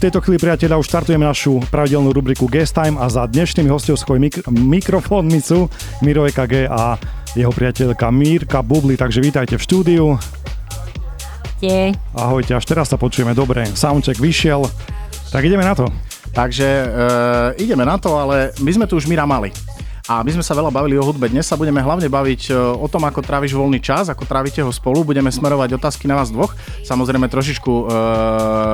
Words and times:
V 0.00 0.08
tejto 0.08 0.24
chvíli, 0.24 0.40
priateľa, 0.40 0.80
už 0.80 0.88
štartujeme 0.88 1.28
našu 1.28 1.60
pravidelnú 1.68 2.16
rubriku 2.16 2.48
Guest 2.48 2.72
Time 2.72 2.96
a 2.96 3.12
za 3.12 3.28
dnešnými 3.28 3.68
hostovskou 3.68 4.16
mik- 4.16 4.48
mikrofónmi 4.48 5.44
sú 5.44 5.68
Miro 6.00 6.24
EKG 6.24 6.72
a 6.72 6.96
jeho 7.36 7.52
priateľka 7.52 8.08
Mírka 8.08 8.64
Bubli, 8.64 8.96
takže 8.96 9.20
vítajte 9.20 9.60
v 9.60 9.66
štúdiu. 9.68 10.04
Je. 11.60 11.92
Ahojte, 12.16 12.56
až 12.56 12.64
teraz 12.64 12.88
sa 12.88 12.96
počujeme 12.96 13.36
dobre. 13.36 13.68
Soundcheck 13.76 14.16
vyšiel, 14.16 14.64
tak 15.36 15.44
ideme 15.44 15.68
na 15.68 15.76
to. 15.76 15.84
Takže 16.32 16.64
e, 16.64 16.86
ideme 17.60 17.84
na 17.84 18.00
to, 18.00 18.16
ale 18.16 18.56
my 18.64 18.72
sme 18.72 18.88
tu 18.88 18.96
už 18.96 19.04
Mira 19.04 19.28
mali. 19.28 19.52
A 20.10 20.26
my 20.26 20.30
sme 20.34 20.42
sa 20.42 20.58
veľa 20.58 20.74
bavili 20.74 20.98
o 20.98 21.06
hudbe. 21.06 21.30
Dnes 21.30 21.46
sa 21.46 21.54
budeme 21.54 21.78
hlavne 21.78 22.10
baviť 22.10 22.50
e, 22.50 22.58
o 22.58 22.90
tom, 22.90 23.06
ako 23.06 23.22
tráviš 23.22 23.54
voľný 23.54 23.78
čas, 23.78 24.10
ako 24.10 24.26
trávite 24.26 24.58
ho 24.58 24.74
spolu. 24.74 25.06
Budeme 25.06 25.30
smerovať 25.30 25.78
otázky 25.78 26.10
na 26.10 26.18
vás 26.18 26.34
dvoch. 26.34 26.50
Samozrejme 26.82 27.30
trošičku 27.30 27.70
uh, 27.70 27.86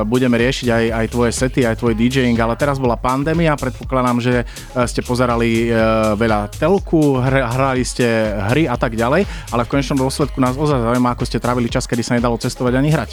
budeme 0.09 0.41
riešiť 0.41 0.69
aj, 0.73 0.85
aj 0.97 1.07
tvoje 1.13 1.33
sety, 1.37 1.61
aj 1.69 1.77
tvoj 1.85 1.93
DJing, 1.93 2.41
ale 2.41 2.57
teraz 2.57 2.81
bola 2.81 2.97
pandémia. 2.97 3.53
Predpokladám, 3.53 4.17
že 4.25 4.35
e, 4.41 4.45
ste 4.89 5.05
pozerali 5.05 5.69
uh, 5.69 6.17
veľa 6.17 6.57
telku, 6.57 7.21
hr, 7.21 7.45
hrali 7.53 7.85
ste 7.85 8.33
hry 8.57 8.65
a 8.65 8.81
tak 8.81 8.97
ďalej, 8.97 9.29
ale 9.53 9.63
v 9.69 9.71
konečnom 9.77 10.01
dôsledku 10.01 10.41
nás 10.41 10.57
ozaj 10.57 10.89
zaujíma, 10.89 11.13
ako 11.13 11.29
ste 11.29 11.37
trávili 11.37 11.69
čas, 11.69 11.85
kedy 11.85 12.01
sa 12.01 12.17
nedalo 12.17 12.41
cestovať 12.41 12.81
ani 12.81 12.89
hrať. 12.89 13.11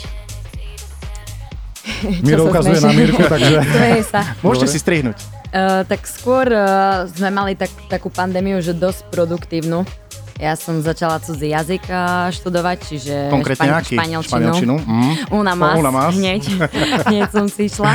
Miro 2.24 2.48
ukazuje 2.48 2.80
na 2.80 2.88
Mirku, 2.88 3.20
takže... 3.20 3.60
sa. 4.12 4.32
Môžete 4.44 4.72
si 4.72 4.80
strihnúť. 4.80 5.43
Uh, 5.54 5.86
tak 5.86 6.02
skôr 6.02 6.50
uh, 6.50 7.06
sme 7.06 7.30
mali 7.30 7.54
tak, 7.54 7.70
takú 7.86 8.10
pandémiu, 8.10 8.58
že 8.58 8.74
dosť 8.74 9.06
produktívnu. 9.08 9.86
Ja 10.34 10.58
som 10.58 10.82
začala 10.82 11.22
cudzí 11.22 11.54
jazyk 11.54 11.86
uh, 11.86 12.26
študovať, 12.34 12.78
čiže 12.82 13.14
Konkrétne 13.30 13.70
špan- 13.70 13.78
aký? 13.78 13.94
španielčinu. 13.94 14.34
španielčinu. 14.50 14.74
Mm. 14.82 15.14
Una 15.30 15.54
más, 15.54 15.78
Una 15.78 15.92
más. 15.94 16.10
hneď, 16.10 16.42
hneď 17.06 17.30
som 17.30 17.46
si 17.46 17.70
išla. 17.70 17.94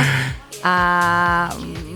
A 0.62 0.74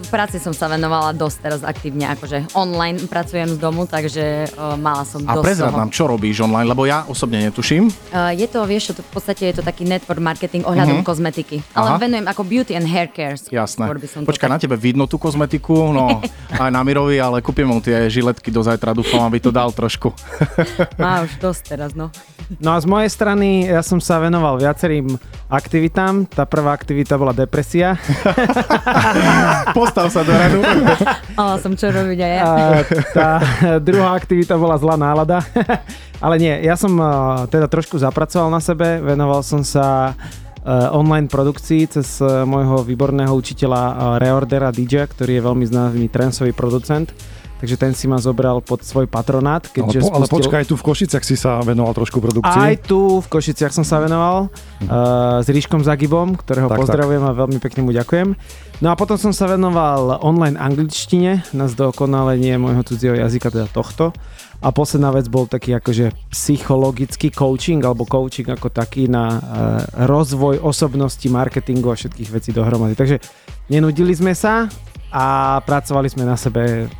práci 0.07 0.39
som 0.39 0.51
sa 0.51 0.67
venovala 0.67 1.11
dosť 1.11 1.37
teraz 1.39 1.61
aktívne, 1.61 2.07
akože 2.09 2.55
online 2.55 2.97
pracujem 3.03 3.51
z 3.51 3.59
domu, 3.59 3.85
takže 3.85 4.47
uh, 4.49 4.73
mala 4.75 5.03
som 5.03 5.21
A 5.23 5.35
dosť 5.35 5.45
prezrad 5.45 5.69
toho. 5.69 5.81
nám, 5.81 5.91
čo 5.91 6.05
robíš 6.07 6.41
online, 6.41 6.65
lebo 6.65 6.85
ja 6.85 7.03
osobne 7.05 7.43
netuším. 7.43 7.91
Uh, 8.09 8.31
je 8.31 8.47
to, 8.47 8.63
vieš, 8.63 8.93
to 8.93 9.03
v 9.03 9.11
podstate 9.11 9.43
je 9.45 9.55
to 9.55 9.63
taký 9.63 9.83
network 9.83 10.17
marketing 10.19 10.63
ohľadom 10.63 11.03
Mhm. 11.03 11.05
kozmetiky. 11.05 11.57
Ale 11.73 11.89
Aha. 11.91 11.99
venujem 11.99 12.25
ako 12.25 12.43
beauty 12.43 12.73
and 12.73 12.87
hair 12.87 13.09
care. 13.09 13.35
Jasné. 13.37 13.85
Počkaj, 14.23 14.47
tak- 14.47 14.55
na 14.55 14.59
tebe 14.59 14.77
vidno 14.77 15.05
tú 15.05 15.17
kozmetiku, 15.17 15.91
no 15.91 16.23
aj 16.63 16.71
na 16.71 16.81
Mirovi, 16.81 17.19
ale 17.19 17.41
kúpim 17.41 17.67
mu 17.67 17.79
tie 17.79 18.07
žiletky 18.07 18.49
do 18.49 18.61
zajtra, 18.61 18.93
dúfam, 18.93 19.21
aby 19.21 19.39
to 19.39 19.51
dal 19.51 19.69
trošku. 19.69 20.15
Má 20.97 21.21
už 21.21 21.37
dosť 21.37 21.63
teraz, 21.69 21.93
no. 21.93 22.09
No 22.57 22.71
a 22.71 22.79
z 22.79 22.85
mojej 22.85 23.09
strany 23.09 23.67
ja 23.67 23.81
som 23.81 23.99
sa 23.99 24.21
venoval 24.21 24.57
viacerým 24.57 25.17
aktivitám. 25.49 26.29
Tá 26.29 26.45
prvá 26.45 26.71
aktivita 26.71 27.17
bola 27.17 27.33
depresia. 27.33 27.97
Postav 29.77 30.07
sa 30.11 30.23
do 30.23 30.33
radu. 30.33 30.61
Mala 31.39 31.57
som 31.61 31.73
čo 31.75 31.91
robiť 31.91 32.19
aj 32.19 32.33
ja. 32.33 32.43
A 32.43 32.53
tá 33.13 33.29
druhá 33.83 34.15
aktivita 34.15 34.55
bola 34.59 34.79
zlá 34.79 34.95
nálada. 34.95 35.43
Ale 36.25 36.41
nie, 36.41 36.55
ja 36.65 36.79
som 36.79 36.97
uh, 36.97 37.45
teda 37.51 37.69
trošku 37.69 38.01
zapracoval 38.01 38.49
na 38.49 38.63
sebe, 38.63 39.03
venoval 39.03 39.45
som 39.45 39.61
sa 39.61 40.17
uh, 40.17 40.97
online 40.97 41.29
produkcii 41.29 41.91
cez 41.91 42.23
uh, 42.25 42.49
môjho 42.49 42.81
výborného 42.81 43.35
učiteľa 43.35 44.17
Reordera 44.23 44.73
DJ, 44.73 45.05
ktorý 45.11 45.37
je 45.37 45.43
veľmi 45.45 45.65
známy 45.69 46.07
transový 46.09 46.57
producent. 46.57 47.13
Takže 47.65 47.81
ten 47.81 47.97
si 47.97 48.05
ma 48.05 48.21
zobral 48.21 48.61
pod 48.61 48.85
svoj 48.85 49.09
patronát. 49.09 49.65
Ale, 49.65 49.89
Keďže 49.89 49.99
po, 50.05 50.09
ale 50.13 50.29
spustil... 50.29 50.53
počkaj, 50.53 50.63
tu 50.69 50.77
v 50.77 50.85
Košiciach 50.85 51.25
si 51.25 51.33
sa 51.33 51.65
venoval 51.65 51.97
trošku 51.97 52.21
produkcii. 52.21 52.61
Aj 52.61 52.77
tu 52.77 53.25
v 53.25 53.27
Košiciach 53.33 53.73
som 53.73 53.89
sa 53.89 54.05
venoval 54.05 54.53
uh, 54.53 55.41
s 55.41 55.49
Ríškom 55.49 55.81
Zagibom, 55.81 56.37
ktorého 56.37 56.69
Tak, 56.69 56.77
pozdravujem 56.77 57.25
tak. 57.25 57.31
a 57.33 57.39
veľmi 57.41 57.59
pekne 57.65 57.81
mu 57.89 57.97
ďakujem. 57.97 58.37
No 58.85 58.93
a 58.93 59.01
potom 59.01 59.17
som 59.17 59.33
sa 59.33 59.49
venoval 59.49 60.21
online 60.21 60.61
angličtine 60.61 61.41
na 61.57 61.65
zdokonalenie 61.65 62.61
môjho 62.61 62.85
cudzieho 62.85 63.17
jazyka, 63.17 63.49
teda 63.49 63.73
tohto. 63.73 64.13
A 64.61 64.69
posledná 64.69 65.09
vec 65.17 65.25
bol 65.33 65.49
taký 65.49 65.73
akože 65.81 66.13
psychologický 66.37 67.33
coaching 67.33 67.81
alebo 67.81 68.05
coaching 68.05 68.53
ako 68.53 68.69
taký 68.69 69.09
na 69.09 69.25
uh, 69.25 69.41
rozvoj 70.05 70.61
osobnosti, 70.61 71.25
marketingu 71.33 71.89
a 71.89 71.97
všetkých 71.97 72.29
vecí 72.29 72.53
dohromady. 72.53 72.93
Takže 72.93 73.25
nenudili 73.73 74.13
sme 74.13 74.37
sa 74.37 74.69
a 75.09 75.57
pracovali 75.65 76.13
sme 76.13 76.29
na 76.29 76.37
sebe 76.37 76.93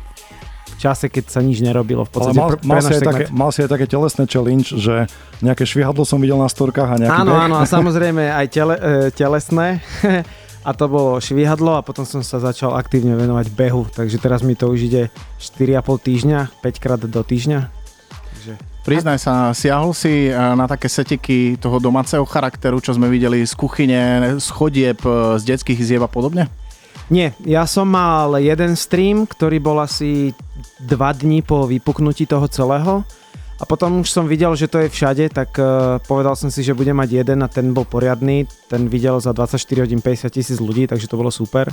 v 0.75 0.77
čase, 0.83 1.07
keď 1.07 1.31
sa 1.31 1.39
nič 1.39 1.63
nerobilo. 1.63 2.03
V 2.03 2.11
Ale 2.11 2.35
podstate 2.35 2.35
mal, 2.35 2.49
mal, 2.67 2.81
si 2.83 2.93
také, 2.99 3.23
mal 3.31 3.49
si 3.55 3.59
aj 3.63 3.69
také 3.71 3.85
telesné 3.87 4.23
challenge, 4.27 4.75
že 4.75 5.07
nejaké 5.39 5.63
švihadlo 5.63 6.03
som 6.03 6.19
videl 6.19 6.35
na 6.35 6.51
storkách 6.51 6.89
a 6.91 6.95
nejaký 6.99 7.19
Áno, 7.23 7.31
beh. 7.31 7.43
áno, 7.47 7.55
a 7.59 7.65
samozrejme 7.79 8.27
aj 8.27 8.45
tele, 8.51 8.75
e, 8.75 8.99
telesné. 9.15 9.79
a 10.67 10.69
to 10.75 10.85
bolo 10.91 11.21
švihadlo 11.23 11.79
a 11.79 11.85
potom 11.85 12.03
som 12.03 12.19
sa 12.19 12.43
začal 12.43 12.75
aktívne 12.75 13.15
venovať 13.15 13.47
behu. 13.55 13.87
Takže 13.87 14.19
teraz 14.19 14.43
mi 14.43 14.59
to 14.59 14.67
už 14.67 14.91
ide 14.91 15.03
4,5 15.39 15.79
týždňa, 16.01 16.39
5 16.59 16.83
krát 16.83 16.99
do 16.99 17.21
týždňa. 17.23 17.59
Takže... 18.35 18.53
Priznaj 18.85 19.17
sa, 19.17 19.49
siahol 19.55 19.95
si 19.95 20.29
eh, 20.29 20.35
na 20.35 20.67
také 20.67 20.91
setiky 20.91 21.55
toho 21.55 21.79
domáceho 21.79 22.27
charakteru, 22.27 22.83
čo 22.83 22.93
sme 22.93 23.07
videli 23.07 23.47
z 23.47 23.53
kuchyne, 23.55 24.35
z 24.37 24.47
chodieb, 24.51 24.99
eh, 25.05 25.39
z 25.39 25.43
detských 25.55 25.79
izieb 25.79 26.03
a 26.03 26.11
podobne? 26.11 26.51
Nie, 27.09 27.37
ja 27.45 27.69
som 27.69 27.85
mal 27.85 28.33
jeden 28.41 28.73
stream, 28.73 29.29
ktorý 29.29 29.61
bol 29.61 29.77
asi 29.77 30.33
2 30.81 31.21
dní 31.21 31.45
po 31.45 31.69
vypuknutí 31.69 32.25
toho 32.25 32.49
celého. 32.49 33.05
A 33.55 33.63
potom 33.63 34.03
už 34.03 34.11
som 34.11 34.27
videl, 34.27 34.51
že 34.59 34.67
to 34.67 34.83
je 34.83 34.91
všade, 34.91 35.31
tak 35.31 35.55
uh, 35.55 35.95
povedal 36.03 36.35
som 36.35 36.51
si, 36.51 36.59
že 36.59 36.75
budem 36.75 36.91
mať 36.91 37.23
jeden 37.23 37.39
a 37.39 37.47
ten 37.47 37.71
bol 37.71 37.87
poriadny. 37.87 38.43
Ten 38.67 38.91
videl 38.91 39.15
za 39.23 39.31
24 39.31 39.87
hodín 39.87 40.03
50 40.03 40.27
tisíc 40.27 40.59
ľudí, 40.59 40.91
takže 40.91 41.07
to 41.07 41.15
bolo 41.15 41.31
super. 41.31 41.71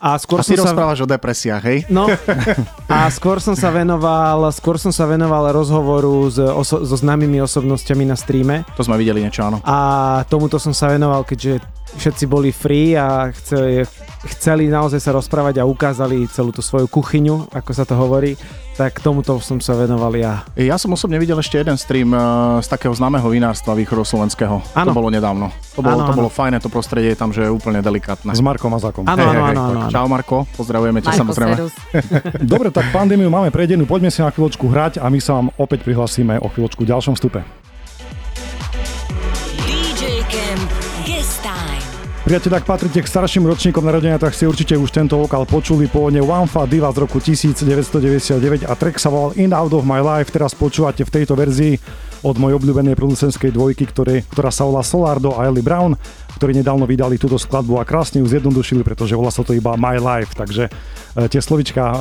A 0.00 0.16
skôr 0.16 0.40
A 0.40 0.48
som 0.48 0.56
sa... 0.56 0.72
rozprávaš 0.72 1.04
o 1.04 1.08
depresiách, 1.12 1.62
hej? 1.68 1.78
No 1.92 2.08
a 2.88 3.04
skôr 3.12 3.36
som 3.36 3.52
sa 3.52 3.68
venoval, 3.68 4.48
skôr 4.48 4.80
som 4.80 4.88
sa 4.88 5.04
venoval 5.04 5.52
rozhovoru 5.52 6.24
s 6.32 6.40
oso- 6.40 6.88
so 6.88 6.96
známymi 6.96 7.36
osobnostiami 7.44 8.08
na 8.08 8.16
streame 8.16 8.64
To 8.80 8.80
sme 8.80 8.96
videli 8.96 9.20
niečo, 9.20 9.44
áno. 9.44 9.60
a 9.60 9.76
tomuto 10.24 10.56
som 10.56 10.72
sa 10.72 10.88
venoval, 10.88 11.28
keďže 11.28 11.60
všetci 12.00 12.24
boli 12.24 12.48
free 12.48 12.96
a 12.96 13.28
chceli, 13.28 13.84
chceli 14.26 14.68
naozaj 14.68 15.00
sa 15.00 15.16
rozprávať 15.16 15.60
a 15.60 15.68
ukázali 15.68 16.28
celú 16.28 16.52
tú 16.52 16.60
svoju 16.60 16.90
kuchyňu, 16.90 17.48
ako 17.52 17.70
sa 17.72 17.88
to 17.88 17.96
hovorí, 17.96 18.36
tak 18.80 18.96
tomuto 19.04 19.36
som 19.44 19.60
sa 19.60 19.76
venoval 19.76 20.12
ja. 20.16 20.44
Ja 20.56 20.80
som 20.80 20.92
osobne 20.96 21.20
videl 21.20 21.36
ešte 21.36 21.60
jeden 21.60 21.76
stream 21.76 22.16
eh, 22.16 22.20
z 22.64 22.68
takého 22.68 22.96
známeho 22.96 23.28
vinárstva 23.28 23.76
východoslovenského. 23.76 24.56
To 24.60 24.76
Áno. 24.76 24.96
bolo 24.96 25.12
nedávno. 25.12 25.52
To 25.76 25.84
bolo, 25.84 26.00
Áno, 26.00 26.08
to 26.08 26.16
bolo 26.16 26.30
fajné, 26.32 26.64
to 26.64 26.72
prostredie 26.72 27.12
je 27.12 27.18
tam, 27.20 27.28
že 27.28 27.44
je 27.44 27.50
úplne 27.52 27.84
delikátne. 27.84 28.32
S 28.32 28.40
Markom 28.40 28.72
Mazakom. 28.72 29.04
Áno, 29.04 29.20
áno, 29.20 29.42
áno. 29.44 29.80
Čau 29.92 30.08
Marko, 30.08 30.48
pozdravujeme 30.56 31.04
ťa 31.04 31.12
samozrejme. 31.12 31.54
Dobre, 32.52 32.72
tak 32.72 32.88
pandémiu 32.88 33.28
máme 33.28 33.52
prejdenú, 33.52 33.84
poďme 33.84 34.08
si 34.08 34.24
na 34.24 34.32
chvíľočku 34.32 34.64
hrať 34.64 34.96
a 35.00 35.12
my 35.12 35.20
sa 35.20 35.36
vám 35.36 35.52
opäť 35.60 35.84
prihlasíme 35.84 36.40
o 36.40 36.48
chvíľočku 36.48 36.88
v 36.88 36.88
ďalšom 36.88 37.20
vstupe. 37.20 37.59
Priatelia, 42.30 42.62
ak 42.62 42.70
patríte 42.70 43.02
k 43.02 43.10
starším 43.10 43.42
ročníkom 43.42 43.82
narodenia, 43.82 44.14
tak 44.14 44.38
si 44.38 44.46
určite 44.46 44.78
už 44.78 44.94
tento 44.94 45.18
vokál 45.18 45.42
počuli. 45.50 45.90
Pôvodne 45.90 46.22
One 46.22 46.46
Diva 46.70 46.94
z 46.94 47.02
roku 47.02 47.18
1999 47.18 48.70
a 48.70 48.72
track 48.78 49.02
sa 49.02 49.10
volal 49.10 49.34
In 49.34 49.50
Out 49.50 49.74
of 49.74 49.82
My 49.82 49.98
Life. 49.98 50.30
Teraz 50.30 50.54
počúvate 50.54 51.02
v 51.02 51.10
tejto 51.10 51.34
verzii 51.34 51.74
od 52.22 52.38
mojej 52.38 52.54
obľúbenej 52.54 52.94
producenskej 52.94 53.50
dvojky, 53.50 53.82
ktoré, 53.90 54.22
ktorá 54.30 54.54
sa 54.54 54.62
volá 54.62 54.86
Solardo 54.86 55.34
a 55.34 55.50
Ellie 55.50 55.58
Brown, 55.58 55.98
ktorí 56.38 56.54
nedávno 56.54 56.86
vydali 56.86 57.18
túto 57.18 57.34
skladbu 57.34 57.82
a 57.82 57.88
krásne 57.88 58.22
ju 58.22 58.30
zjednodušili, 58.30 58.86
pretože 58.86 59.18
volá 59.18 59.34
sa 59.34 59.42
to 59.42 59.50
iba 59.50 59.74
My 59.74 59.98
Life, 59.98 60.38
takže 60.38 60.70
e, 60.70 61.26
tie 61.26 61.42
slovička 61.42 61.82
e, 61.82 61.94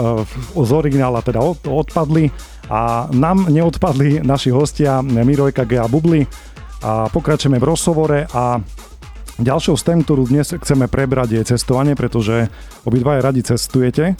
z 0.61 0.69
originála 0.69 1.25
teda 1.25 1.41
od, 1.41 1.65
odpadli 1.65 2.29
a 2.69 3.09
nám 3.09 3.49
neodpadli 3.49 4.21
naši 4.21 4.53
hostia 4.53 5.01
Miro 5.01 5.49
EKG 5.49 5.81
a 5.81 5.89
Bubli. 5.89 6.21
A 6.79 7.09
pokračujeme 7.11 7.59
v 7.59 7.65
rozhovore 7.65 8.23
a 8.29 8.61
Ďalšou 9.39 9.79
z 9.79 9.83
tém, 9.87 9.99
ktorú 10.03 10.27
dnes 10.27 10.51
chceme 10.51 10.91
prebrať, 10.91 11.39
je 11.39 11.55
cestovanie, 11.55 11.95
pretože 11.95 12.51
obidvaja 12.83 13.23
radi 13.23 13.39
cestujete. 13.39 14.19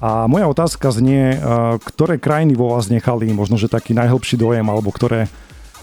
A 0.00 0.24
moja 0.24 0.48
otázka 0.48 0.88
znie, 0.96 1.36
eh, 1.36 1.40
ktoré 1.76 2.16
krajiny 2.16 2.56
vo 2.56 2.72
vás 2.72 2.88
nechali 2.88 3.28
možno, 3.36 3.60
že 3.60 3.68
taký 3.68 3.92
najhlbší 3.92 4.40
dojem, 4.40 4.64
alebo 4.64 4.88
ktoré, 4.88 5.28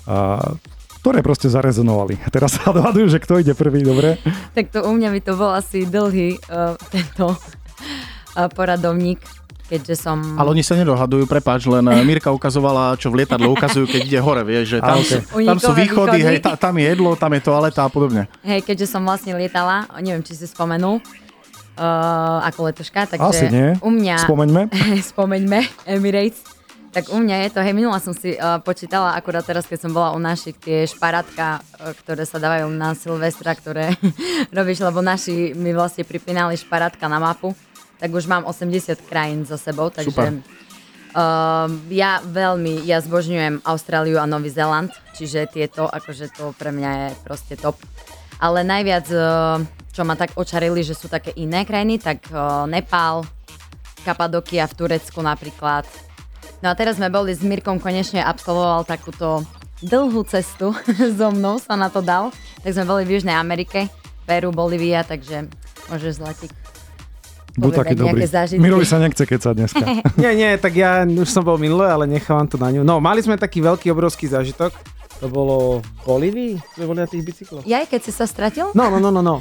eh, 0.09 0.49
ktoré 1.05 1.21
proste 1.21 1.53
zarezonovali. 1.53 2.17
Teraz 2.33 2.57
sa 2.57 2.73
dohadujú, 2.73 3.13
že 3.13 3.21
kto 3.21 3.45
ide 3.45 3.53
prvý, 3.53 3.85
dobre? 3.85 4.17
Tak 4.57 4.73
to 4.73 4.81
u 4.89 4.91
mňa 4.97 5.09
by 5.13 5.19
to 5.21 5.33
bol 5.37 5.53
asi 5.53 5.85
dlhý 5.85 6.41
uh, 6.49 6.73
tento 6.89 7.37
uh, 7.37 8.49
poradovník, 8.49 9.21
keďže 9.73 9.95
som... 9.97 10.21
Ale 10.37 10.53
oni 10.53 10.61
sa 10.61 10.77
nedohadujú, 10.77 11.25
prepáč, 11.25 11.65
len 11.65 11.81
eh, 11.89 12.05
Mirka 12.05 12.29
ukazovala, 12.29 12.93
čo 13.01 13.09
v 13.09 13.25
lietadle 13.25 13.49
ukazujú, 13.49 13.89
keď 13.89 14.01
ide 14.05 14.19
hore, 14.21 14.45
vieš, 14.45 14.77
že 14.77 14.79
tam, 14.85 15.01
A, 15.01 15.05
sú, 15.05 15.17
tam 15.25 15.57
sú 15.57 15.71
východy, 15.73 16.21
východy. 16.21 16.29
hej, 16.29 16.37
ta, 16.45 16.53
tam 16.53 16.77
je 16.77 16.85
jedlo, 16.85 17.17
tam 17.17 17.33
je 17.33 17.41
toaleta 17.41 17.81
a 17.81 17.89
podobne. 17.89 18.29
Hej, 18.45 18.61
keďže 18.61 18.93
som 18.93 19.01
vlastne 19.01 19.33
lietala, 19.33 19.89
neviem, 19.97 20.21
či 20.21 20.37
si 20.37 20.45
spomenul, 20.45 21.01
uh, 21.01 22.45
ako 22.45 22.69
letoška, 22.69 23.09
takže 23.09 23.25
Asi 23.33 23.45
nie. 23.49 23.73
u 23.81 23.89
mňa... 23.89 24.15
Spomeňme. 24.21 24.61
spomeňme, 25.13 25.59
Emirates. 25.89 26.45
Tak 26.93 27.09
u 27.09 27.17
mňa 27.17 27.49
je 27.49 27.57
to, 27.57 27.59
hej, 27.65 27.73
minula 27.73 27.97
som 27.97 28.13
si 28.13 28.37
uh, 28.37 28.61
počítala, 28.61 29.17
akurát 29.17 29.41
teraz, 29.41 29.65
keď 29.65 29.89
som 29.89 29.91
bola 29.97 30.13
u 30.13 30.21
našich, 30.21 30.53
tie 30.61 30.85
šparátka, 30.85 31.57
uh, 31.57 31.89
ktoré 31.97 32.21
sa 32.21 32.37
dávajú 32.37 32.69
na 32.69 32.93
Silvestra, 32.93 33.57
ktoré 33.57 33.97
robíš, 34.57 34.85
lebo 34.85 35.01
naši 35.01 35.57
mi 35.57 35.73
vlastne 35.73 36.05
pripínali 36.05 36.53
šparátka 36.53 37.09
na 37.09 37.17
mapu, 37.17 37.57
tak 38.03 38.11
už 38.11 38.27
mám 38.27 38.43
80 38.43 38.99
krajín 39.07 39.47
za 39.47 39.55
sebou, 39.55 39.87
takže 39.87 40.11
Super. 40.11 40.43
uh, 41.15 41.71
ja 41.87 42.19
veľmi, 42.19 42.83
ja 42.83 42.99
zbožňujem 42.99 43.63
Austráliu 43.63 44.19
a 44.19 44.27
Nový 44.27 44.51
Zéland, 44.51 44.91
čiže 45.15 45.47
tieto, 45.47 45.87
akože 45.87 46.35
to 46.35 46.51
pre 46.59 46.75
mňa 46.75 46.91
je 46.91 47.09
proste 47.23 47.55
top. 47.55 47.79
Ale 48.43 48.67
najviac, 48.67 49.07
uh, 49.07 49.63
čo 49.95 50.03
ma 50.03 50.19
tak 50.19 50.35
očarili, 50.35 50.83
že 50.83 50.99
sú 50.99 51.07
také 51.07 51.31
iné 51.39 51.63
krajiny, 51.63 51.95
tak 51.95 52.27
uh, 52.27 52.67
Nepál, 52.67 53.23
Kapadokia 54.03 54.67
v 54.67 54.83
Turecku 54.83 55.23
napríklad. 55.23 55.87
No 56.59 56.75
a 56.75 56.75
teraz 56.75 56.99
sme 56.99 57.07
boli 57.07 57.31
s 57.31 57.39
Mirkom, 57.39 57.79
konečne 57.79 58.19
absolvoval 58.19 58.83
takúto 58.83 59.47
dlhú 59.79 60.27
cestu 60.27 60.75
so 61.19 61.31
mnou, 61.31 61.55
sa 61.55 61.79
na 61.79 61.87
to 61.87 62.03
dal. 62.03 62.35
Tak 62.67 62.75
sme 62.75 62.83
boli 62.83 63.07
v 63.07 63.15
Južnej 63.15 63.39
Amerike, 63.39 63.87
Peru, 64.27 64.51
Bolívia, 64.51 65.07
takže 65.07 65.47
môžeš 65.87 66.19
zletiť. 66.19 66.62
Buď 67.53 67.71
taký 67.85 67.95
dobrý. 67.95 68.17
nejaké 68.17 68.27
zážitky. 68.33 68.61
Mirovi 68.65 68.85
sa 68.89 68.97
nechce 68.97 69.23
kecať 69.29 69.53
dneska. 69.53 69.85
Nie, 70.21 70.33
nie, 70.33 70.49
tak 70.57 70.73
ja 70.73 71.05
už 71.05 71.29
som 71.29 71.45
bol 71.45 71.61
minule, 71.61 71.85
ale 71.85 72.09
nechávam 72.09 72.49
to 72.49 72.57
na 72.57 72.73
ňu. 72.73 72.81
No, 72.81 72.97
mali 72.97 73.21
sme 73.21 73.37
taký 73.37 73.61
veľký, 73.61 73.93
obrovský 73.93 74.25
zážitok. 74.25 74.73
To 75.21 75.29
bolo 75.29 75.79
v 75.79 75.87
Bolívii? 76.03 76.53
Sme 76.73 76.83
boli 76.89 76.99
na 76.99 77.07
tých 77.07 77.23
bicykloch? 77.23 77.63
Ja 77.63 77.85
keď 77.85 78.01
si 78.03 78.11
sa 78.11 78.25
stratil? 78.25 78.73
No, 78.73 78.89
no, 78.89 78.97
no, 78.97 79.13
no, 79.13 79.21
no. 79.21 79.35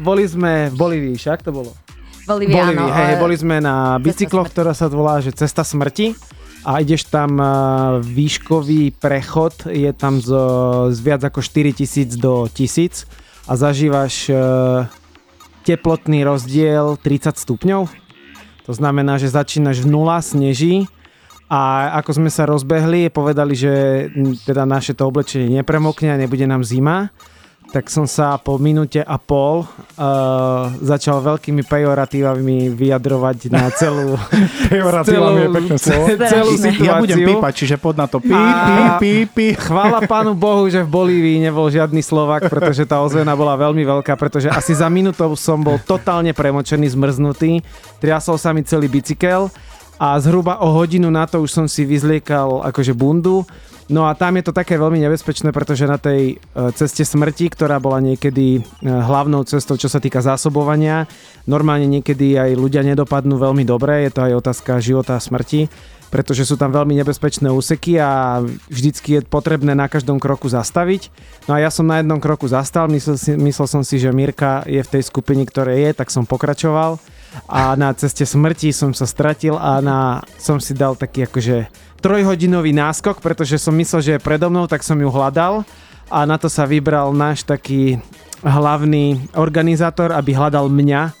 Boli 0.00 0.24
sme 0.24 0.72
v 0.72 0.74
Bolívii, 0.74 1.14
však 1.20 1.44
to 1.44 1.52
bolo. 1.52 1.76
Bolívia, 2.24 2.64
Bolívii, 2.64 2.88
áno, 2.88 2.92
hej, 2.92 3.14
boli 3.20 3.36
sme 3.36 3.56
na 3.60 3.96
bicykloch, 4.00 4.48
ktorá 4.52 4.72
sa 4.72 4.88
volá, 4.88 5.20
že 5.20 5.32
Cesta 5.32 5.64
smrti 5.64 6.12
a 6.66 6.82
ideš 6.82 7.08
tam 7.08 7.40
uh, 7.40 7.48
výškový 8.04 8.96
prechod, 8.98 9.70
je 9.70 9.88
tam 9.96 10.20
z, 10.20 10.28
z 10.92 10.98
viac 11.00 11.22
ako 11.24 11.40
4000 11.40 12.18
do 12.18 12.44
1000 12.50 13.08
a 13.48 13.52
zažívaš 13.56 14.14
uh, 14.28 14.84
teplotný 15.68 16.24
rozdiel 16.24 16.96
30 16.96 17.36
stupňov. 17.36 17.82
To 18.64 18.72
znamená, 18.72 19.20
že 19.20 19.28
začínaš 19.28 19.84
v 19.84 19.92
nula, 19.92 20.24
sneží 20.24 20.88
a 21.48 21.92
ako 22.00 22.20
sme 22.20 22.30
sa 22.32 22.48
rozbehli, 22.48 23.12
povedali, 23.12 23.52
že 23.56 23.72
teda 24.48 24.64
naše 24.64 24.96
to 24.96 25.08
oblečenie 25.08 25.60
nepremokne 25.60 26.12
a 26.12 26.20
nebude 26.20 26.44
nám 26.44 26.64
zima, 26.64 27.12
tak 27.68 27.92
som 27.92 28.08
sa 28.08 28.40
po 28.40 28.56
minúte 28.56 29.04
a 29.04 29.20
pol 29.20 29.60
uh, 29.60 30.72
začal 30.80 31.20
veľkými 31.20 31.60
pejoratívami 31.68 32.72
vyjadrovať 32.72 33.38
na 33.52 33.68
celú, 33.80 34.16
Pejoratívami 34.72 35.40
je 35.44 35.48
pekné 35.52 35.76
slovo. 35.76 36.04
celú 36.16 36.52
situáciu. 36.56 36.88
Ja 36.88 36.96
budem 36.96 37.18
pípať, 37.28 37.52
čiže 37.52 37.76
pod 37.76 38.00
na 38.00 38.08
to 38.08 38.24
pí, 38.24 38.32
pí, 38.32 38.78
pí, 39.00 39.12
pí. 39.28 39.46
Chvála 39.52 40.08
pánu 40.08 40.32
Bohu, 40.32 40.64
že 40.72 40.80
v 40.80 40.88
Bolívii 40.88 41.44
nebol 41.44 41.68
žiadny 41.68 42.00
Slovak, 42.00 42.48
pretože 42.48 42.88
tá 42.88 43.04
ozvena 43.04 43.36
bola 43.36 43.52
veľmi 43.60 43.84
veľká, 43.84 44.16
pretože 44.16 44.48
asi 44.48 44.72
za 44.72 44.88
minútou 44.88 45.36
som 45.36 45.60
bol 45.60 45.76
totálne 45.76 46.32
premočený, 46.32 46.88
zmrznutý, 46.96 47.60
triasol 48.00 48.40
sa 48.40 48.56
mi 48.56 48.64
celý 48.64 48.88
bicykel 48.88 49.52
a 49.98 50.14
zhruba 50.22 50.62
o 50.62 50.70
hodinu 50.72 51.10
na 51.10 51.26
to 51.26 51.42
už 51.42 51.50
som 51.50 51.66
si 51.66 51.82
vyzliekal 51.82 52.62
akože 52.64 52.94
bundu. 52.94 53.44
No 53.88 54.04
a 54.04 54.12
tam 54.12 54.36
je 54.36 54.44
to 54.44 54.52
také 54.52 54.76
veľmi 54.76 55.00
nebezpečné, 55.00 55.48
pretože 55.48 55.88
na 55.88 55.96
tej 55.96 56.36
e, 56.36 56.66
ceste 56.76 57.08
smrti, 57.08 57.48
ktorá 57.48 57.80
bola 57.80 58.04
niekedy 58.04 58.60
e, 58.60 58.60
hlavnou 58.84 59.48
cestou, 59.48 59.80
čo 59.80 59.88
sa 59.88 59.96
týka 59.96 60.20
zásobovania, 60.20 61.08
normálne 61.48 61.88
niekedy 61.88 62.36
aj 62.36 62.50
ľudia 62.52 62.84
nedopadnú 62.84 63.40
veľmi 63.40 63.64
dobre, 63.64 64.04
je 64.04 64.12
to 64.12 64.20
aj 64.28 64.32
otázka 64.44 64.84
života 64.84 65.16
a 65.16 65.24
smrti 65.24 65.72
pretože 66.08 66.48
sú 66.48 66.56
tam 66.56 66.72
veľmi 66.72 66.96
nebezpečné 67.04 67.52
úseky 67.52 68.00
a 68.00 68.40
vždycky 68.72 69.20
je 69.20 69.26
potrebné 69.28 69.76
na 69.76 69.86
každom 69.92 70.16
kroku 70.16 70.48
zastaviť. 70.48 71.12
No 71.46 71.56
a 71.56 71.60
ja 71.60 71.68
som 71.68 71.84
na 71.84 72.00
jednom 72.00 72.16
kroku 72.16 72.48
zastal, 72.48 72.88
myslel, 72.88 73.16
si, 73.20 73.36
myslel 73.36 73.68
som 73.68 73.82
si, 73.84 74.00
že 74.00 74.12
Mirka 74.12 74.64
je 74.64 74.80
v 74.80 74.92
tej 74.98 75.02
skupine, 75.04 75.44
ktoré 75.44 75.84
je, 75.84 75.90
tak 75.92 76.08
som 76.08 76.24
pokračoval. 76.24 76.96
A 77.44 77.76
na 77.76 77.92
ceste 77.92 78.24
smrti 78.24 78.72
som 78.72 78.96
sa 78.96 79.04
stratil 79.04 79.54
a 79.60 79.84
na, 79.84 80.24
som 80.40 80.56
si 80.56 80.72
dal 80.72 80.96
taký 80.96 81.28
akože 81.28 81.68
trojhodinový 81.98 82.70
náskok, 82.74 83.18
pretože 83.18 83.58
som 83.58 83.74
myslel, 83.74 84.00
že 84.00 84.12
je 84.16 84.24
predo 84.24 84.48
mnou, 84.48 84.70
tak 84.70 84.86
som 84.86 84.98
ju 84.98 85.10
hľadal. 85.10 85.66
A 86.08 86.24
na 86.24 86.40
to 86.40 86.48
sa 86.48 86.64
vybral 86.64 87.12
náš 87.12 87.44
taký 87.44 88.00
hlavný 88.40 89.28
organizátor, 89.36 90.14
aby 90.14 90.32
hľadal 90.32 90.70
mňa 90.72 91.12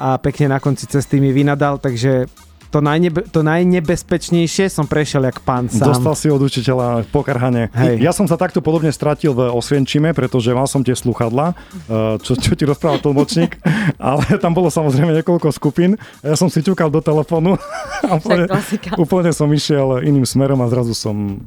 a 0.00 0.18
pekne 0.18 0.50
na 0.50 0.58
konci 0.58 0.88
cesty 0.88 1.20
mi 1.22 1.30
vynadal, 1.30 1.78
takže 1.78 2.26
to, 2.72 2.80
najnebe, 2.80 3.28
to 3.28 3.44
najnebezpečnejšie 3.44 4.72
som 4.72 4.88
prešiel 4.88 5.28
jak 5.28 5.44
pán 5.44 5.68
sám. 5.68 5.92
Dostal 5.92 6.16
si 6.16 6.32
od 6.32 6.40
učiteľa 6.40 7.04
pokarhanie. 7.12 7.68
Hej. 7.76 8.00
Ja 8.00 8.16
som 8.16 8.24
sa 8.24 8.40
takto 8.40 8.64
podobne 8.64 8.88
stratil 8.88 9.36
v 9.36 9.52
Osvienčime, 9.52 10.16
pretože 10.16 10.56
mal 10.56 10.64
som 10.64 10.80
tie 10.80 10.96
sluchadla, 10.96 11.52
eh, 11.52 12.16
čo, 12.24 12.32
čo 12.40 12.56
ti 12.56 12.64
rozprával 12.64 13.04
tlmočník, 13.04 13.60
ale 14.00 14.24
tam 14.40 14.56
bolo 14.56 14.72
samozrejme 14.72 15.12
niekoľko 15.20 15.52
skupín. 15.52 16.00
Ja 16.24 16.34
som 16.34 16.48
si 16.48 16.64
ťukal 16.64 16.88
do 16.88 17.04
telefónu 17.04 17.60
a 18.08 18.16
úplne, 18.16 18.48
úplne 18.96 19.30
som 19.36 19.52
išiel 19.52 20.00
iným 20.00 20.24
smerom 20.24 20.64
a 20.64 20.66
zrazu 20.72 20.96
som 20.96 21.44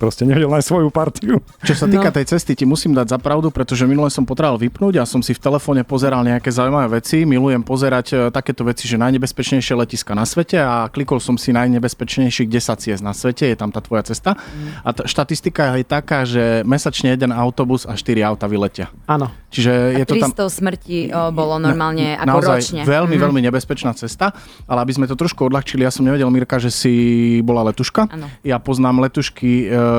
proste 0.00 0.24
nevedel 0.24 0.48
nájsť 0.48 0.68
svoju 0.72 0.88
partiu. 0.88 1.44
Čo 1.60 1.76
sa 1.76 1.84
týka 1.84 2.08
tej 2.08 2.24
cesty, 2.32 2.56
ti 2.56 2.64
musím 2.64 2.96
dať 2.96 3.12
za 3.12 3.18
pravdu, 3.20 3.52
pretože 3.52 3.84
minule 3.84 4.08
som 4.08 4.24
potreboval 4.24 4.56
vypnúť 4.56 4.96
a 4.96 5.04
som 5.04 5.20
si 5.20 5.36
v 5.36 5.40
telefóne 5.44 5.84
pozeral 5.84 6.24
nejaké 6.24 6.48
zaujímavé 6.48 7.04
veci. 7.04 7.28
Milujem 7.28 7.60
pozerať 7.60 8.06
e, 8.08 8.14
takéto 8.32 8.64
veci, 8.64 8.88
že 8.88 8.96
najnebezpečnejšie 8.96 9.76
letiska 9.76 10.16
na 10.16 10.24
svete 10.24 10.56
a 10.56 10.88
klikol 10.88 11.20
som 11.20 11.36
si 11.36 11.52
najnebezpečnejších 11.52 12.48
10 12.48 12.80
ciest 12.80 13.02
na 13.04 13.12
svete, 13.12 13.44
je 13.44 13.56
tam 13.60 13.68
tá 13.68 13.84
tvoja 13.84 14.08
cesta. 14.08 14.40
A 14.80 14.96
t- 14.96 15.04
štatistika 15.04 15.76
je 15.76 15.84
taká, 15.84 16.24
že 16.24 16.64
mesačne 16.64 17.12
jeden 17.12 17.28
autobus 17.36 17.84
a 17.84 17.92
4 17.92 18.24
auta 18.24 18.48
vyletia. 18.48 18.88
Áno. 19.04 19.28
Čiže 19.52 20.00
je 20.00 20.04
to 20.08 20.14
tam... 20.16 20.30
300 20.32 20.46
smrti 20.48 20.98
o, 21.10 21.34
bolo 21.34 21.58
normálne 21.58 22.14
ako 22.16 22.30
naozaj 22.30 22.58
ročne. 22.62 22.82
veľmi, 22.86 23.16
veľmi 23.18 23.40
nebezpečná 23.50 23.92
cesta, 23.98 24.32
ale 24.64 24.78
aby 24.86 24.92
sme 24.94 25.04
to 25.10 25.18
trošku 25.18 25.50
odľahčili, 25.50 25.82
ja 25.82 25.90
som 25.90 26.06
nevedel, 26.06 26.30
Mirka, 26.30 26.62
že 26.62 26.70
si 26.70 26.94
bola 27.42 27.66
letuška. 27.68 28.06
Áno. 28.06 28.30
Ja 28.46 28.62
poznám 28.62 29.02
letušky, 29.02 29.66
e, 29.66 29.89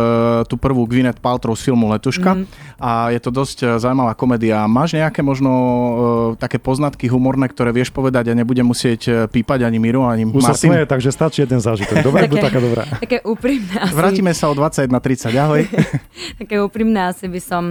tú 0.44 0.56
prvú 0.56 0.84
Gwyneth 0.84 1.18
Paltrow 1.18 1.54
z 1.54 1.66
filmu 1.66 1.88
Letuška 1.88 2.34
Mhm. 2.34 2.44
a 2.78 2.92
je 3.10 3.20
to 3.20 3.30
dosť 3.30 3.58
e, 3.60 3.78
zaujímavá 3.78 4.14
komédia. 4.14 4.64
Máš 4.66 4.94
nejaké 4.94 5.22
možno 5.22 5.52
e, 5.52 5.92
také 6.36 6.58
poznatky 6.58 7.06
humorné, 7.06 7.46
ktoré 7.46 7.70
vieš 7.70 7.90
povedať 7.90 8.28
a 8.28 8.34
nebudem 8.34 8.64
musieť 8.64 9.28
pípať 9.28 9.64
ani 9.64 9.78
Miru, 9.78 10.04
ani 10.04 10.24
Už 10.24 10.42
sa 10.42 10.52
Martin? 10.52 10.70
smeje, 10.70 10.86
takže 10.86 11.10
stačí 11.10 11.40
jeden 11.40 11.58
zážitok. 11.58 12.02
Dobre, 12.02 12.26
Také- 12.26 12.42
taká 12.42 12.60
dobrá. 12.60 12.84
Také 12.98 13.18
úprimné 13.22 13.76
asi. 13.78 13.94
Vrátime 13.94 14.32
sa 14.32 14.48
o 14.48 14.54
21.30, 14.54 14.92
ahoj. 15.36 15.62
také 16.42 16.56
úprimné 16.58 17.08
asi 17.08 17.26
by 17.26 17.40
som... 17.40 17.64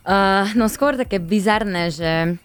Uh, 0.00 0.48
no 0.54 0.66
skôr 0.66 0.94
také 0.94 1.16
bizarné, 1.16 1.88
že 1.88 2.40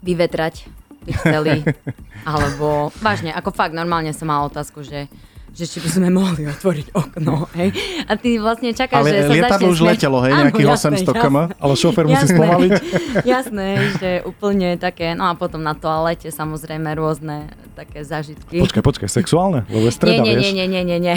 vyvetrať 0.00 0.68
by 1.00 1.12
chceli. 1.14 1.64
alebo 2.28 2.92
vážne, 2.98 3.32
ako 3.32 3.50
fakt, 3.50 3.72
normálne 3.72 4.12
som 4.12 4.28
mala 4.28 4.44
otázku, 4.44 4.80
že 4.80 5.08
že 5.50 5.64
či 5.66 5.78
by 5.82 5.88
sme 5.90 6.08
mohli 6.14 6.46
otvoriť 6.46 6.86
okno, 6.94 7.50
hej. 7.58 7.74
A 8.06 8.14
ty 8.14 8.38
vlastne 8.38 8.70
čakáš, 8.70 9.02
Ale 9.02 9.10
že 9.10 9.20
sa 9.26 9.32
lietadlo 9.34 9.68
už 9.74 9.78
smieť. 9.82 9.90
letelo, 9.90 10.18
hej, 10.22 10.32
nejakých 10.32 10.68
jasné, 10.70 10.96
800 11.02 11.22
km. 11.22 11.38
Ale 11.58 11.72
šofér 11.74 12.04
musí 12.06 12.26
spomaliť. 12.30 12.72
Jasné, 13.34 13.68
že 13.98 14.10
úplne 14.24 14.78
také, 14.78 15.12
no 15.18 15.28
a 15.28 15.34
potom 15.34 15.60
na 15.60 15.74
toalete 15.74 16.30
samozrejme 16.30 16.88
rôzne 16.94 17.50
také 17.74 18.06
zážitky. 18.06 18.62
Počkaj, 18.62 18.82
počkaj, 18.82 19.08
sexuálne? 19.10 19.66
Lebo 19.68 19.90
je 19.90 19.94
streda, 19.94 20.22
nie, 20.22 20.38
nie, 20.38 20.50
nie, 20.54 20.66
nie, 20.66 20.82
nie, 20.82 20.82
nie, 20.86 20.98
nie. 21.12 21.16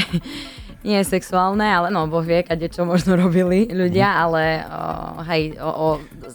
Nie 0.84 1.00
je 1.00 1.16
sexuálne, 1.16 1.64
ale 1.64 1.88
no, 1.88 2.12
Boh 2.12 2.24
vie, 2.24 2.44
kade 2.44 2.68
čo 2.68 2.84
možno 2.84 3.16
robili 3.16 3.72
ľudia, 3.72 4.10
Mhm. 4.12 4.20
ale 4.20 4.44
o, 4.62 5.22
hej, 5.32 5.44
o, 5.58 5.70
o 5.72 5.88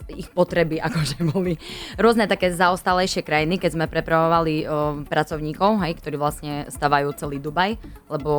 ich 0.09 0.33
potreby 0.33 0.81
akože 0.81 1.21
boli 1.29 1.61
rôzne 2.01 2.25
také 2.25 2.49
zaostalejšie 2.51 3.21
krajiny, 3.21 3.61
keď 3.61 3.71
sme 3.77 3.87
prepravovali 3.87 4.55
o, 4.65 4.69
pracovníkov, 5.05 5.85
hej, 5.85 5.93
ktorí 6.01 6.17
vlastne 6.17 6.65
stavajú 6.73 7.13
celý 7.15 7.37
Dubaj, 7.39 7.77
lebo 8.09 8.33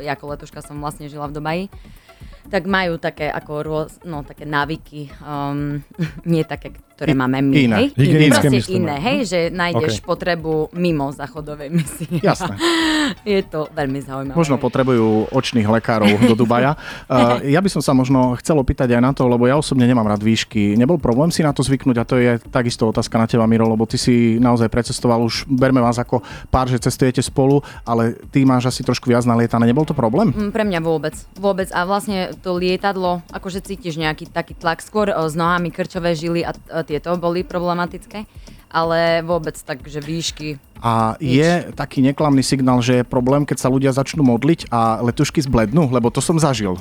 ja 0.00 0.16
ako 0.16 0.32
letuška 0.32 0.64
som 0.64 0.80
vlastne 0.80 1.12
žila 1.12 1.28
v 1.28 1.36
Dubaji 1.36 1.64
tak 2.50 2.66
majú 2.66 2.98
také 2.98 3.30
ako 3.30 3.52
rôz, 3.62 3.90
no, 4.02 4.26
také 4.26 4.42
návyky, 4.42 5.06
um, 5.22 5.78
nie 6.32 6.42
také, 6.42 6.74
ktoré 7.00 7.16
I- 7.16 7.20
máme 7.24 7.40
my, 7.40 7.54
iné. 7.56 7.76
hej? 7.80 7.88
Hygienické 7.96 8.46
Proste 8.52 8.76
iné, 8.76 9.00
hej, 9.00 9.18
že 9.24 9.38
nájdeš 9.48 10.04
Ok. 10.04 10.04
potrebu 10.04 10.68
mimo 10.76 11.08
záchodovej 11.16 11.72
misie. 11.72 12.20
Jasné. 12.20 12.60
Je 13.24 13.40
to 13.40 13.72
veľmi 13.72 14.04
zaujímavé. 14.04 14.36
Možno 14.36 14.60
potrebujú 14.60 15.32
očných 15.32 15.64
lekárov 15.64 16.12
do 16.20 16.36
Dubaja. 16.36 16.76
Uh, 17.08 17.40
ja 17.56 17.64
by 17.64 17.72
som 17.72 17.80
sa 17.80 17.96
možno 17.96 18.36
chcel 18.36 18.60
opýtať 18.60 18.92
aj 18.92 19.00
na 19.00 19.16
to, 19.16 19.24
lebo 19.24 19.48
ja 19.48 19.56
osobne 19.56 19.88
nemám 19.88 20.04
rád 20.04 20.20
výšky. 20.20 20.76
Nebol 20.76 21.00
problém 21.00 21.32
si 21.32 21.40
na 21.40 21.56
to 21.56 21.64
zvyknúť 21.64 21.96
a 21.96 22.04
to 22.04 22.20
je 22.20 22.36
takisto 22.52 22.84
otázka 22.84 23.16
na 23.16 23.24
teba, 23.24 23.48
Miro, 23.48 23.64
lebo 23.64 23.88
ty 23.88 23.96
si 23.96 24.36
naozaj 24.36 24.68
precestoval, 24.68 25.24
už 25.24 25.48
berme 25.48 25.80
vás 25.80 25.96
ako 25.96 26.20
pár, 26.52 26.68
že 26.68 26.76
cestujete 26.76 27.24
spolu, 27.24 27.64
ale 27.88 28.12
ty 28.28 28.44
máš 28.44 28.68
asi 28.68 28.84
trošku 28.84 29.08
viac 29.08 29.24
nalietané. 29.24 29.64
Nebol 29.64 29.88
to 29.88 29.96
problém? 29.96 30.36
Mm, 30.36 30.52
Pre 30.52 30.64
mňa 30.68 30.80
vôbec. 30.84 31.16
Vôbec. 31.40 31.72
A 31.72 31.88
vlastne 31.88 32.36
to 32.44 32.60
lietadlo, 32.60 33.24
akože 33.32 33.64
cítiš 33.64 33.96
nejaký 33.96 34.28
taký 34.28 34.52
tlak 34.52 34.84
skôr 34.84 35.08
o, 35.08 35.24
s 35.24 35.32
nohami, 35.32 35.72
krčové 35.72 36.12
žily 36.12 36.44
a, 36.44 36.52
a 36.68 36.82
tieto 36.90 37.14
boli 37.14 37.46
problematické. 37.46 38.26
ale 38.70 39.18
vôbec 39.26 39.58
tak, 39.58 39.82
že 39.82 39.98
výšky. 39.98 40.62
A 40.78 41.18
je 41.18 41.74
taký 41.74 42.00
neklamný 42.06 42.40
signál, 42.46 42.78
že 42.78 43.02
je 43.02 43.04
problém, 43.04 43.42
keď 43.42 43.58
sa 43.58 43.68
ľudia 43.68 43.90
začnú 43.90 44.22
modliť 44.22 44.70
a 44.70 45.02
letušky 45.02 45.42
zblednú, 45.42 45.90
lebo 45.90 46.08
to 46.08 46.22
som 46.22 46.38
zažil. 46.38 46.78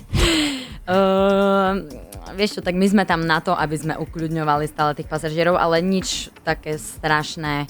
Uh, 0.86 1.90
vieš 2.38 2.58
čo, 2.58 2.62
tak 2.62 2.78
my 2.78 2.86
sme 2.86 3.04
tam 3.10 3.26
na 3.26 3.42
to, 3.42 3.58
aby 3.58 3.76
sme 3.76 3.98
ukľudňovali 3.98 4.70
stále 4.70 4.94
tých 4.94 5.10
pasažierov, 5.10 5.58
ale 5.58 5.82
nič 5.82 6.30
také 6.46 6.78
strašné 6.78 7.66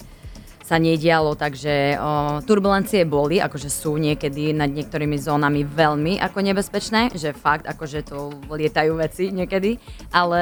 sa 0.70 0.78
nedialo, 0.78 1.34
takže 1.34 1.98
o, 1.98 2.38
turbulencie 2.46 3.02
boli, 3.02 3.42
akože 3.42 3.66
sú 3.66 3.98
niekedy 3.98 4.54
nad 4.54 4.70
niektorými 4.70 5.18
zónami 5.18 5.66
veľmi 5.66 6.22
ako 6.22 6.38
nebezpečné, 6.46 7.10
že 7.10 7.34
fakt 7.34 7.66
akože 7.66 8.06
to 8.06 8.30
lietajú 8.46 8.94
veci 8.94 9.34
niekedy, 9.34 9.82
ale 10.14 10.40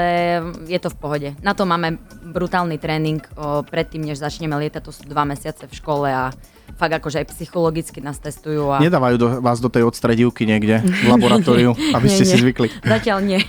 je 0.69 0.77
to 0.77 0.93
v 0.93 0.97
pohode. 1.01 1.29
Na 1.41 1.57
to 1.57 1.65
máme 1.65 1.97
brutálny 2.29 2.77
tréning 2.77 3.25
o, 3.41 3.65
predtým, 3.65 4.05
než 4.05 4.21
začneme 4.21 4.53
lietať, 4.53 4.85
to 4.85 4.93
sú 4.93 5.09
dva 5.09 5.25
mesiace 5.25 5.65
v 5.65 5.73
škole 5.73 6.13
a 6.13 6.29
fakt 6.77 6.93
akože 7.01 7.25
aj 7.25 7.27
psychologicky 7.33 8.05
nás 8.05 8.21
testujú. 8.21 8.69
A... 8.69 8.85
Nedávajú 8.85 9.17
do, 9.17 9.29
vás 9.41 9.65
do 9.65 9.73
tej 9.73 9.89
odstredivky 9.89 10.45
niekde 10.45 10.85
v 10.85 11.09
laboratóriu, 11.09 11.73
aby 11.97 12.05
ste 12.13 12.29
Nie, 12.29 12.37
si 12.37 12.37
zvykli. 12.37 12.69
Zatiaľ 12.85 13.25
nie. 13.25 13.41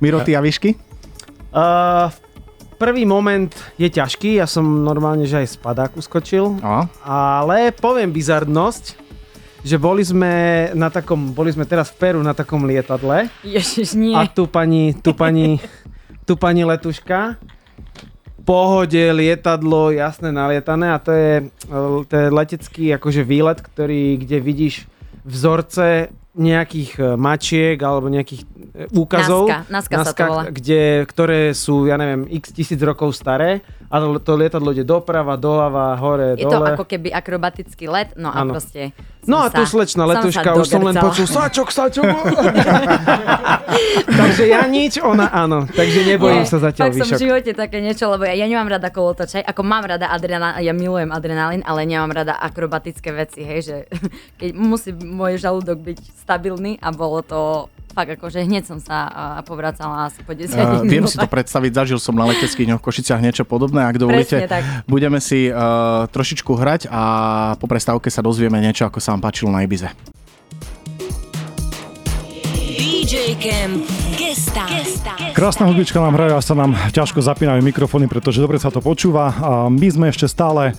Miro, 0.00 0.24
ty 0.24 0.32
a 0.32 0.40
výšky? 0.40 0.80
Uh, 1.52 2.08
prvý 2.82 3.06
moment 3.06 3.54
je 3.78 3.86
ťažký, 3.86 4.42
ja 4.42 4.50
som 4.50 4.66
normálne, 4.82 5.22
že 5.22 5.38
aj 5.38 5.54
z 5.54 5.56
padáku 5.62 6.02
skočil, 6.02 6.58
A? 6.66 6.90
ale 7.06 7.70
poviem 7.70 8.10
bizarnosť, 8.10 8.98
že 9.62 9.78
boli 9.78 10.02
sme 10.02 10.66
na 10.74 10.90
takom, 10.90 11.30
boli 11.30 11.54
sme 11.54 11.62
teraz 11.62 11.94
v 11.94 12.02
Peru 12.02 12.20
na 12.26 12.34
takom 12.34 12.66
lietadle 12.66 13.30
Ježiš, 13.46 13.94
nie. 13.94 14.10
a 14.10 14.26
tu 14.26 14.50
pani, 14.50 14.98
tu 14.98 15.14
pani, 15.14 15.62
tu 16.26 16.34
pani 16.34 16.66
letuška 16.66 17.38
pohode, 18.42 18.98
lietadlo, 18.98 19.94
jasné 19.94 20.34
nalietané 20.34 20.90
a 20.90 20.98
to 20.98 21.14
je, 21.14 21.46
eh, 21.46 21.98
to 22.10 22.14
je 22.18 22.26
letecký 22.34 22.84
akože 22.98 23.22
výlet, 23.22 23.62
ktorý, 23.62 24.18
kde 24.18 24.42
vidíš 24.42 24.74
vzorce 25.22 26.10
nejakých 26.32 26.90
eh, 26.96 27.04
mačiek 27.20 27.76
alebo 27.76 28.08
nejakých 28.08 28.42
eh, 28.42 28.88
úkazov. 28.96 29.52
Naska, 29.68 30.00
Naska 30.00 30.24
to 30.24 30.30
volá. 30.32 30.42
Kde, 30.48 31.04
ktoré 31.04 31.52
sú, 31.52 31.84
ja 31.84 32.00
neviem, 32.00 32.24
x 32.32 32.56
tisíc 32.56 32.80
rokov 32.80 33.12
staré 33.12 33.60
a 33.92 34.00
to, 34.00 34.16
to 34.24 34.32
lietadlo 34.40 34.72
ide 34.72 34.88
doprava, 34.88 35.36
doľava, 35.36 36.00
hore, 36.00 36.40
Je 36.40 36.48
to 36.48 36.56
dole. 36.56 36.72
ako 36.72 36.88
keby 36.88 37.12
akrobatický 37.12 37.92
let, 37.92 38.16
no 38.16 38.32
a 38.32 38.40
Áno. 38.40 38.56
proste... 38.56 38.96
No 39.22 39.38
a 39.44 39.52
tu 39.52 39.62
slečna 39.62 40.02
letuška, 40.08 40.58
už 40.58 40.66
som 40.66 40.82
len 40.82 40.98
počul 40.98 41.30
sačok, 41.30 41.70
sačok. 41.70 42.10
takže 44.18 44.50
ja 44.50 44.66
nič, 44.66 44.98
ona 44.98 45.30
áno. 45.30 45.62
Takže 45.68 46.08
nebojím 46.08 46.42
Nie, 46.42 46.50
sa 46.50 46.58
zatiaľ 46.58 46.90
fakt 46.90 47.06
som 47.06 47.20
v 47.20 47.22
živote 47.30 47.52
také 47.54 47.78
niečo, 47.78 48.10
lebo 48.10 48.26
ja, 48.26 48.34
ja 48.34 48.50
nemám 48.50 48.80
rada 48.80 48.90
kolotočaj, 48.90 49.46
ako 49.46 49.62
mám 49.62 49.86
rada 49.86 50.10
adrenalín, 50.10 50.66
ja 50.66 50.72
milujem 50.74 51.12
adrenalín, 51.14 51.62
ale 51.62 51.86
nemám 51.86 52.10
rada 52.10 52.34
akrobatické 52.34 53.14
veci, 53.14 53.46
hej, 53.46 53.60
že 53.62 53.76
keď 54.42 54.50
musí 54.58 54.90
môj 54.90 55.38
žalúdok 55.38 55.78
byť 55.78 55.98
stabilný 56.22 56.78
a 56.78 56.94
bolo 56.94 57.20
to 57.26 57.66
fakt 57.92 58.08
akože 58.16 58.48
hneď 58.48 58.64
som 58.64 58.80
sa 58.80 59.04
a, 59.04 59.44
povracala 59.44 60.08
asi 60.08 60.24
po 60.24 60.32
10 60.32 60.48
Uh, 60.52 60.80
viem 60.86 61.04
si 61.04 61.20
to 61.20 61.28
predstaviť, 61.28 61.70
zažil 61.84 61.98
som 62.00 62.16
na 62.16 62.24
leteckých 62.30 62.72
dňoch 62.72 62.80
v 62.80 62.86
Košiciach 62.88 63.20
niečo 63.20 63.44
podobné. 63.44 63.84
Ak 63.84 64.00
dovolíte, 64.00 64.48
budeme 64.88 65.20
si 65.20 65.52
uh, 65.52 66.08
trošičku 66.08 66.54
hrať 66.54 66.88
a 66.88 67.02
po 67.60 67.66
prestávke 67.68 68.08
sa 68.08 68.24
dozvieme 68.24 68.62
niečo, 68.62 68.88
ako 68.88 69.02
sa 69.02 69.12
vám 69.12 69.22
páčilo 69.26 69.52
na 69.52 69.64
Ibize. 69.66 69.92
DJ 73.12 73.36
Camp 73.36 73.84
Guest 74.16 74.54
Time. 74.56 75.36
Krásna 75.36 75.68
hudbička 75.68 76.00
nám 76.00 76.16
hrajú 76.16 76.34
a 76.38 76.42
sa 76.44 76.56
nám 76.56 76.72
ťažko 76.96 77.20
zapínajú 77.20 77.60
mikrofóny, 77.60 78.08
pretože 78.08 78.40
dobre 78.40 78.56
sa 78.56 78.72
to 78.72 78.80
počúva. 78.80 79.32
A 79.36 79.50
my 79.68 79.88
sme 79.92 80.06
ešte 80.08 80.24
stále 80.28 80.72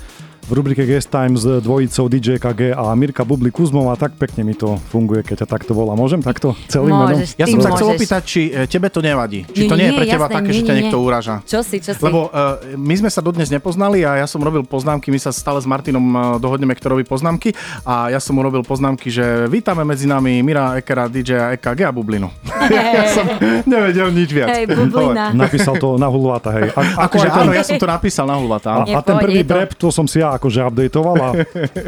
v 0.44 0.52
rubrike 0.52 0.84
Guest 0.84 1.08
Time 1.08 1.40
s 1.40 1.48
dvojicou 1.64 2.12
DJ 2.12 2.36
KG 2.36 2.76
a 2.76 2.92
Mirka 3.00 3.24
Bubli 3.24 3.48
Kuzmov 3.48 3.88
a 3.88 3.96
tak 3.96 4.20
pekne 4.20 4.44
mi 4.44 4.52
to 4.52 4.76
funguje, 4.92 5.24
keď 5.24 5.44
ťa 5.44 5.48
takto 5.48 5.72
volá. 5.72 5.96
Môžem 5.96 6.20
takto 6.20 6.52
celým 6.68 6.92
menom? 6.92 7.24
Ja 7.40 7.48
som 7.48 7.64
sa 7.64 7.72
chcel 7.72 7.88
opýtať, 7.96 8.22
či 8.28 8.42
e, 8.52 8.68
tebe 8.68 8.92
to 8.92 9.00
nevadí. 9.00 9.48
Či 9.48 9.66
Nie, 9.66 9.70
to 9.72 9.76
nie, 9.80 9.88
je 9.88 9.92
nie, 9.92 9.98
pre 9.98 10.06
teba 10.06 10.28
jasné, 10.28 10.36
také, 10.36 10.50
nie, 10.52 10.58
že 10.60 10.64
ťa 10.64 10.74
nie, 10.74 10.80
niekto 10.84 10.98
nie. 11.00 11.06
uraža. 11.08 11.36
Čo 11.48 11.60
si, 11.64 11.78
čo 11.80 11.92
si? 11.96 12.02
Lebo 12.04 12.28
uh, 12.28 12.60
my 12.76 12.96
sme 13.00 13.10
sa 13.10 13.24
dodnes 13.24 13.48
nepoznali 13.48 14.04
a 14.04 14.20
ja 14.20 14.28
som 14.28 14.44
robil 14.44 14.68
poznámky, 14.68 15.08
my 15.08 15.20
sa 15.20 15.32
stále 15.32 15.64
s 15.64 15.68
Martinom 15.68 16.04
uh, 16.12 16.36
dohodneme, 16.38 16.76
kto 16.76 16.92
robí 16.92 17.08
poznámky 17.08 17.56
a 17.88 18.12
ja 18.12 18.20
som 18.20 18.36
urobil 18.36 18.68
poznámky, 18.68 19.08
že 19.08 19.48
vítame 19.48 19.88
medzi 19.88 20.12
nami 20.12 20.44
Mira 20.44 20.76
Ekera, 20.76 21.08
DJ 21.08 21.56
EKG 21.56 21.88
a 21.88 21.92
Bublinu. 21.96 22.28
ja 22.68 23.08
som 23.16 23.26
nevedel 23.64 24.12
nič 24.12 24.30
viac. 24.36 24.52
Hej, 24.52 24.68
bublina. 24.68 25.32
Napísal 25.32 25.80
to 25.80 25.96
na 25.96 26.12
hulváta, 26.12 26.52
hej. 26.52 26.68
A, 26.76 27.08
Akože 27.08 27.32
áno, 27.32 27.56
ja 27.56 27.64
som 27.64 27.80
to 27.80 27.88
napísal 27.88 28.28
na 28.28 28.36
hulvata. 28.36 28.84
áno. 28.84 28.86
a, 28.92 29.00
a 29.00 29.02
ten 29.02 29.16
prvý 29.24 29.40
je 29.42 29.48
to- 29.48 29.56
brep, 29.56 29.72
to 29.80 29.88
som 29.88 30.04
si 30.04 30.20
ja 30.20 30.34
akože 30.44 30.60
updateoval 30.68 31.16
a 31.24 31.30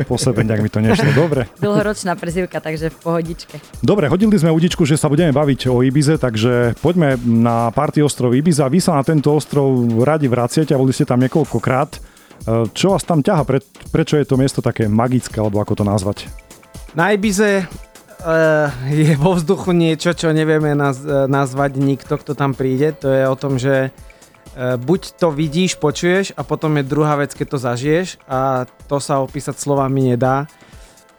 po 0.07 0.15
sebe 0.15 0.47
nejak 0.47 0.63
mi 0.63 0.71
to 0.71 0.79
nešlo. 0.79 1.11
Dobre. 1.11 1.51
Dlhoročná 1.59 2.15
prezivka, 2.15 2.63
takže 2.63 2.87
v 2.87 2.97
pohodičke. 3.03 3.59
Dobre, 3.83 4.07
hodili 4.07 4.31
sme 4.39 4.55
udičku, 4.55 4.87
že 4.87 4.95
sa 4.95 5.11
budeme 5.11 5.35
baviť 5.35 5.67
o 5.67 5.83
Ibize, 5.83 6.15
takže 6.15 6.79
poďme 6.79 7.19
na 7.19 7.67
party 7.75 7.99
ostrov 7.99 8.31
Ibiza. 8.31 8.71
Vy 8.71 8.79
sa 8.79 8.95
na 8.95 9.03
tento 9.03 9.35
ostrov 9.35 9.75
radi 10.07 10.31
vraciate 10.31 10.71
a 10.71 10.79
boli 10.79 10.95
ste 10.95 11.03
tam 11.03 11.19
niekoľkokrát. 11.19 11.91
E, 11.91 11.99
Čo 12.71 12.95
vás 12.95 13.03
tam 13.03 13.19
ťaha? 13.19 13.43
Pre, 13.43 13.59
prečo 13.91 14.15
je 14.15 14.23
to 14.23 14.39
miesto 14.39 14.63
také 14.63 14.87
magické, 14.87 15.43
alebo 15.43 15.59
ako 15.59 15.83
to 15.83 15.83
nazvať? 15.83 16.31
Na 16.95 17.11
Ibize 17.11 17.67
uh, 17.67 18.71
je 18.87 19.19
vo 19.19 19.35
vzduchu 19.35 19.75
niečo, 19.75 20.15
čo 20.15 20.31
nevieme 20.31 20.71
naz- 20.71 21.03
eh, 21.03 21.27
nazvať 21.27 21.75
nikto, 21.75 22.15
kto 22.15 22.39
tam 22.39 22.55
príde. 22.55 22.95
To 23.03 23.11
je 23.11 23.27
o 23.27 23.35
tom, 23.35 23.59
že 23.59 23.91
uh, 23.91 24.14
buď 24.55 25.19
to 25.19 25.31
vidíš, 25.31 25.75
počuješ 25.75 26.31
a 26.39 26.41
potom 26.47 26.79
je 26.79 26.87
druhá 26.87 27.19
vec, 27.19 27.35
keď 27.35 27.47
to 27.51 27.57
zažiješ 27.59 28.07
a 28.23 28.63
to 28.87 28.97
sa 29.03 29.19
opísať 29.19 29.59
slovami 29.59 30.15
nedá. 30.15 30.47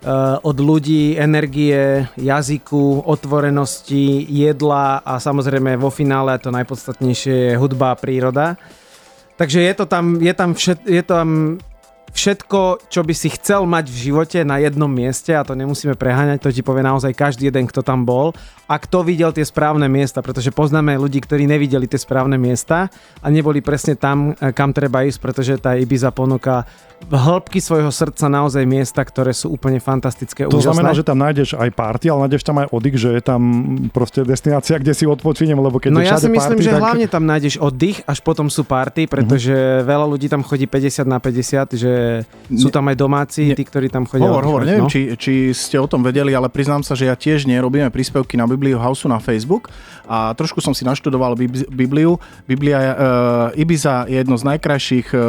Uh, 0.07 0.39
od 0.45 0.61
ľudí, 0.61 1.19
energie, 1.19 2.07
jazyku, 2.15 3.03
otvorenosti, 3.09 4.23
jedla 4.29 5.03
a 5.03 5.19
samozrejme 5.19 5.75
vo 5.81 5.91
finále 5.91 6.37
to 6.39 6.53
najpodstatnejšie 6.53 7.35
je 7.35 7.59
hudba 7.59 7.97
a 7.97 7.99
príroda. 7.99 8.55
Takže 9.37 9.61
je 9.67 9.75
to 9.75 9.85
tam, 9.89 10.21
je 10.21 10.33
tam, 10.37 10.55
všet, 10.55 10.81
je 10.87 11.03
tam 11.03 11.59
všetko, 12.13 12.89
čo 12.89 13.01
by 13.03 13.15
si 13.15 13.29
chcel 13.35 13.65
mať 13.65 13.91
v 13.91 13.97
živote 14.09 14.39
na 14.43 14.59
jednom 14.59 14.89
mieste 14.89 15.35
a 15.35 15.43
to 15.43 15.53
nemusíme 15.53 15.95
preháňať, 15.95 16.43
to 16.43 16.51
ti 16.51 16.63
povie 16.63 16.83
naozaj 16.83 17.13
každý 17.13 17.51
jeden, 17.51 17.67
kto 17.67 17.83
tam 17.83 18.07
bol 18.07 18.33
a 18.67 18.75
kto 18.79 19.07
videl 19.07 19.31
tie 19.31 19.47
správne 19.47 19.87
miesta, 19.87 20.23
pretože 20.23 20.51
poznáme 20.51 20.99
ľudí, 20.99 21.23
ktorí 21.23 21.47
nevideli 21.47 21.87
tie 21.87 21.99
správne 21.99 22.35
miesta 22.35 22.91
a 23.23 23.27
neboli 23.31 23.63
presne 23.63 23.95
tam, 23.95 24.33
eh, 24.33 24.51
kam 24.51 24.71
treba 24.71 25.03
ísť, 25.03 25.19
pretože 25.19 25.53
tá 25.59 25.75
Ibiza 25.75 26.11
ponúka 26.11 26.67
v 26.97 27.13
hĺbky 27.13 27.61
svojho 27.61 27.93
srdca 27.93 28.25
naozaj 28.25 28.65
miesta, 28.65 29.05
ktoré 29.05 29.37
sú 29.37 29.53
úplne 29.53 29.77
fantastické, 29.77 30.49
To 30.49 30.57
úžasné. 30.57 30.73
znamená, 30.73 30.91
že 30.97 31.05
tam 31.05 31.21
nájdeš 31.21 31.53
aj 31.53 31.69
party, 31.77 32.09
ale 32.09 32.25
nájdeš 32.25 32.43
tam 32.43 32.57
aj 32.65 32.73
oddych, 32.73 32.97
že 32.97 33.11
je 33.13 33.23
tam 33.23 33.41
proste 33.93 34.25
destinácia, 34.25 34.81
kde 34.81 34.97
si 34.97 35.05
odpočiniem, 35.05 35.61
lebo 35.61 35.77
keď 35.77 35.93
No 35.93 36.01
ja 36.01 36.17
si 36.17 36.33
myslím, 36.33 36.57
party, 36.57 36.65
že 36.65 36.73
tak... 36.73 36.81
hlavne 36.81 37.07
tam 37.07 37.29
nájdeš 37.29 37.55
oddych, 37.61 38.01
až 38.09 38.25
potom 38.25 38.49
sú 38.49 38.65
party, 38.65 39.05
pretože 39.13 39.53
veľa 39.85 40.09
ľudí 40.09 40.33
tam 40.33 40.41
chodí 40.41 40.65
50 40.65 41.05
na 41.05 41.21
50, 41.21 41.77
že 41.77 41.93
sú 42.47 42.69
tam 42.71 42.87
aj 42.89 42.97
domáci, 42.97 43.51
Ne- 43.51 43.59
tí, 43.59 43.65
ktorí 43.67 43.91
tam 43.91 44.07
chodia. 44.07 44.27
Hovor, 44.27 44.45
hovor, 44.47 44.63
neviem, 44.63 44.87
no. 44.87 44.93
či, 44.93 45.15
či 45.19 45.51
ste 45.51 45.77
o 45.79 45.87
tom 45.91 46.03
vedeli, 46.03 46.31
ale 46.35 46.47
priznám 46.47 46.87
sa, 46.87 46.95
že 46.95 47.11
ja 47.11 47.15
tiež 47.19 47.45
nerobíme 47.47 47.91
príspevky 47.91 48.39
na 48.39 48.47
Bibliu 48.47 48.79
House 48.79 49.03
na 49.07 49.19
Facebook 49.19 49.69
a 50.07 50.35
trošku 50.35 50.63
som 50.63 50.71
si 50.75 50.87
naštudoval 50.87 51.35
Bib- 51.35 51.67
Bibliu. 51.71 52.19
Biblia, 52.47 52.79
uh, 52.79 52.95
Ibiza 53.59 54.07
je 54.07 54.23
jedno 54.23 54.39
z 54.39 54.45
najkrajších 54.47 55.09
uh, 55.13 55.21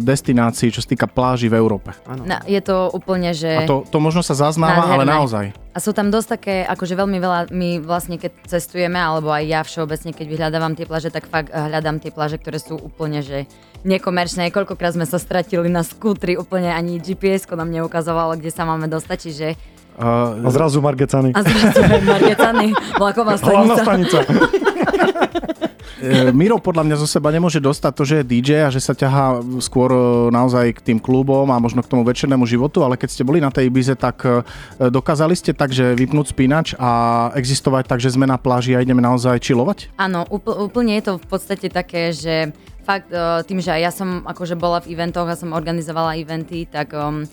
destinácií, 0.00 0.68
čo 0.72 0.84
sa 0.84 0.88
týka 0.88 1.08
pláži 1.08 1.48
v 1.48 1.56
Európe. 1.56 1.96
No, 2.08 2.40
je 2.44 2.60
to 2.60 2.92
úplne, 2.92 3.32
že... 3.32 3.48
A 3.48 3.68
to, 3.68 3.84
to 3.88 3.98
možno 4.00 4.20
sa 4.20 4.36
zaznáva, 4.36 4.92
ale 4.92 5.04
Nádherné. 5.04 5.16
naozaj. 5.16 5.46
A 5.76 5.78
sú 5.78 5.92
tam 5.92 6.08
dosť 6.08 6.28
také, 6.40 6.64
akože 6.64 6.96
veľmi 6.96 7.20
veľa, 7.20 7.52
my 7.52 7.84
vlastne 7.84 8.16
keď 8.16 8.48
cestujeme, 8.48 8.96
alebo 8.96 9.28
aj 9.28 9.44
ja 9.44 9.60
všeobecne, 9.60 10.16
keď 10.16 10.24
vyhľadávam 10.24 10.72
tie 10.72 10.88
pláže, 10.88 11.12
tak 11.12 11.28
fakt 11.28 11.52
hľadám 11.52 12.00
tie 12.00 12.08
pláže, 12.08 12.40
ktoré 12.40 12.56
sú 12.56 12.80
úplne, 12.80 13.20
že 13.20 13.44
nekomerčné. 13.84 14.48
Koľkokrát 14.56 14.96
sme 14.96 15.04
sa 15.04 15.20
stratili 15.20 15.68
na 15.68 15.84
skútri, 15.84 16.40
úplne 16.40 16.72
ani 16.72 16.96
GPS-ko 16.96 17.60
nám 17.60 17.68
neukazovalo, 17.68 18.40
kde 18.40 18.48
sa 18.56 18.64
máme 18.64 18.88
dostať, 18.88 19.18
čiže 19.20 19.48
Uh, 19.96 20.44
A 20.44 20.52
zrazu 20.52 20.84
Margecany. 20.84 21.32
a 21.32 21.40
zrazu 21.40 21.80
Margecany, 22.04 22.68
vlaková 23.00 23.32
Hlavná 23.40 23.80
stanica. 23.80 24.28
E, 25.96 26.28
Miro 26.28 26.60
podľa 26.60 26.84
mňa 26.84 26.96
zo 27.00 27.08
seba 27.08 27.32
nemôže 27.32 27.56
dostať 27.56 27.92
to, 27.96 28.02
že 28.04 28.14
je 28.20 28.28
DJ 28.28 28.50
a 28.68 28.72
že 28.72 28.84
sa 28.84 28.92
ťahá 28.92 29.40
skôr 29.64 29.88
e, 29.88 30.00
naozaj 30.28 30.76
k 30.76 30.92
tým 30.92 30.98
klubom 31.00 31.48
a 31.48 31.56
možno 31.56 31.80
k 31.80 31.88
tomu 31.88 32.04
večernému 32.04 32.44
životu, 32.44 32.84
ale 32.84 33.00
keď 33.00 33.08
ste 33.16 33.24
boli 33.24 33.40
na 33.40 33.48
tej 33.48 33.72
Ibize, 33.72 33.96
tak 33.96 34.20
e, 34.28 34.44
dokázali 34.76 35.32
ste 35.32 35.56
tak, 35.56 35.72
že 35.72 35.96
vypnúť 35.96 36.36
spínač 36.36 36.76
a 36.76 37.32
existovať 37.32 37.88
tak, 37.88 38.04
že 38.04 38.12
sme 38.12 38.28
na 38.28 38.36
pláži 38.36 38.76
a 38.76 38.84
ideme 38.84 39.00
naozaj 39.00 39.40
čilovať? 39.40 39.96
Áno, 39.96 40.28
úpl- 40.28 40.60
úplne 40.60 41.00
je 41.00 41.08
to 41.08 41.12
v 41.16 41.26
podstate 41.32 41.72
také, 41.72 42.12
že 42.12 42.52
fakt 42.84 43.10
tým, 43.48 43.58
že 43.58 43.74
aj 43.74 43.80
ja 43.82 43.90
som 43.90 44.22
akože 44.22 44.54
bola 44.54 44.78
v 44.78 44.94
eventoch 44.94 45.26
a 45.26 45.34
som 45.34 45.50
organizovala 45.50 46.22
eventy, 46.22 46.70
tak 46.70 46.94
um, 46.94 47.26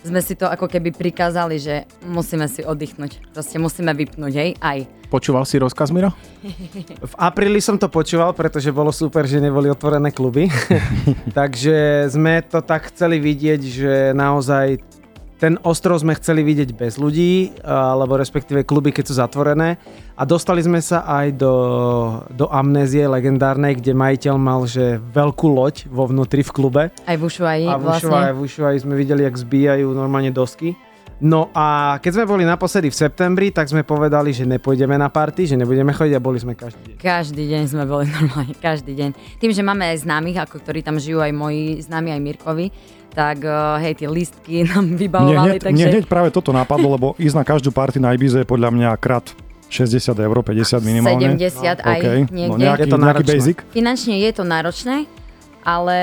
sme 0.00 0.20
si 0.24 0.32
to 0.32 0.48
ako 0.48 0.64
keby 0.64 0.96
prikázali, 0.96 1.60
že 1.60 1.84
musíme 2.08 2.48
si 2.48 2.64
oddychnúť. 2.64 3.32
Proste 3.36 3.60
musíme 3.60 3.92
vypnúť, 3.92 4.32
hej, 4.32 4.50
aj. 4.60 4.88
Počúval 5.10 5.42
si 5.44 5.58
rozkaz, 5.58 5.90
Miro? 5.90 6.14
V 7.10 7.14
apríli 7.18 7.58
som 7.58 7.76
to 7.76 7.90
počúval, 7.90 8.32
pretože 8.32 8.70
bolo 8.72 8.94
super, 8.94 9.26
že 9.26 9.42
neboli 9.42 9.68
otvorené 9.68 10.14
kluby. 10.14 10.48
Takže 11.38 12.08
sme 12.08 12.40
to 12.46 12.62
tak 12.64 12.94
chceli 12.94 13.20
vidieť, 13.20 13.60
že 13.60 13.94
naozaj 14.16 14.89
ten 15.40 15.56
ostrov 15.64 15.96
sme 16.04 16.12
chceli 16.20 16.44
vidieť 16.44 16.76
bez 16.76 17.00
ľudí, 17.00 17.64
alebo 17.64 18.20
respektíve 18.20 18.68
kluby, 18.68 18.92
keď 18.92 19.04
sú 19.08 19.14
zatvorené. 19.16 19.80
A 20.20 20.28
dostali 20.28 20.60
sme 20.60 20.84
sa 20.84 21.00
aj 21.08 21.32
do, 21.40 21.54
do 22.28 22.44
amnézie 22.52 23.08
legendárnej, 23.08 23.80
kde 23.80 23.96
majiteľ 23.96 24.34
mal 24.36 24.68
že 24.68 25.00
veľkú 25.00 25.48
loď 25.48 25.88
vo 25.88 26.04
vnútri 26.04 26.44
v 26.44 26.52
klube. 26.52 26.82
Aj 26.92 27.16
v 27.16 27.22
Ušuaji 27.24 27.64
A 27.64 27.80
v 27.80 27.82
vlastne. 27.88 28.12
Ushuaji, 28.12 28.32
v 28.36 28.40
Ushuaji 28.44 28.78
sme 28.84 28.94
videli, 29.00 29.24
jak 29.24 29.32
zbíjajú 29.32 29.88
normálne 29.96 30.28
dosky. 30.28 30.76
No 31.20 31.52
a 31.52 32.00
keď 32.00 32.16
sme 32.16 32.24
boli 32.24 32.48
naposledy 32.48 32.88
v 32.88 32.96
septembri, 32.96 33.52
tak 33.52 33.68
sme 33.68 33.84
povedali, 33.84 34.32
že 34.32 34.48
nepôjdeme 34.48 34.96
na 34.96 35.12
party, 35.12 35.52
že 35.52 35.56
nebudeme 35.60 35.92
chodiť 35.92 36.16
a 36.16 36.20
boli 36.20 36.40
sme 36.40 36.56
každý 36.56 36.96
deň. 36.96 36.96
Každý 36.96 37.44
deň 37.44 37.62
sme 37.68 37.84
boli 37.84 38.08
normálne, 38.16 38.56
každý 38.56 38.96
deň. 38.96 39.10
Tým, 39.36 39.52
že 39.52 39.60
máme 39.60 39.84
aj 39.84 40.08
známych, 40.08 40.40
ako 40.40 40.64
ktorí 40.64 40.80
tam 40.80 40.96
žijú, 40.96 41.20
aj 41.20 41.32
moji 41.36 41.84
známi, 41.84 42.16
aj 42.16 42.20
Mirkovi, 42.24 42.72
tak 43.12 43.44
uh, 43.44 43.76
hej, 43.84 44.00
tie 44.00 44.08
listky 44.08 44.64
nám 44.72 44.88
Mne 44.88 44.96
vybavovali, 44.96 45.56
hneď, 45.56 45.60
takže... 45.60 45.76
mne 45.76 45.86
hneď 45.92 46.04
práve 46.08 46.32
toto 46.32 46.56
napadlo, 46.56 46.88
lebo 46.96 47.06
ísť 47.20 47.36
na 47.36 47.44
každú 47.44 47.68
party 47.68 48.00
na 48.00 48.16
Ibize 48.16 48.40
je 48.40 48.48
podľa 48.48 48.72
mňa 48.72 48.90
krát 48.96 49.28
60 49.68 50.16
eur, 50.16 50.36
50 50.40 50.80
minimálne. 50.82 51.36
70 51.36 51.84
aj 51.84 52.00
OK, 52.00 52.06
niekde. 52.32 52.48
no 52.48 52.56
nejaký, 52.56 52.80
Je 52.80 52.86
to 52.90 52.98
nejaký 52.98 53.22
náročné. 53.22 53.34
basic. 53.36 53.56
Finančne 53.70 54.14
je 54.18 54.30
to 54.34 54.42
náročné, 54.42 54.96
ale... 55.62 55.96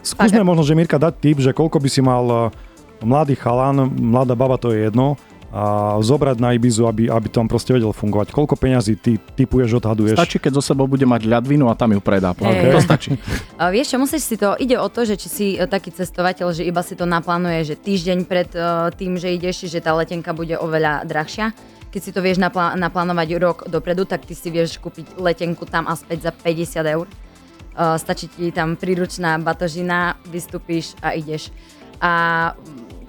Skúsme 0.00 0.40
fakt, 0.40 0.48
možno, 0.48 0.62
že 0.64 0.72
Mirka 0.78 0.96
dať 0.96 1.14
tip, 1.18 1.38
že 1.42 1.50
koľko 1.52 1.76
by 1.82 1.88
si 1.90 2.00
mal 2.00 2.24
eh, 2.24 2.69
mladý 3.02 3.34
chalan, 3.36 3.88
mladá 3.96 4.36
baba, 4.36 4.56
to 4.60 4.72
je 4.72 4.88
jedno, 4.88 5.16
a 5.50 5.98
zobrať 5.98 6.38
na 6.38 6.54
Ibizu, 6.54 6.86
aby, 6.86 7.10
aby 7.10 7.26
tam 7.26 7.50
proste 7.50 7.74
vedel 7.74 7.90
fungovať. 7.90 8.30
Koľko 8.30 8.54
peňazí 8.54 8.94
ty 8.94 9.18
typuješ, 9.18 9.82
odhaduješ? 9.82 10.14
Stačí, 10.14 10.38
keď 10.38 10.62
zo 10.62 10.70
sebou 10.70 10.86
bude 10.86 11.02
mať 11.02 11.26
ľadvinu 11.26 11.66
a 11.66 11.74
tam 11.74 11.90
ju 11.90 11.98
predá. 11.98 12.30
Hej. 12.38 12.70
To 12.70 12.78
stačí. 12.78 13.18
A 13.58 13.74
vieš 13.74 13.90
čo, 13.90 13.98
musíš 13.98 14.22
si 14.30 14.38
to, 14.38 14.54
ide 14.62 14.78
o 14.78 14.86
to, 14.86 15.02
že 15.02 15.18
či 15.18 15.28
si 15.28 15.46
e, 15.58 15.66
taký 15.66 15.90
cestovateľ, 15.90 16.54
že 16.54 16.62
iba 16.62 16.86
si 16.86 16.94
to 16.94 17.02
naplánuje, 17.02 17.66
že 17.66 17.82
týždeň 17.82 18.18
pred 18.30 18.50
e, 18.54 18.62
tým, 18.94 19.18
že 19.18 19.34
ideš, 19.34 19.66
že 19.66 19.82
tá 19.82 19.90
letenka 19.90 20.30
bude 20.30 20.54
oveľa 20.54 21.02
drahšia. 21.02 21.50
Keď 21.90 22.00
si 22.00 22.14
to 22.14 22.22
vieš 22.22 22.38
naplá- 22.38 22.78
naplánovať 22.78 23.28
rok 23.42 23.58
dopredu, 23.66 24.06
tak 24.06 24.22
ty 24.22 24.38
si 24.38 24.54
vieš 24.54 24.78
kúpiť 24.78 25.18
letenku 25.18 25.66
tam 25.66 25.90
a 25.90 25.98
späť 25.98 26.30
za 26.30 26.32
50 26.32 26.94
eur. 26.94 27.10
Uh, 27.70 27.98
stačí 27.98 28.30
ti 28.30 28.54
tam 28.54 28.78
príručná 28.78 29.38
batožina, 29.42 30.14
vystúpíš 30.30 30.94
a 31.02 31.18
ideš. 31.18 31.50
A 31.98 32.54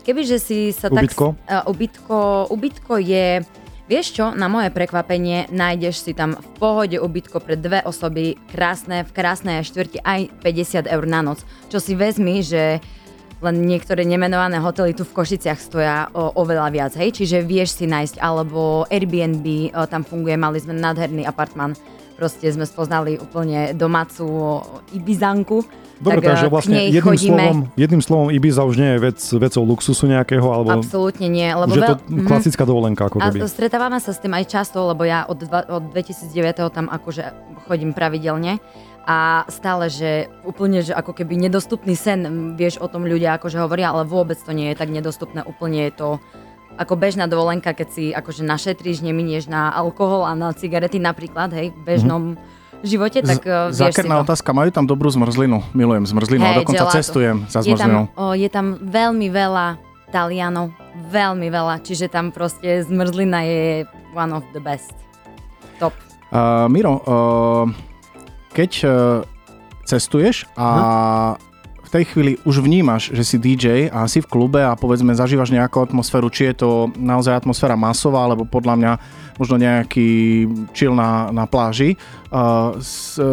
kebyže 0.02 0.38
si 0.42 0.74
sa 0.74 0.90
Ubytko? 0.90 1.38
tak... 1.46 1.66
Uh, 1.66 1.72
ubytko? 1.72 2.18
Ubytko 2.50 2.94
je... 2.98 3.46
Vieš 3.92 4.08
čo, 4.16 4.26
na 4.32 4.48
moje 4.48 4.72
prekvapenie 4.72 5.52
nájdeš 5.52 6.08
si 6.08 6.16
tam 6.16 6.40
v 6.40 6.48
pohode 6.56 6.96
ubytko 6.96 7.44
pre 7.44 7.60
dve 7.60 7.84
osoby, 7.84 8.40
krásne, 8.48 9.04
v 9.04 9.12
krásnej 9.12 9.68
štvrti 9.68 10.00
aj 10.00 10.32
50 10.40 10.88
eur 10.88 11.04
na 11.04 11.20
noc. 11.20 11.44
Čo 11.68 11.84
si 11.84 12.00
vezmi, 12.00 12.40
že 12.40 12.80
len 13.42 13.66
niektoré 13.66 14.06
nemenované 14.06 14.62
hotely 14.62 14.94
tu 14.94 15.04
v 15.04 15.18
Košiciach 15.18 15.60
stoja 15.60 16.08
o, 16.14 16.30
oveľa 16.40 16.70
viac, 16.70 16.94
hej, 16.94 17.10
čiže 17.10 17.42
vieš 17.42 17.82
si 17.82 17.90
nájsť, 17.90 18.22
alebo 18.22 18.86
Airbnb, 18.88 19.74
o, 19.74 19.90
tam 19.90 20.06
funguje, 20.06 20.38
mali 20.38 20.62
sme 20.62 20.78
nádherný 20.78 21.26
apartman, 21.26 21.74
proste 22.22 22.54
sme 22.54 22.70
spoznali 22.70 23.18
úplne 23.18 23.74
domácu 23.74 24.62
Ibizanku, 24.94 25.66
Dobre, 26.02 26.18
tak 26.18 26.34
takže 26.34 26.46
e, 26.46 26.50
k 26.50 26.54
vlastne 26.54 26.78
jedným 26.90 27.06
chodíme. 27.14 27.30
slovom, 27.30 27.58
jedným 27.78 28.02
slovom 28.02 28.28
Ibiza 28.34 28.62
už 28.66 28.76
nie 28.82 28.90
je 28.98 29.00
vec, 29.00 29.20
vecou 29.22 29.64
luxusu 29.70 30.06
nejakého, 30.10 30.48
alebo 30.50 30.82
Absolútne 30.82 31.30
nie, 31.30 31.46
lebo 31.46 31.70
už 31.70 31.78
je 31.78 31.90
to 31.94 31.98
mhm. 32.10 32.26
klasická 32.26 32.64
dovolenka 32.66 33.02
ako 33.06 33.22
A 33.22 33.30
keby. 33.30 33.40
to 33.46 33.48
stretávame 33.48 34.02
sa 34.02 34.12
s 34.12 34.20
tým 34.20 34.34
aj 34.34 34.46
často, 34.50 34.82
lebo 34.90 35.06
ja 35.06 35.30
od, 35.30 35.38
dva, 35.46 35.62
od 35.70 35.94
2009 35.94 36.74
tam 36.74 36.90
akože 36.90 37.24
chodím 37.70 37.94
pravidelne 37.94 38.58
a 39.06 39.50
stále, 39.50 39.90
že 39.90 40.30
úplne, 40.46 40.86
že 40.86 40.94
ako 40.94 41.18
keby 41.18 41.34
nedostupný 41.38 41.98
sen, 41.98 42.54
vieš 42.54 42.78
o 42.82 42.90
tom 42.90 43.06
ľudia 43.06 43.38
akože 43.38 43.58
hovoria, 43.58 43.94
ale 43.94 44.06
vôbec 44.06 44.38
to 44.38 44.54
nie 44.54 44.74
je 44.74 44.78
tak 44.78 44.94
nedostupné, 44.94 45.42
úplne 45.46 45.90
je 45.90 45.94
to 45.94 46.10
ako 46.78 46.96
bežná 46.96 47.28
dovolenka, 47.28 47.76
keď 47.76 47.88
si 47.92 48.06
akože 48.16 48.48
našetríš, 48.48 49.04
neminieš 49.04 49.52
na 49.52 49.74
alkohol 49.74 50.24
a 50.24 50.38
na 50.38 50.56
cigarety 50.56 50.98
napríklad, 50.98 51.52
hej, 51.52 51.76
v 51.76 51.80
bežnom 51.84 52.24
živote, 52.84 53.20
tak 53.22 53.42
uh, 53.46 53.70
vieš 53.70 53.94
si 53.96 54.06
to. 54.06 54.18
otázka, 54.22 54.50
majú 54.54 54.70
tam 54.74 54.86
dobrú 54.90 55.10
zmrzlinu? 55.10 55.62
Milujem 55.74 56.06
zmrzlinu 56.06 56.44
a 56.46 56.52
Hej, 56.54 56.58
dokonca 56.66 56.84
gelato. 56.86 56.98
cestujem 56.98 57.38
za 57.48 57.60
je 57.62 57.74
zmrzlinou. 57.74 58.04
tam, 58.10 58.18
o, 58.18 58.26
je 58.34 58.50
tam 58.50 58.66
veľmi 58.82 59.28
veľa 59.30 59.66
Talianov, 60.12 60.76
veľmi 61.08 61.48
veľa, 61.48 61.80
čiže 61.82 62.12
tam 62.12 62.36
proste 62.36 62.84
zmrzlina 62.84 63.40
je 63.48 63.64
one 64.12 64.36
of 64.36 64.44
the 64.52 64.60
best. 64.60 64.92
Top. 65.80 65.96
Uh, 66.30 66.68
Miro, 66.68 67.00
uh, 67.08 67.66
keď 68.52 68.72
uh, 68.84 68.92
cestuješ 69.88 70.48
a 70.60 70.68
v 71.82 71.90
tej 71.90 72.04
chvíli 72.08 72.34
už 72.48 72.64
vnímaš, 72.64 73.12
že 73.12 73.24
si 73.28 73.36
DJ 73.36 73.92
a 73.92 74.08
si 74.08 74.24
v 74.24 74.28
klube 74.32 74.64
a 74.64 74.80
povedzme 74.80 75.12
zažívaš 75.12 75.52
nejakú 75.52 75.84
atmosféru, 75.84 76.32
či 76.32 76.52
je 76.52 76.64
to 76.64 76.70
naozaj 76.96 77.36
atmosféra 77.36 77.76
masová, 77.76 78.24
alebo 78.24 78.48
podľa 78.48 78.76
mňa 78.80 78.92
možno 79.42 79.58
nejaký 79.58 80.46
chill 80.78 80.94
na, 80.94 81.34
na 81.34 81.50
pláži. 81.50 81.98
Uh, 82.30 82.78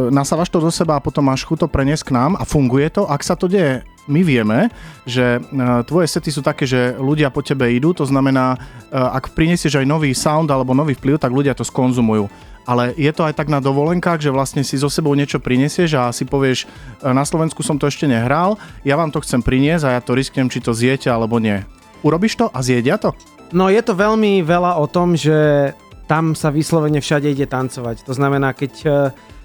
nasávaš 0.08 0.48
to 0.48 0.64
do 0.64 0.72
seba 0.72 0.96
a 0.96 1.04
potom 1.04 1.28
máš 1.28 1.44
chuť 1.44 1.64
to 1.64 1.68
preniesť 1.68 2.08
k 2.08 2.14
nám 2.16 2.40
a 2.40 2.48
funguje 2.48 2.88
to. 2.88 3.04
Ak 3.04 3.20
sa 3.20 3.36
to 3.36 3.44
deje, 3.44 3.84
my 4.08 4.24
vieme, 4.24 4.72
že 5.04 5.36
uh, 5.36 5.84
tvoje 5.84 6.08
sety 6.08 6.32
sú 6.32 6.40
také, 6.40 6.64
že 6.64 6.96
ľudia 6.96 7.28
po 7.28 7.44
tebe 7.44 7.68
idú, 7.68 7.92
to 7.92 8.08
znamená, 8.08 8.56
uh, 8.56 9.12
ak 9.12 9.36
prinesieš 9.36 9.84
aj 9.84 9.86
nový 9.86 10.16
sound 10.16 10.48
alebo 10.48 10.72
nový 10.72 10.96
vplyv, 10.96 11.20
tak 11.20 11.36
ľudia 11.36 11.52
to 11.52 11.68
skonzumujú 11.68 12.32
ale 12.68 12.92
je 13.00 13.08
to 13.16 13.24
aj 13.24 13.32
tak 13.32 13.48
na 13.48 13.64
dovolenkách, 13.64 14.20
že 14.20 14.28
vlastne 14.28 14.60
si 14.60 14.76
so 14.76 14.92
sebou 14.92 15.16
niečo 15.16 15.40
prinesieš 15.40 15.96
a 15.96 16.12
si 16.12 16.28
povieš, 16.28 16.68
"E, 17.00 17.08
na 17.16 17.24
Slovensku 17.24 17.64
som 17.64 17.80
to 17.80 17.88
ešte 17.88 18.04
nehral, 18.04 18.60
ja 18.84 18.92
vám 19.00 19.08
to 19.08 19.24
chcem 19.24 19.40
priniesť 19.40 19.88
a 19.88 19.94
ja 19.96 20.00
to 20.04 20.12
risknem, 20.12 20.52
či 20.52 20.60
to 20.60 20.76
zjete 20.76 21.08
alebo 21.08 21.40
nie. 21.40 21.64
Urobíš 22.04 22.36
to 22.36 22.52
a 22.52 22.60
zjedia 22.60 23.00
to? 23.00 23.16
No 23.56 23.72
je 23.72 23.80
to 23.80 23.96
veľmi 23.96 24.44
veľa 24.44 24.76
o 24.76 24.84
tom, 24.84 25.16
že 25.16 25.72
tam 26.08 26.32
sa 26.32 26.48
vyslovene 26.48 26.98
všade 26.98 27.28
ide 27.28 27.44
tancovať. 27.44 28.08
To 28.08 28.16
znamená, 28.16 28.56
keď 28.56 28.72
e, 28.80 28.88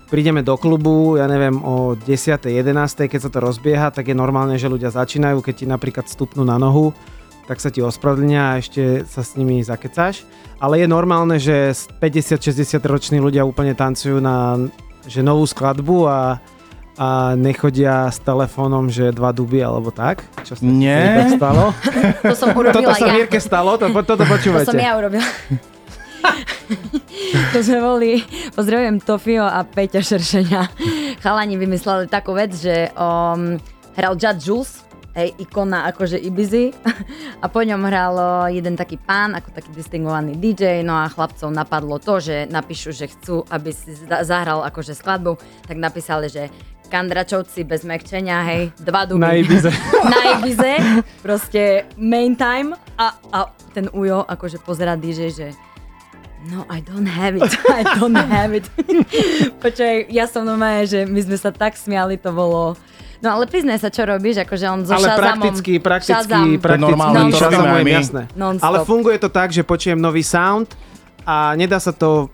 prídeme 0.07 0.39
do 0.41 0.55
klubu, 0.55 1.19
ja 1.19 1.27
neviem, 1.27 1.59
o 1.59 1.93
10. 1.93 2.07
11. 2.39 3.11
keď 3.11 3.19
sa 3.19 3.29
to 3.29 3.43
rozbieha, 3.43 3.91
tak 3.91 4.07
je 4.07 4.15
normálne, 4.15 4.55
že 4.55 4.71
ľudia 4.71 4.87
začínajú, 4.87 5.43
keď 5.43 5.55
ti 5.59 5.65
napríklad 5.67 6.07
stupnú 6.07 6.47
na 6.47 6.55
nohu, 6.55 6.95
tak 7.43 7.59
sa 7.59 7.67
ti 7.67 7.83
ospravedlnia 7.83 8.55
a 8.55 8.59
ešte 8.63 9.03
sa 9.03 9.19
s 9.19 9.35
nimi 9.35 9.59
zakecáš. 9.59 10.23
Ale 10.63 10.79
je 10.79 10.87
normálne, 10.87 11.35
že 11.35 11.75
50-60 11.99 12.79
roční 12.87 13.19
ľudia 13.19 13.43
úplne 13.43 13.75
tancujú 13.75 14.23
na 14.23 14.55
že 15.03 15.19
novú 15.19 15.43
skladbu 15.43 16.07
a, 16.07 16.39
a 16.95 17.07
nechodia 17.35 18.07
s 18.07 18.23
telefónom, 18.23 18.87
že 18.87 19.11
dva 19.11 19.35
duby 19.35 19.59
alebo 19.59 19.91
tak. 19.91 20.23
Čo 20.47 20.55
sa 20.55 20.63
Nie. 20.63 21.27
stalo? 21.35 21.75
To 22.23 22.31
som 22.31 22.55
urobila 22.55 22.71
Toto 22.71 22.95
sa 22.95 23.11
ja. 23.11 23.19
Mierke 23.19 23.43
stalo, 23.43 23.75
to, 23.75 23.91
toto 23.91 24.15
To 24.15 24.23
počúvajte. 24.23 24.71
som 24.71 24.79
ja 24.79 24.95
urobila. 24.95 25.27
To 27.53 27.59
sme 27.61 27.79
boli, 27.79 28.23
pozdravujem 28.55 29.03
Tofio 29.03 29.43
a 29.43 29.61
Peťa 29.67 30.01
Šeršenia. 30.01 30.61
Chalani 31.19 31.55
vymysleli 31.59 32.07
takú 32.07 32.33
vec, 32.33 32.55
že 32.55 32.89
um, 32.95 33.59
hral 33.95 34.13
Judd 34.17 34.39
Jules, 34.39 34.83
hej, 35.13 35.29
ikona 35.37 35.85
akože 35.93 36.17
Ibizy 36.17 36.73
a 37.43 37.45
po 37.45 37.61
ňom 37.61 37.81
hral 37.85 38.13
o, 38.17 38.29
jeden 38.49 38.73
taký 38.73 38.97
pán, 38.97 39.37
ako 39.37 39.53
taký 39.53 39.69
distingovaný 39.69 40.33
DJ, 40.41 40.81
no 40.81 40.97
a 40.97 41.05
chlapcov 41.09 41.53
napadlo 41.53 42.01
to, 42.01 42.17
že 42.17 42.49
napíšu, 42.49 42.89
že 42.91 43.05
chcú, 43.13 43.45
aby 43.53 43.69
si 43.69 43.93
za- 43.93 44.25
zahral 44.25 44.65
akože 44.65 44.97
skladbu, 44.97 45.37
tak 45.69 45.77
napísali, 45.77 46.27
že 46.29 46.49
Kandračovci 46.89 47.65
bez 47.65 47.81
mekčenia, 47.89 48.45
hej, 48.45 48.69
dva 48.77 49.09
duby. 49.09 49.25
Na 49.25 49.33
Ibize. 49.33 49.69
na 50.13 50.19
Ibize, 50.37 50.73
proste 51.25 51.89
main 51.97 52.37
time 52.37 52.77
a, 53.01 53.17
a 53.33 53.49
ten 53.73 53.89
Ujo 53.93 54.21
akože 54.21 54.61
pozera 54.61 54.93
DJ, 54.93 55.19
že 55.33 55.47
No, 56.43 56.67
I 56.67 56.83
don't 56.83 57.07
have 57.07 57.39
it, 57.39 57.53
I 57.79 57.81
don't 57.95 58.15
have 58.15 58.51
it. 58.51 58.67
Počkaj, 59.63 60.11
ja 60.11 60.27
som 60.27 60.43
normálne, 60.43 60.83
že 60.83 61.07
my 61.07 61.19
sme 61.23 61.37
sa 61.39 61.55
tak 61.55 61.79
smiali, 61.79 62.19
to 62.19 62.35
bolo... 62.35 62.75
No 63.23 63.39
ale 63.39 63.47
priznaj 63.47 63.79
sa, 63.79 63.87
čo 63.87 64.03
robíš, 64.03 64.43
akože 64.43 64.65
on 64.67 64.83
so 64.83 64.99
Ale 64.99 65.07
Shazamom... 65.07 65.23
prakticky, 65.47 65.73
prakticky, 65.79 66.27
Shazam. 66.27 66.59
prakticky, 66.59 66.83
normálne, 66.83 67.31
to 67.31 67.39
robíme 67.39 67.71
aj 67.71 67.85
my. 67.87 67.93
jasné. 67.95 68.21
Ale 68.59 68.77
funguje 68.83 69.15
to 69.15 69.31
tak, 69.31 69.55
že 69.55 69.63
počujem 69.63 69.95
nový 69.95 70.27
sound 70.27 70.75
a 71.23 71.55
nedá 71.55 71.79
sa 71.79 71.95
to 71.95 72.27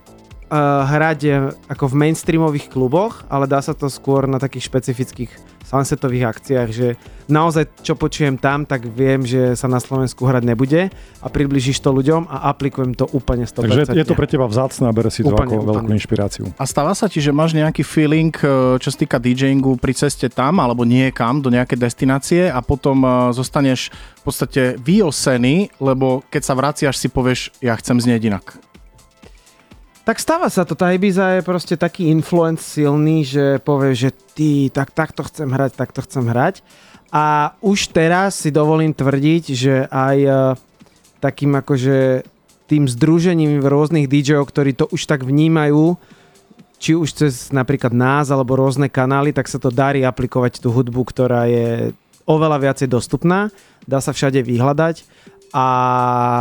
uh, 0.50 0.84
hrať 0.84 1.20
eh, 1.24 1.34
ako 1.70 1.94
v 1.94 1.98
mainstreamových 2.06 2.66
kluboch, 2.68 3.22
ale 3.30 3.46
dá 3.46 3.62
sa 3.62 3.72
to 3.72 3.86
skôr 3.86 4.26
na 4.26 4.42
takých 4.42 4.66
špecifických 4.66 5.30
sunsetových 5.70 6.26
akciách, 6.26 6.68
že 6.74 6.98
naozaj 7.30 7.86
čo 7.86 7.94
počujem 7.94 8.34
tam, 8.34 8.66
tak 8.66 8.90
viem, 8.90 9.22
že 9.22 9.54
sa 9.54 9.70
na 9.70 9.78
Slovensku 9.78 10.26
hrať 10.26 10.42
nebude 10.42 10.90
a 11.22 11.26
približíš 11.30 11.78
to 11.78 11.94
ľuďom 11.94 12.26
a 12.26 12.50
aplikujem 12.50 12.98
to 12.98 13.06
úplne 13.14 13.46
100%. 13.46 13.70
Takže 13.70 13.82
je 13.94 14.02
to 14.02 14.18
pre 14.18 14.26
teba 14.26 14.50
vzácne 14.50 14.90
a 14.90 14.92
bere 14.92 15.14
si 15.14 15.22
to 15.22 15.30
Úplne, 15.30 15.46
ako 15.46 15.54
úplne. 15.62 15.70
veľkú 15.70 15.90
inšpiráciu. 15.94 16.44
A 16.58 16.66
stáva 16.66 16.90
sa 16.98 17.06
ti, 17.06 17.22
že 17.22 17.30
máš 17.30 17.54
nejaký 17.54 17.86
feeling, 17.86 18.34
e, 18.34 18.82
čo 18.82 18.88
sa 18.90 18.98
týka 18.98 19.22
DJingu 19.22 19.78
pri 19.78 19.94
ceste 19.94 20.26
tam 20.26 20.58
alebo 20.58 20.82
niekam 20.82 21.38
do 21.38 21.54
nejakej 21.54 21.78
destinácie 21.78 22.50
a 22.50 22.58
potom 22.66 23.06
e, 23.06 23.08
zostaneš 23.30 23.94
v 23.94 24.22
podstate 24.26 24.74
vyosený, 24.82 25.78
lebo 25.78 26.26
keď 26.34 26.42
sa 26.42 26.58
vraciaš 26.58 26.98
si 26.98 27.06
povieš, 27.06 27.54
ja 27.62 27.78
chcem 27.78 28.02
znieť 28.02 28.26
inak. 28.26 28.69
Tak 30.10 30.18
stáva 30.18 30.50
sa 30.50 30.66
to, 30.66 30.74
tá 30.74 30.90
Ibiza 30.90 31.38
je 31.38 31.46
proste 31.46 31.78
taký 31.78 32.10
influence 32.10 32.66
silný, 32.66 33.22
že 33.22 33.62
povie, 33.62 33.94
že 33.94 34.10
ty, 34.34 34.66
tak 34.66 34.90
takto 34.90 35.22
chcem 35.22 35.46
hrať, 35.46 35.78
takto 35.78 36.02
chcem 36.02 36.26
hrať. 36.26 36.66
A 37.14 37.54
už 37.62 37.94
teraz 37.94 38.34
si 38.42 38.50
dovolím 38.50 38.90
tvrdiť, 38.90 39.44
že 39.54 39.86
aj 39.86 40.18
e, 40.18 40.30
takým 41.22 41.54
akože 41.54 42.26
tým 42.66 42.90
združením 42.90 43.62
rôznych 43.62 44.10
DJov, 44.10 44.50
ktorí 44.50 44.74
to 44.74 44.90
už 44.90 45.06
tak 45.06 45.22
vnímajú, 45.22 45.94
či 46.82 46.98
už 46.98 47.14
cez 47.14 47.54
napríklad 47.54 47.94
nás 47.94 48.34
alebo 48.34 48.58
rôzne 48.58 48.90
kanály, 48.90 49.30
tak 49.30 49.46
sa 49.46 49.62
to 49.62 49.70
darí 49.70 50.02
aplikovať 50.02 50.58
tú 50.58 50.74
hudbu, 50.74 51.06
ktorá 51.06 51.46
je 51.46 51.94
oveľa 52.26 52.58
viacej 52.58 52.90
dostupná, 52.90 53.54
dá 53.86 54.02
sa 54.02 54.10
všade 54.10 54.42
vyhľadať 54.42 55.06
a 55.54 55.66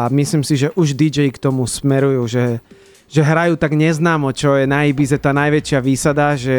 myslím 0.10 0.42
si, 0.42 0.58
že 0.58 0.74
už 0.74 0.98
DJ 0.98 1.30
k 1.30 1.38
tomu 1.38 1.70
smerujú, 1.70 2.26
že, 2.26 2.66
že 3.10 3.26
hrajú 3.26 3.58
tak 3.58 3.74
neznámo, 3.74 4.30
čo 4.32 4.54
je 4.54 4.70
na 4.70 4.86
Ibize 4.86 5.18
tá 5.18 5.34
najväčšia 5.34 5.80
výsada, 5.82 6.38
že 6.38 6.58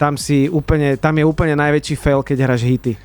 tam, 0.00 0.16
si 0.16 0.48
úplne, 0.48 0.96
tam 0.96 1.20
je 1.20 1.24
úplne 1.24 1.52
najväčší 1.56 1.94
fail, 2.00 2.20
keď 2.24 2.48
hráš 2.48 2.64
hity. 2.64 2.96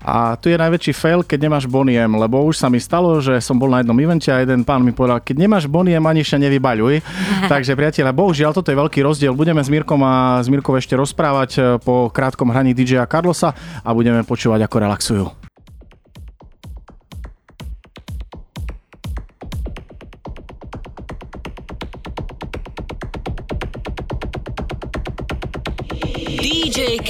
A 0.00 0.32
tu 0.40 0.48
je 0.48 0.56
najväčší 0.56 0.96
fail, 0.96 1.20
keď 1.20 1.44
nemáš 1.44 1.68
boniem, 1.68 2.08
lebo 2.08 2.40
už 2.48 2.56
sa 2.56 2.72
mi 2.72 2.80
stalo, 2.80 3.20
že 3.20 3.36
som 3.44 3.60
bol 3.60 3.68
na 3.68 3.84
jednom 3.84 3.96
evente 4.00 4.32
a 4.32 4.40
jeden 4.40 4.64
pán 4.64 4.80
mi 4.80 4.96
povedal, 4.96 5.20
keď 5.20 5.36
nemáš 5.44 5.68
boniem, 5.68 6.00
ani 6.00 6.24
sa 6.24 6.40
nevybaľuj. 6.40 7.04
Takže 7.52 7.76
priatelia, 7.76 8.16
bohužiaľ, 8.16 8.56
toto 8.56 8.72
je 8.72 8.80
veľký 8.80 9.04
rozdiel. 9.04 9.36
Budeme 9.36 9.60
s 9.60 9.68
Mirkom 9.68 10.00
a 10.00 10.40
s 10.40 10.48
Mirkou 10.48 10.72
ešte 10.72 10.96
rozprávať 10.96 11.50
e, 11.56 11.60
po 11.84 12.08
krátkom 12.08 12.48
hraní 12.48 12.72
DJ 12.72 13.04
Carlosa 13.04 13.52
a 13.84 13.92
budeme 13.92 14.24
počúvať, 14.24 14.64
ako 14.64 14.76
relaxujú. 14.80 15.39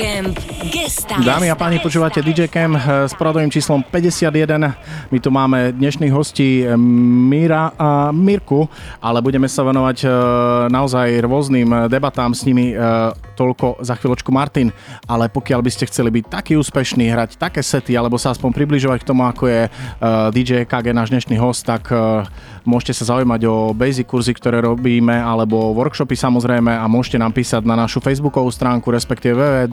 Camp 0.01 0.50
Dámy 1.25 1.49
a 1.49 1.57
páni, 1.57 1.81
počúvate 1.81 2.21
DJ 2.21 2.45
Cam 2.53 2.77
eh, 2.77 3.09
s 3.09 3.17
poradovým 3.17 3.49
číslom 3.49 3.81
51. 3.81 5.09
My 5.09 5.17
tu 5.17 5.33
máme 5.33 5.73
dnešných 5.73 6.13
hostí 6.13 6.69
eh, 6.69 6.77
Mira 6.77 7.73
a 7.81 8.13
Mirku, 8.13 8.69
ale 9.01 9.25
budeme 9.25 9.49
sa 9.49 9.65
venovať 9.65 10.05
eh, 10.05 10.11
naozaj 10.69 11.17
rôznym 11.25 11.89
debatám 11.89 12.37
s 12.37 12.45
nimi. 12.45 12.77
Toľko 13.41 13.81
za 13.81 13.97
chvíľočku 13.97 14.29
Martin, 14.29 14.69
ale 15.09 15.33
pokiaľ 15.33 15.65
by 15.65 15.71
ste 15.73 15.89
chceli 15.89 16.13
byť 16.13 16.25
taký 16.29 16.53
úspešný, 16.61 17.09
hrať 17.09 17.41
také 17.41 17.65
sety, 17.65 17.97
alebo 17.97 18.21
sa 18.21 18.37
aspoň 18.37 18.53
približovať 18.53 19.01
k 19.01 19.09
tomu, 19.09 19.25
ako 19.25 19.49
je 19.49 19.63
DJ 20.37 20.69
KG 20.69 20.93
náš 20.93 21.09
dnešný 21.09 21.41
host, 21.41 21.65
tak 21.65 21.89
môžete 22.69 23.01
sa 23.01 23.17
zaujímať 23.17 23.41
o 23.49 23.73
basic 23.73 24.05
kurzy, 24.05 24.37
ktoré 24.37 24.61
robíme, 24.61 25.17
alebo 25.17 25.73
workshopy 25.73 26.21
samozrejme 26.21 26.69
a 26.69 26.85
môžete 26.85 27.17
nám 27.17 27.33
písať 27.33 27.65
na 27.65 27.81
našu 27.81 28.05
facebookovú 28.05 28.53
stránku, 28.53 28.93
respektíve 28.93 29.65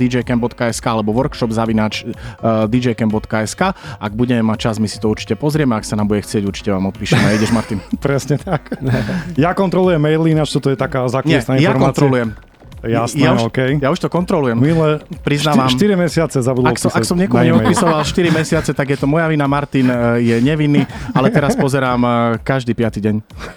www.djcamp.sk 0.77 0.85
alebo 0.87 1.09
workshop 1.13 1.49
zavinač 1.51 2.05
uh, 2.05 2.69
djcamp.sk. 2.69 3.61
Ak 3.97 4.11
budeme 4.13 4.45
mať 4.45 4.57
čas, 4.69 4.75
my 4.77 4.85
si 4.85 5.01
to 5.01 5.09
určite 5.09 5.33
pozrieme, 5.33 5.73
ak 5.73 5.85
sa 5.85 5.97
nám 5.97 6.07
bude 6.09 6.21
chcieť, 6.21 6.43
určite 6.45 6.69
vám 6.69 6.93
odpíšeme. 6.93 7.33
Ideš 7.37 7.51
Martin? 7.51 7.81
Presne 7.97 8.37
tak. 8.37 8.77
ja 9.43 9.51
kontrolujem 9.57 10.01
maily, 10.01 10.37
ináč 10.37 10.53
toto 10.53 10.69
je 10.69 10.77
taká 10.77 11.05
zákulisná 11.09 11.57
ja 11.57 11.73
informácia. 11.73 12.05
kontrolujem. 12.05 12.29
Jasné, 12.77 13.25
ja 13.25 13.33
už, 13.33 13.49
OK. 13.49 13.81
ja 13.81 13.89
už 13.89 13.99
to 14.05 14.05
kontrolujem. 14.05 14.53
Milé, 14.53 15.01
Priznávam. 15.25 15.65
4 15.65 15.97
mesiace 15.97 16.37
zabudol 16.45 16.69
Ak 16.69 16.77
odpísať 16.77 16.93
ak 16.93 17.09
som 17.09 17.17
niekomu 17.17 17.41
neodpisoval 17.41 18.05
4 18.05 18.29
mesiace, 18.29 18.69
tak 18.69 18.93
je 18.93 18.97
to 19.01 19.09
moja 19.09 19.25
vina. 19.25 19.49
Martin 19.49 19.89
eh, 19.89 20.21
je 20.21 20.35
nevinný, 20.45 20.85
ale 21.17 21.33
teraz 21.33 21.57
pozerám 21.57 21.99
eh, 22.05 22.13
každý 22.45 22.77
piatý 22.77 23.01
deň. 23.01 23.15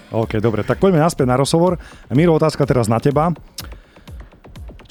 OK, 0.09 0.41
dobre, 0.41 0.65
tak 0.65 0.81
poďme 0.81 1.05
naspäť 1.05 1.29
na 1.29 1.37
rozhovor. 1.37 1.77
Miro, 2.09 2.33
otázka 2.33 2.65
teraz 2.65 2.89
na 2.89 2.97
teba. 2.97 3.29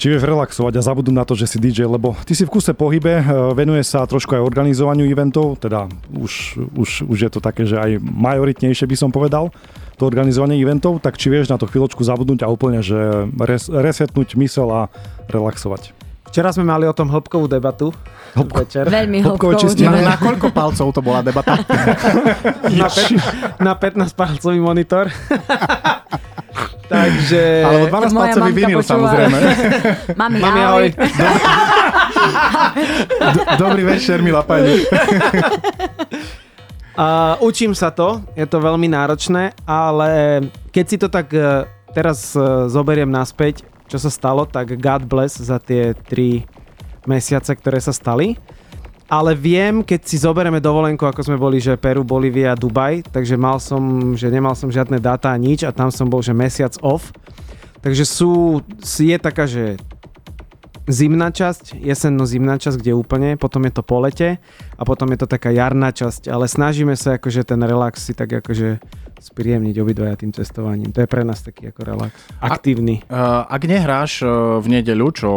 Či 0.01 0.09
vieš 0.09 0.25
relaxovať 0.25 0.73
a 0.73 0.81
zabudnúť 0.81 1.13
na 1.13 1.21
to, 1.29 1.37
že 1.37 1.45
si 1.45 1.61
DJ, 1.61 1.85
lebo 1.85 2.17
ty 2.25 2.33
si 2.33 2.41
v 2.41 2.49
kuse 2.49 2.73
pohybe, 2.73 3.21
eh, 3.21 3.25
venuje 3.53 3.85
sa 3.85 4.01
trošku 4.09 4.33
aj 4.33 4.41
organizovaniu 4.41 5.05
eventov, 5.05 5.61
teda 5.61 5.85
už, 6.09 6.57
už, 6.73 7.05
už 7.05 7.17
je 7.21 7.29
to 7.29 7.37
také, 7.37 7.69
že 7.69 7.77
aj 7.77 8.01
majoritnejšie 8.01 8.89
by 8.89 8.97
som 8.97 9.13
povedal, 9.13 9.53
to 10.01 10.09
organizovanie 10.09 10.57
eventov, 10.57 10.97
tak 11.05 11.21
či 11.21 11.29
vieš 11.29 11.53
na 11.53 11.61
to 11.61 11.69
chvíľočku 11.69 12.01
zabudnúť 12.01 12.41
a 12.41 12.49
úplne, 12.49 12.81
že 12.81 13.29
res, 13.45 13.69
resetnúť 13.69 14.33
mysel 14.41 14.73
a 14.73 14.81
relaxovať. 15.29 15.93
Včera 16.33 16.49
sme 16.49 16.65
mali 16.65 16.89
o 16.89 16.95
tom 16.97 17.05
hĺbkovú 17.05 17.45
debatu. 17.45 17.93
Hĺbko- 18.33 18.65
Večer. 18.65 18.89
Veľmi 18.89 19.21
čistenie. 19.61 20.01
Na, 20.01 20.15
na 20.15 20.17
koľko 20.17 20.49
palcov 20.49 20.89
to 20.95 21.01
bola 21.05 21.21
debata? 21.21 21.61
na, 22.81 22.87
pet, 22.89 23.11
na 23.61 23.73
15 23.77 24.17
palcový 24.17 24.57
monitor. 24.57 25.11
Takže... 26.91 27.63
Alebo 27.63 27.87
12 27.87 28.11
Moja 28.11 28.35
palcový 28.35 28.51
počúva. 28.67 28.83
samozrejme. 28.83 29.37
Mami, 30.21 30.37
Mami, 30.43 30.59
ahoj. 30.59 30.67
ahoj. 30.67 30.87
D- 33.35 33.45
Dobrý 33.55 33.83
večer, 33.87 34.19
milá 34.19 34.43
pani. 34.43 34.75
Uh, 36.91 37.39
učím 37.39 37.71
sa 37.71 37.87
to, 37.87 38.19
je 38.35 38.43
to 38.43 38.59
veľmi 38.59 38.91
náročné, 38.91 39.55
ale 39.63 40.43
keď 40.75 40.85
si 40.85 40.99
to 40.99 41.07
tak 41.07 41.31
uh, 41.31 41.63
teraz 41.95 42.35
uh, 42.35 42.67
zoberiem 42.67 43.07
naspäť, 43.07 43.63
čo 43.87 43.95
sa 43.95 44.11
stalo, 44.11 44.43
tak 44.43 44.75
God 44.75 45.07
bless 45.07 45.39
za 45.39 45.55
tie 45.55 45.95
3 45.95 46.43
mesiace, 47.07 47.55
ktoré 47.55 47.79
sa 47.79 47.95
stali. 47.95 48.35
Ale 49.11 49.35
viem, 49.35 49.83
keď 49.83 50.07
si 50.07 50.15
zoberieme 50.15 50.63
dovolenku, 50.63 51.03
ako 51.03 51.19
sme 51.27 51.35
boli, 51.35 51.59
že 51.59 51.75
Peru, 51.75 52.07
Bolívia, 52.07 52.55
Dubaj, 52.55 53.11
takže 53.11 53.35
mal 53.35 53.59
som, 53.59 54.15
že 54.15 54.31
nemal 54.31 54.55
som 54.55 54.71
žiadne 54.71 55.03
dáta 55.03 55.35
nič 55.35 55.67
a 55.67 55.75
tam 55.75 55.91
som 55.91 56.07
bol, 56.07 56.23
že 56.23 56.31
mesiac 56.31 56.71
off. 56.79 57.11
Takže 57.83 58.07
sú, 58.07 58.63
je 58.79 59.17
taká, 59.19 59.51
že 59.51 59.75
zimná 60.87 61.27
časť, 61.27 61.75
jesenno-zimná 61.75 62.55
časť, 62.55 62.79
kde 62.79 62.95
úplne, 62.95 63.35
potom 63.35 63.67
je 63.67 63.73
to 63.75 63.83
po 63.83 63.99
lete 63.99 64.39
a 64.79 64.81
potom 64.87 65.11
je 65.11 65.19
to 65.19 65.27
taká 65.27 65.51
jarná 65.51 65.91
časť, 65.91 66.31
ale 66.31 66.47
snažíme 66.47 66.95
sa 66.95 67.19
akože 67.19 67.43
ten 67.43 67.59
relax 67.59 68.07
si 68.07 68.15
tak 68.15 68.31
akože 68.31 68.79
spríjemniť 69.21 69.75
obidvaja 69.77 70.15
tým 70.17 70.31
cestovaním. 70.31 70.89
To 70.95 71.03
je 71.03 71.09
pre 71.11 71.27
nás 71.27 71.43
taký 71.43 71.69
ako 71.69 71.81
relax. 71.83 72.11
Aktívny. 72.41 73.03
Uh, 73.11 73.43
ak 73.45 73.61
nehráš 73.67 74.23
uh, 74.23 74.57
v 74.57 74.79
nedeľu, 74.79 75.07
čo 75.13 75.29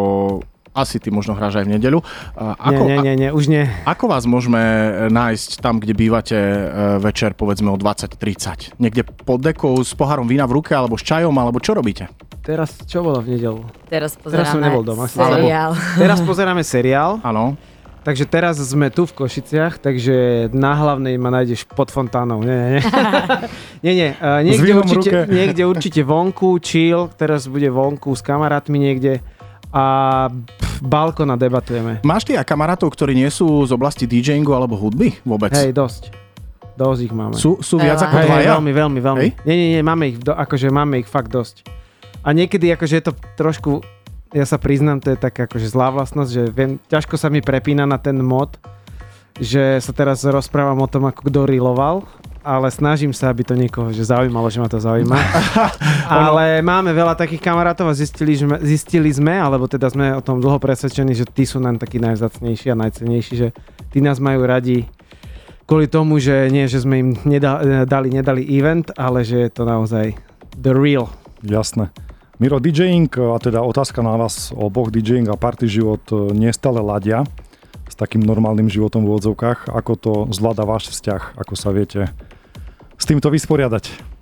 asi 0.75 0.99
ty 0.99 1.15
možno 1.15 1.39
hráš 1.39 1.63
aj 1.63 1.71
v 1.71 1.79
nedeľu, 1.79 2.03
ako, 2.35 2.83
nie, 2.91 2.99
nie, 2.99 2.99
nie, 2.99 3.15
nie, 3.15 3.31
už 3.31 3.47
nie. 3.47 3.63
Ako 3.87 4.11
vás 4.11 4.27
môžeme 4.27 4.59
e, 4.59 4.89
nájsť 5.07 5.63
tam, 5.63 5.79
kde 5.79 5.95
bývate 5.95 6.35
uh, 6.35 6.67
večer, 6.99 7.39
povedzme 7.39 7.71
o 7.71 7.79
20.30? 7.79 8.75
Niekde 8.83 9.07
pod 9.07 9.39
dekou 9.39 9.79
s 9.79 9.95
pohárom 9.95 10.27
vína 10.27 10.51
v 10.51 10.59
ruke, 10.59 10.75
alebo 10.75 10.99
s 10.99 11.07
čajom, 11.07 11.31
alebo 11.31 11.63
čo 11.63 11.79
robíte? 11.79 12.11
Teraz, 12.43 12.75
čo 12.91 13.07
bolo 13.07 13.23
v 13.23 13.39
nedelu? 13.39 13.63
Teraz 13.87 14.19
Teraz 14.19 14.51
som 14.51 14.61
pozeráme 14.61 14.67
nebol 14.67 14.83
doma. 14.85 15.07
seriál. 15.07 15.73
Teraz 15.97 16.19
pozeráme 16.21 16.63
seriál, 16.67 17.23
Áno. 17.23 17.55
takže 18.03 18.27
teraz 18.27 18.59
sme 18.59 18.91
tu 18.91 19.07
v 19.07 19.15
Košiciach, 19.15 19.79
takže 19.79 20.51
na 20.51 20.75
hlavnej 20.75 21.15
ma 21.17 21.31
nájdeš 21.31 21.65
pod 21.71 21.95
fontánou. 21.95 22.43
Nie, 22.43 22.53
nie, 22.59 22.71
nie. 22.75 22.83
nie, 23.87 23.95
nie. 23.95 24.11
Uh, 24.19 24.43
niekde, 24.43 24.73
určite, 24.75 25.11
ruke. 25.23 25.31
niekde 25.31 25.63
určite 25.65 26.01
vonku, 26.03 26.59
chill, 26.59 27.09
teraz 27.15 27.47
bude 27.47 27.71
vonku 27.71 28.11
s 28.13 28.21
kamarátmi 28.21 28.77
niekde 28.77 29.23
a 29.75 30.29
balkona 30.81 31.39
debatujeme. 31.39 32.01
Máš 32.03 32.27
ty 32.27 32.39
aj 32.39 32.47
kamarátov, 32.49 32.91
ktorí 32.91 33.15
nie 33.15 33.29
sú 33.29 33.67
z 33.67 33.71
oblasti 33.75 34.09
DJingu 34.09 34.51
alebo 34.51 34.75
hudby 34.75 35.15
vôbec? 35.23 35.55
Hej, 35.55 35.77
dosť. 35.77 36.15
Dosť 36.75 37.01
ich 37.07 37.15
máme. 37.15 37.39
Sú, 37.39 37.63
sú 37.63 37.79
viac 37.79 38.03
ako 38.03 38.17
hej, 38.19 38.27
hej, 38.27 38.31
dvaja? 38.31 38.51
veľmi, 38.59 38.73
veľmi, 38.75 39.01
veľmi. 39.01 39.27
Hej? 39.31 39.31
Nie, 39.47 39.57
nie, 39.57 39.69
nie, 39.79 39.83
máme 39.87 40.05
ich, 40.11 40.19
do, 40.19 40.35
akože 40.35 40.75
máme 40.75 40.99
ich 40.99 41.09
fakt 41.09 41.31
dosť. 41.31 41.63
A 42.27 42.35
niekedy 42.35 42.73
akože 42.75 42.95
je 42.99 43.05
to 43.05 43.13
trošku, 43.39 43.85
ja 44.35 44.43
sa 44.43 44.59
priznám, 44.59 44.99
to 44.99 45.15
je 45.15 45.19
taká 45.21 45.47
akože 45.47 45.71
zlá 45.71 45.95
vlastnosť, 45.95 46.31
že 46.33 46.43
viem, 46.51 46.83
ťažko 46.91 47.15
sa 47.15 47.31
mi 47.31 47.45
prepína 47.45 47.87
na 47.87 48.01
ten 48.01 48.19
mod, 48.19 48.59
že 49.39 49.79
sa 49.79 49.93
teraz 49.95 50.27
rozprávam 50.27 50.83
o 50.83 50.91
tom, 50.91 51.07
ako 51.07 51.31
kto 51.31 51.41
riloval, 51.47 52.03
ale 52.45 52.69
snažím 52.69 53.17
sa, 53.17 53.33
aby 53.33 53.41
to 53.41 53.57
niekoho 53.57 53.89
že 53.89 54.05
zaujímalo, 54.05 54.53
že 54.53 54.61
ma 54.61 54.69
to 54.69 54.77
zaujíma. 54.77 55.17
ale 56.29 56.61
máme 56.61 56.93
veľa 56.93 57.17
takých 57.17 57.41
kamarátov 57.41 57.89
a 57.89 57.97
zistili, 57.97 58.37
sme, 58.37 58.61
zistili 58.61 59.09
sme, 59.09 59.41
alebo 59.41 59.65
teda 59.65 59.89
sme 59.89 60.13
o 60.13 60.21
tom 60.21 60.45
dlho 60.45 60.61
presvedčení, 60.61 61.17
že 61.17 61.25
tí 61.25 61.49
sú 61.49 61.57
nám 61.57 61.81
takí 61.81 61.97
najvzácnejší 61.97 62.69
a 62.69 62.77
najcenejší, 62.77 63.33
že 63.35 63.49
tí 63.89 64.05
nás 64.05 64.21
majú 64.21 64.45
radi 64.45 64.85
kvôli 65.65 65.89
tomu, 65.89 66.21
že 66.21 66.53
nie, 66.53 66.69
že 66.69 66.85
sme 66.85 67.01
im 67.01 67.11
neda, 67.25 67.85
dali, 67.89 68.13
nedali 68.13 68.45
event, 68.53 68.93
ale 68.93 69.25
že 69.25 69.49
je 69.49 69.51
to 69.51 69.65
naozaj 69.65 70.13
the 70.61 70.77
real. 70.77 71.09
Jasné. 71.41 71.89
Miro, 72.37 72.61
DJing, 72.61 73.09
a 73.33 73.39
teda 73.41 73.65
otázka 73.65 74.05
na 74.05 74.21
vás 74.21 74.53
o 74.53 74.69
boh 74.69 74.93
DJing 74.93 75.33
a 75.33 75.39
party 75.39 75.71
život 75.71 76.03
e, 76.13 76.35
nestále 76.35 76.83
ladia. 76.85 77.25
s 77.85 77.95
takým 77.95 78.27
normálnym 78.27 78.67
životom 78.67 79.07
v 79.07 79.15
úvodzovkách. 79.15 79.71
Ako 79.71 79.93
to 79.95 80.13
zvláda 80.35 80.67
váš 80.67 80.91
vzťah? 80.91 81.39
Ako 81.39 81.55
sa 81.55 81.71
viete 81.71 82.11
s 82.99 83.05
týmto 83.05 83.31
vysporiadať? 83.31 84.15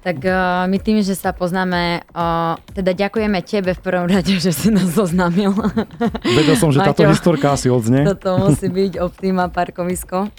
Tak 0.00 0.16
uh, 0.24 0.64
my 0.64 0.80
tým, 0.80 1.04
že 1.04 1.12
sa 1.12 1.36
poznáme, 1.36 2.08
uh, 2.16 2.56
teda 2.72 2.96
ďakujeme 2.96 3.44
tebe 3.44 3.76
v 3.76 3.80
prvom 3.84 4.08
rade, 4.08 4.32
že 4.40 4.48
si 4.48 4.72
nás 4.72 4.96
zoznámil. 4.96 5.52
Vedel 6.40 6.56
som, 6.56 6.72
že 6.72 6.80
táto 6.80 7.04
historka 7.04 7.52
asi 7.52 7.68
odzne. 7.68 8.08
Toto 8.08 8.40
musí 8.40 8.72
byť 8.72 8.96
Optima 8.96 9.52
parkovisko. 9.52 10.32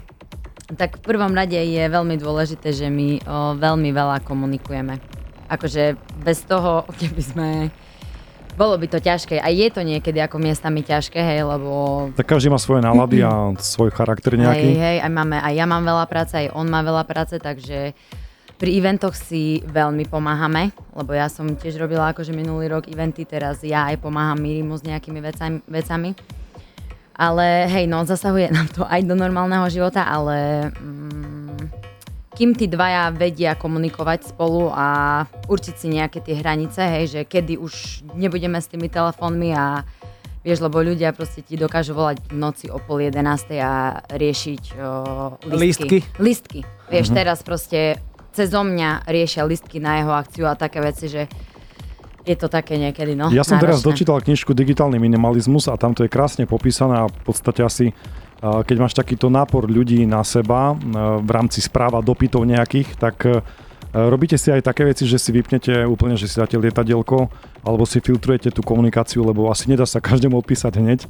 tak 0.80 0.98
v 0.98 1.02
prvom 1.06 1.30
rade 1.30 1.56
je 1.56 1.82
veľmi 1.86 2.18
dôležité, 2.18 2.74
že 2.74 2.90
my 2.90 3.22
uh, 3.22 3.54
veľmi 3.54 3.94
veľa 3.94 4.18
komunikujeme. 4.26 4.98
Akože 5.46 5.94
bez 6.26 6.42
toho, 6.42 6.82
keby 7.00 7.22
sme... 7.22 7.48
Bolo 8.58 8.74
by 8.74 8.90
to 8.90 8.98
ťažké. 8.98 9.38
A 9.38 9.48
je 9.54 9.70
to 9.70 9.86
niekedy 9.86 10.18
ako 10.18 10.42
miestami 10.42 10.82
ťažké, 10.82 11.14
hej, 11.14 11.46
lebo 11.46 12.10
Tak 12.18 12.26
každý 12.26 12.50
má 12.50 12.58
svoje 12.58 12.82
nálady 12.82 13.22
a 13.22 13.54
svoj 13.54 13.94
charakter 13.94 14.34
Hej, 14.34 14.42
nejaký. 14.42 14.68
hej, 14.74 14.96
aj, 15.06 15.10
máme, 15.14 15.38
aj 15.38 15.54
ja 15.54 15.66
mám 15.70 15.86
veľa 15.86 16.04
práce, 16.10 16.34
aj 16.34 16.50
on 16.58 16.66
má 16.66 16.82
veľa 16.82 17.06
práce, 17.06 17.38
takže 17.38 17.94
pri 18.58 18.70
eventoch 18.74 19.14
si 19.14 19.62
veľmi 19.62 20.10
pomáhame, 20.10 20.74
lebo 20.90 21.14
ja 21.14 21.30
som 21.30 21.46
tiež 21.54 21.78
robila 21.78 22.10
akože 22.10 22.34
minulý 22.34 22.66
rok 22.66 22.90
eventy, 22.90 23.22
teraz 23.22 23.62
ja 23.62 23.86
aj 23.94 24.02
pomáham 24.02 24.34
Mirimu 24.42 24.74
s 24.74 24.82
nejakými 24.82 25.22
vecami. 25.22 25.62
vecami. 25.70 26.10
Ale 27.14 27.70
hej, 27.70 27.86
no 27.86 28.02
zasahuje 28.02 28.50
nám 28.50 28.66
to 28.74 28.82
aj 28.82 29.06
do 29.06 29.14
normálneho 29.14 29.66
života, 29.70 30.02
ale 30.02 30.70
mm, 30.74 31.97
kým 32.38 32.54
tí 32.54 32.70
dvaja 32.70 33.10
vedia 33.10 33.58
komunikovať 33.58 34.30
spolu 34.30 34.70
a 34.70 35.26
určiť 35.50 35.74
si 35.74 35.90
nejaké 35.90 36.22
tie 36.22 36.38
hranice, 36.38 36.78
hej, 36.86 37.04
že 37.10 37.20
kedy 37.26 37.58
už 37.58 38.06
nebudeme 38.14 38.62
s 38.62 38.70
tými 38.70 38.86
telefónmi 38.86 39.50
a 39.58 39.82
Vieš, 40.38 40.64
lebo 40.64 40.80
ľudia 40.80 41.10
proste 41.12 41.42
ti 41.42 41.58
dokážu 41.58 41.98
volať 41.98 42.24
v 42.30 42.38
noci 42.38 42.70
o 42.70 42.78
pol 42.78 43.04
jedenástej 43.04 43.58
a 43.58 44.00
riešiť 44.06 44.62
o, 44.80 44.88
Lístky. 45.50 45.58
listky. 45.58 45.98
Listky. 46.16 46.60
Vieš, 46.88 47.10
teraz 47.10 47.42
proste 47.42 47.98
cez 48.32 48.48
mňa 48.54 49.04
riešia 49.10 49.42
listky 49.42 49.82
na 49.82 49.98
jeho 49.98 50.14
akciu 50.14 50.46
a 50.46 50.54
také 50.54 50.78
veci, 50.78 51.10
že 51.10 51.26
je 52.22 52.36
to 52.38 52.46
také 52.46 52.78
niekedy, 52.78 53.18
no. 53.18 53.34
Ja 53.34 53.42
som 53.42 53.58
teraz 53.58 53.82
náročné. 53.82 53.88
dočítal 53.92 54.18
knižku 54.22 54.54
Digitálny 54.54 54.96
minimalizmus 55.02 55.66
a 55.68 55.74
tam 55.74 55.92
to 55.92 56.06
je 56.06 56.10
krásne 56.12 56.46
popísané 56.46 57.02
a 57.02 57.10
v 57.10 57.20
podstate 57.26 57.60
asi 57.66 57.90
keď 58.38 58.76
máš 58.78 58.94
takýto 58.94 59.26
nápor 59.26 59.66
ľudí 59.66 60.06
na 60.06 60.22
seba 60.22 60.72
e, 60.72 60.74
v 61.18 61.30
rámci 61.30 61.58
správ 61.58 61.98
a 61.98 62.04
dopytov 62.04 62.46
nejakých, 62.46 62.94
tak 62.94 63.16
e, 63.26 63.42
robíte 63.92 64.38
si 64.38 64.54
aj 64.54 64.62
také 64.62 64.86
veci, 64.86 65.10
že 65.10 65.18
si 65.18 65.34
vypnete 65.34 65.82
úplne, 65.90 66.14
že 66.14 66.30
si 66.30 66.38
dáte 66.38 66.54
lietadielko 66.54 67.26
alebo 67.66 67.82
si 67.82 67.98
filtrujete 67.98 68.54
tú 68.54 68.62
komunikáciu, 68.62 69.26
lebo 69.26 69.50
asi 69.50 69.66
nedá 69.66 69.82
sa 69.84 69.98
každému 69.98 70.38
odpísať 70.38 70.72
hneď. 70.78 71.00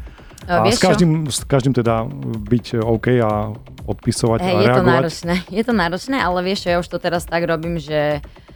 A 0.49 0.65
A 0.65 0.73
s 0.73 0.81
každým, 0.81 1.29
s 1.29 1.45
každým 1.45 1.77
teda 1.77 2.09
byť 2.49 2.81
OK 2.81 3.21
a 3.21 3.53
odpisovať 3.85 4.39
Hej, 4.41 4.55
a 4.55 4.61
je 4.65 4.69
to 4.73 4.85
náročné. 4.85 5.35
Je 5.53 5.63
to 5.65 5.75
náročné, 5.77 6.17
ale 6.21 6.39
vieš 6.41 6.69
ja 6.69 6.81
už 6.81 6.89
to 6.89 6.97
teraz 6.97 7.29
tak 7.29 7.45
robím, 7.45 7.77
že 7.77 8.25
uh, 8.25 8.48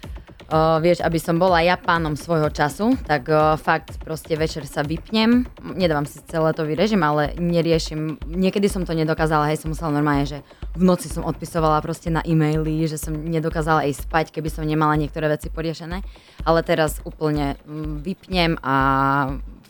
vieš, 0.84 1.00
aby 1.00 1.16
som 1.16 1.40
bola 1.40 1.64
ja 1.64 1.80
pánom 1.80 2.12
svojho 2.12 2.52
času, 2.52 2.92
tak 3.08 3.24
uh, 3.32 3.56
fakt 3.56 3.96
proste 4.04 4.36
večer 4.36 4.68
sa 4.68 4.84
vypnem, 4.84 5.48
nedávam 5.64 6.04
si 6.04 6.20
celé 6.28 6.52
režim, 6.76 7.00
ale 7.00 7.32
neriešim, 7.40 8.20
niekedy 8.28 8.68
som 8.68 8.84
to 8.84 8.92
nedokázala, 8.92 9.48
hej, 9.48 9.64
som 9.64 9.72
musela 9.72 9.96
normálne, 9.96 10.28
že 10.28 10.38
v 10.76 10.84
noci 10.84 11.08
som 11.08 11.24
odpisovala 11.24 11.80
proste 11.80 12.12
na 12.12 12.20
e-maily, 12.20 12.84
že 12.84 13.00
som 13.00 13.16
nedokázala 13.16 13.88
ísť 13.88 14.04
spať, 14.04 14.26
keby 14.36 14.48
som 14.52 14.68
nemala 14.68 14.92
niektoré 15.00 15.24
veci 15.32 15.48
poriešené, 15.48 16.04
ale 16.44 16.60
teraz 16.60 17.00
úplne 17.08 17.56
mm, 17.64 18.04
vypnem 18.04 18.52
a 18.60 18.76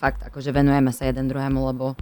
fakt 0.02 0.26
akože 0.26 0.50
venujeme 0.50 0.90
sa 0.90 1.06
jeden 1.06 1.30
druhému, 1.30 1.62
lebo 1.62 1.94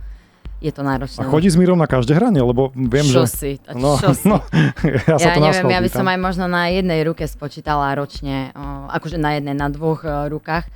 je 0.61 0.73
to 0.73 0.85
náročné. 0.85 1.25
A 1.25 1.33
chodí 1.33 1.49
s 1.49 1.57
Mírom 1.57 1.81
na 1.81 1.89
každé 1.89 2.13
hranie, 2.15 2.45
lebo 2.45 2.69
viem, 2.77 3.05
čo 3.09 3.25
že... 3.25 3.33
si, 3.33 3.51
No, 3.73 3.97
čo 3.97 4.13
si. 4.13 4.29
no, 4.29 4.45
ja 5.09 5.17
sa 5.17 5.25
Ja 5.25 5.29
to 5.35 5.41
neviem, 5.41 5.67
ja 5.73 5.81
by 5.81 5.91
som 5.91 6.07
aj 6.07 6.19
možno 6.21 6.45
na 6.47 6.69
jednej 6.69 7.01
ruke 7.03 7.25
spočítala 7.25 7.97
ročne, 7.97 8.53
akože 8.93 9.17
na 9.17 9.41
jednej, 9.41 9.57
na 9.57 9.73
dvoch 9.73 10.05
rukách. 10.05 10.69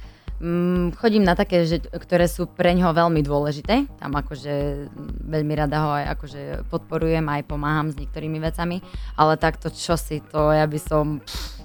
Mm, 0.44 0.98
chodím 0.98 1.22
na 1.22 1.38
také, 1.38 1.62
že, 1.62 1.78
ktoré 1.78 2.26
sú 2.26 2.50
pre 2.50 2.74
ňoho 2.74 2.90
veľmi 2.90 3.22
dôležité. 3.22 3.86
Tam 4.02 4.12
akože 4.12 4.86
veľmi 5.24 5.54
rada 5.54 5.78
ho 5.86 5.90
aj 5.94 6.04
akože 6.18 6.40
podporujem, 6.68 7.24
aj 7.30 7.46
pomáham 7.46 7.88
s 7.88 7.96
niektorými 7.96 8.42
vecami. 8.42 8.82
Ale 9.14 9.38
takto 9.38 9.70
čo 9.70 9.94
si, 9.94 10.18
to 10.20 10.50
ja 10.50 10.66
by 10.66 10.78
som... 10.80 11.22
Pff, 11.22 11.62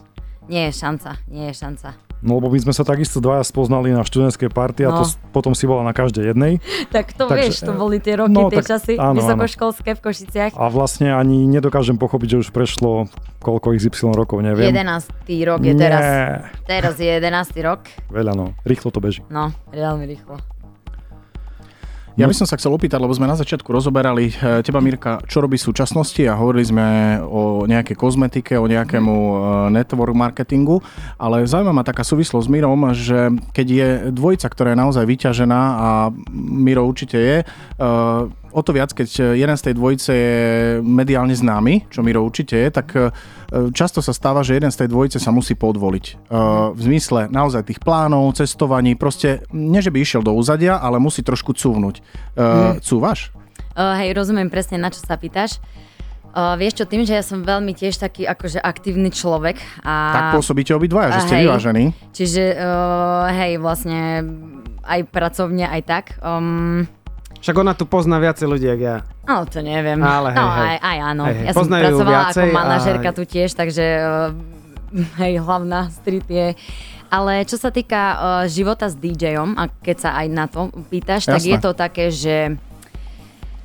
nie 0.49 0.69
je 0.69 0.73
šanca, 0.81 1.17
nie 1.29 1.45
je 1.49 1.55
šanca. 1.57 2.08
No 2.19 2.35
lebo 2.35 2.47
my 2.47 2.59
sme 2.59 2.71
sa 2.71 2.83
takisto 2.83 3.17
dvaja 3.17 3.41
spoznali 3.41 3.89
na 3.89 4.03
študentskej 4.03 4.51
party 4.51 4.83
a 4.83 4.91
to 4.91 5.03
No. 5.03 5.31
potom 5.31 5.55
si 5.55 5.63
bola 5.63 5.81
na 5.81 5.91
každej 5.91 6.29
jednej. 6.29 6.59
Tak 6.91 7.13
to 7.13 7.25
Takže, 7.25 7.39
vieš, 7.39 7.55
to 7.61 7.73
boli 7.73 7.97
tie 7.97 8.17
roky, 8.17 8.33
no, 8.33 8.51
tie 8.51 8.59
tak 8.59 8.75
časy 8.75 8.93
áno, 8.95 9.15
vysokoškolské 9.15 9.93
v 9.93 10.01
Košiciach. 10.01 10.51
A 10.53 10.67
vlastne 10.67 11.09
ani 11.09 11.45
nedokážem 11.45 11.95
pochopiť, 11.95 12.27
že 12.29 12.37
už 12.39 12.49
prešlo 12.49 13.07
koľko 13.39 13.71
XY 13.71 14.11
rokov, 14.11 14.41
neviem. 14.41 14.67
11. 14.67 15.07
rok 15.45 15.59
je 15.61 15.73
teraz. 15.73 16.01
Nie, 16.01 16.19
Teraz 16.65 16.95
je 16.97 17.07
11. 17.07 17.55
rok. 17.61 17.87
veľa 18.09 18.33
no, 18.33 18.51
rýchlo 18.63 18.89
to 18.89 18.99
beží. 18.99 19.23
No, 19.27 19.55
veľmi 19.69 20.03
rýchlo. 20.05 20.35
Ja 22.19 22.27
by 22.27 22.35
som 22.35 22.43
sa 22.43 22.59
chcel 22.59 22.75
opýtať, 22.75 22.99
lebo 22.99 23.15
sme 23.15 23.31
na 23.31 23.39
začiatku 23.39 23.71
rozoberali 23.71 24.27
eh, 24.27 24.59
teba, 24.59 24.83
Mirka, 24.83 25.23
čo 25.23 25.39
robí 25.39 25.55
v 25.55 25.63
súčasnosti 25.71 26.19
a 26.27 26.35
hovorili 26.35 26.67
sme 26.67 27.15
o 27.23 27.63
nejakej 27.63 27.95
kozmetike, 27.95 28.59
o 28.59 28.67
nejakému 28.67 29.15
eh, 29.15 29.39
network 29.79 30.11
marketingu, 30.11 30.83
ale 31.15 31.47
zaujíma 31.47 31.71
ma 31.71 31.87
taká 31.87 32.03
súvislosť 32.03 32.43
s 32.43 32.51
Mirom, 32.51 32.91
že 32.91 33.31
keď 33.55 33.67
je 33.71 33.89
dvojica, 34.11 34.51
ktorá 34.51 34.75
je 34.75 34.81
naozaj 34.83 35.07
vyťažená 35.07 35.61
a 35.79 35.89
Miro 36.35 36.83
určite 36.83 37.15
je, 37.15 37.37
eh, 37.47 38.21
o 38.51 38.61
to 38.61 38.71
viac, 38.73 38.91
keď 38.93 39.35
jeden 39.37 39.57
z 39.57 39.65
tej 39.69 39.73
dvojice 39.77 40.11
je 40.11 40.37
mediálne 40.81 41.33
známy, 41.33 41.89
čo 41.89 42.01
Miro 42.01 42.25
určite 42.25 42.57
je, 42.57 42.67
tak 42.69 42.87
eh, 42.95 43.09
často 43.73 44.01
sa 44.01 44.13
stáva, 44.13 44.41
že 44.41 44.57
jeden 44.57 44.69
z 44.69 44.85
tej 44.85 44.89
dvojice 44.89 45.17
sa 45.21 45.29
musí 45.29 45.53
podvoliť. 45.53 46.05
Eh, 46.05 46.39
V 46.73 46.81
zmysle 46.81 47.29
naozaj 47.29 47.69
tých 47.69 47.79
plánov, 47.81 48.37
cestovaní, 48.37 48.93
proste 48.93 49.43
nie, 49.53 49.81
že 49.81 49.93
by 49.93 49.99
išiel 50.01 50.21
do 50.25 50.33
úzadia, 50.33 50.77
ale 50.77 51.01
musí 51.01 51.21
trošku 51.25 51.53
cúvnuť. 51.53 51.95
Uh, 52.39 52.79
Cúvaš? 52.79 53.33
Uh, 53.75 53.95
hej, 53.99 54.15
rozumiem 54.15 54.47
presne, 54.47 54.79
na 54.79 54.89
čo 54.89 55.01
sa 55.01 55.19
pýtaš. 55.19 55.59
Uh, 56.29 56.53
vieš 56.55 56.77
čo, 56.77 56.85
tým, 56.85 57.03
že 57.09 57.17
ja 57.17 57.25
som 57.25 57.41
veľmi 57.41 57.73
tiež 57.73 57.97
taký 57.97 58.29
akože 58.29 58.61
aktívny 58.61 59.09
človek 59.09 59.57
a... 59.81 59.93
Tak 60.13 60.25
pôsobíte 60.37 60.77
obidvaja, 60.77 61.17
že 61.17 61.21
ste 61.25 61.35
hej. 61.41 61.43
vyvážení. 61.49 61.85
Čiže, 62.13 62.43
uh, 62.53 63.25
hej, 63.33 63.57
vlastne 63.57 64.23
aj 64.85 64.99
pracovne, 65.09 65.65
aj 65.65 65.81
tak. 65.89 66.05
Um, 66.21 66.85
Však 67.39 67.55
ona 67.55 67.71
tu 67.71 67.87
pozná 67.87 68.19
viacej 68.19 68.47
ľudí, 68.51 68.67
jak 68.67 68.81
ja. 68.83 68.95
no, 69.23 69.47
to 69.47 69.63
neviem. 69.63 69.99
Ale 70.03 70.35
hej, 70.35 70.39
no, 70.39 70.45
hej. 70.51 70.67
aj, 70.67 70.77
aj 70.83 70.97
áno. 70.99 71.23
Hej, 71.23 71.35
hej. 71.35 71.45
Ja 71.47 71.51
som 71.51 71.59
Poznajú 71.63 71.83
pracovala 71.87 72.19
ako 72.19 72.39
a- 72.39 72.55
manažerka 72.55 73.09
tu 73.15 73.23
tiež, 73.23 73.49
takže 73.55 73.85
uh, 74.03 74.35
hej, 75.23 75.33
hlavná 75.39 75.79
street 75.91 76.27
je... 76.27 76.47
Ale 77.09 77.41
čo 77.41 77.57
sa 77.57 77.73
týka 77.73 78.01
uh, 78.13 78.17
života 78.45 78.85
s 78.85 78.93
DJom, 78.93 79.57
a 79.57 79.65
keď 79.81 79.97
sa 79.97 80.09
aj 80.19 80.27
na 80.29 80.45
to 80.45 80.69
pýtaš, 80.93 81.25
tak 81.25 81.41
Jasné. 81.41 81.49
je 81.49 81.57
to 81.57 81.71
také, 81.73 82.05
že 82.13 82.35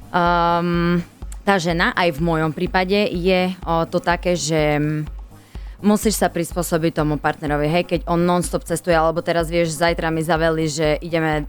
um, 0.09 1.05
tá 1.45 1.61
žena, 1.61 1.93
aj 1.93 2.17
v 2.17 2.21
mojom 2.25 2.57
prípade, 2.57 2.97
je 3.13 3.53
o, 3.69 3.85
to 3.85 4.01
také, 4.01 4.33
že 4.33 4.81
mm, 4.81 5.05
musíš 5.85 6.17
sa 6.17 6.33
prispôsobiť 6.33 7.05
tomu 7.05 7.21
partnerovi. 7.21 7.69
Hej, 7.69 7.85
keď 7.85 8.01
on 8.09 8.25
non-stop 8.25 8.65
cestuje, 8.65 8.97
alebo 8.97 9.21
teraz 9.21 9.53
vieš, 9.53 9.77
zajtra 9.77 10.09
mi 10.09 10.25
zaveli, 10.25 10.65
že 10.65 10.97
ideme 11.05 11.45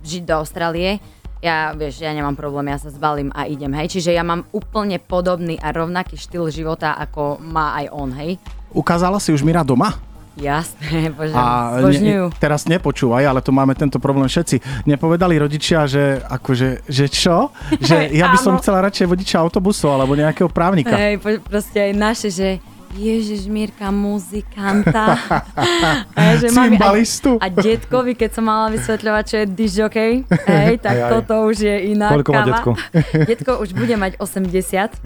žiť 0.00 0.22
do 0.24 0.40
Austrálie, 0.40 0.96
ja, 1.44 1.76
vieš, 1.76 2.00
ja 2.00 2.16
nemám 2.16 2.32
problém, 2.32 2.72
ja 2.72 2.80
sa 2.80 2.88
zbalím 2.88 3.28
a 3.36 3.44
idem, 3.44 3.68
hej. 3.76 3.92
Čiže 3.92 4.16
ja 4.16 4.24
mám 4.24 4.48
úplne 4.56 4.96
podobný 4.96 5.60
a 5.60 5.76
rovnaký 5.76 6.16
štýl 6.16 6.48
života, 6.48 6.96
ako 6.96 7.36
má 7.44 7.76
aj 7.84 7.86
on, 7.92 8.10
hej. 8.16 8.40
Ukázala 8.72 9.20
si 9.20 9.28
už 9.28 9.44
Mira 9.44 9.60
doma? 9.60 9.92
Jasné, 10.34 11.10
bože, 11.16 11.36
A 11.36 11.78
ne, 11.78 12.32
teraz 12.42 12.66
nepočúvaj, 12.66 13.22
ale 13.28 13.44
tu 13.44 13.52
máme 13.54 13.76
tento 13.76 14.00
problém 14.02 14.26
všetci. 14.26 14.88
Nepovedali 14.88 15.38
rodičia, 15.38 15.86
že 15.86 16.18
akože, 16.24 16.88
že 16.88 17.06
čo? 17.12 17.52
Že 17.78 18.08
ja 18.24 18.32
by 18.32 18.38
som 18.40 18.58
chcela 18.58 18.82
radšej 18.82 19.06
vodiča 19.06 19.36
autobusu 19.38 19.92
alebo 19.92 20.16
nejakého 20.16 20.48
právnika. 20.50 20.96
Hej, 20.96 21.20
proste 21.44 21.78
aj 21.78 21.92
naše, 21.92 22.28
že 22.32 22.48
Ježiš, 22.94 23.50
Mirka, 23.50 23.90
muzikanta. 23.90 25.18
a 26.16 26.18
ja, 26.18 26.32
že 26.38 26.48
mami, 26.54 26.78
a, 26.78 26.78
Cymbalistu. 26.78 27.30
a 27.42 27.46
detkovi, 27.50 28.14
keď 28.14 28.30
som 28.38 28.44
mala 28.46 28.70
vysvetľovať, 28.70 29.24
čo 29.26 29.36
je 29.42 29.46
disjockey, 29.50 30.12
hej, 30.50 30.74
tak 30.78 30.94
Hej, 30.94 31.02
aj. 31.02 31.10
toto 31.10 31.34
už 31.50 31.56
je 31.58 31.76
iná 31.90 32.08
Koľko 32.14 32.30
má 32.30 32.38
káva. 32.38 32.48
detko? 32.50 32.70
detko 33.30 33.52
už 33.58 33.68
bude 33.74 33.94
mať 33.98 34.12
80. 34.22 35.02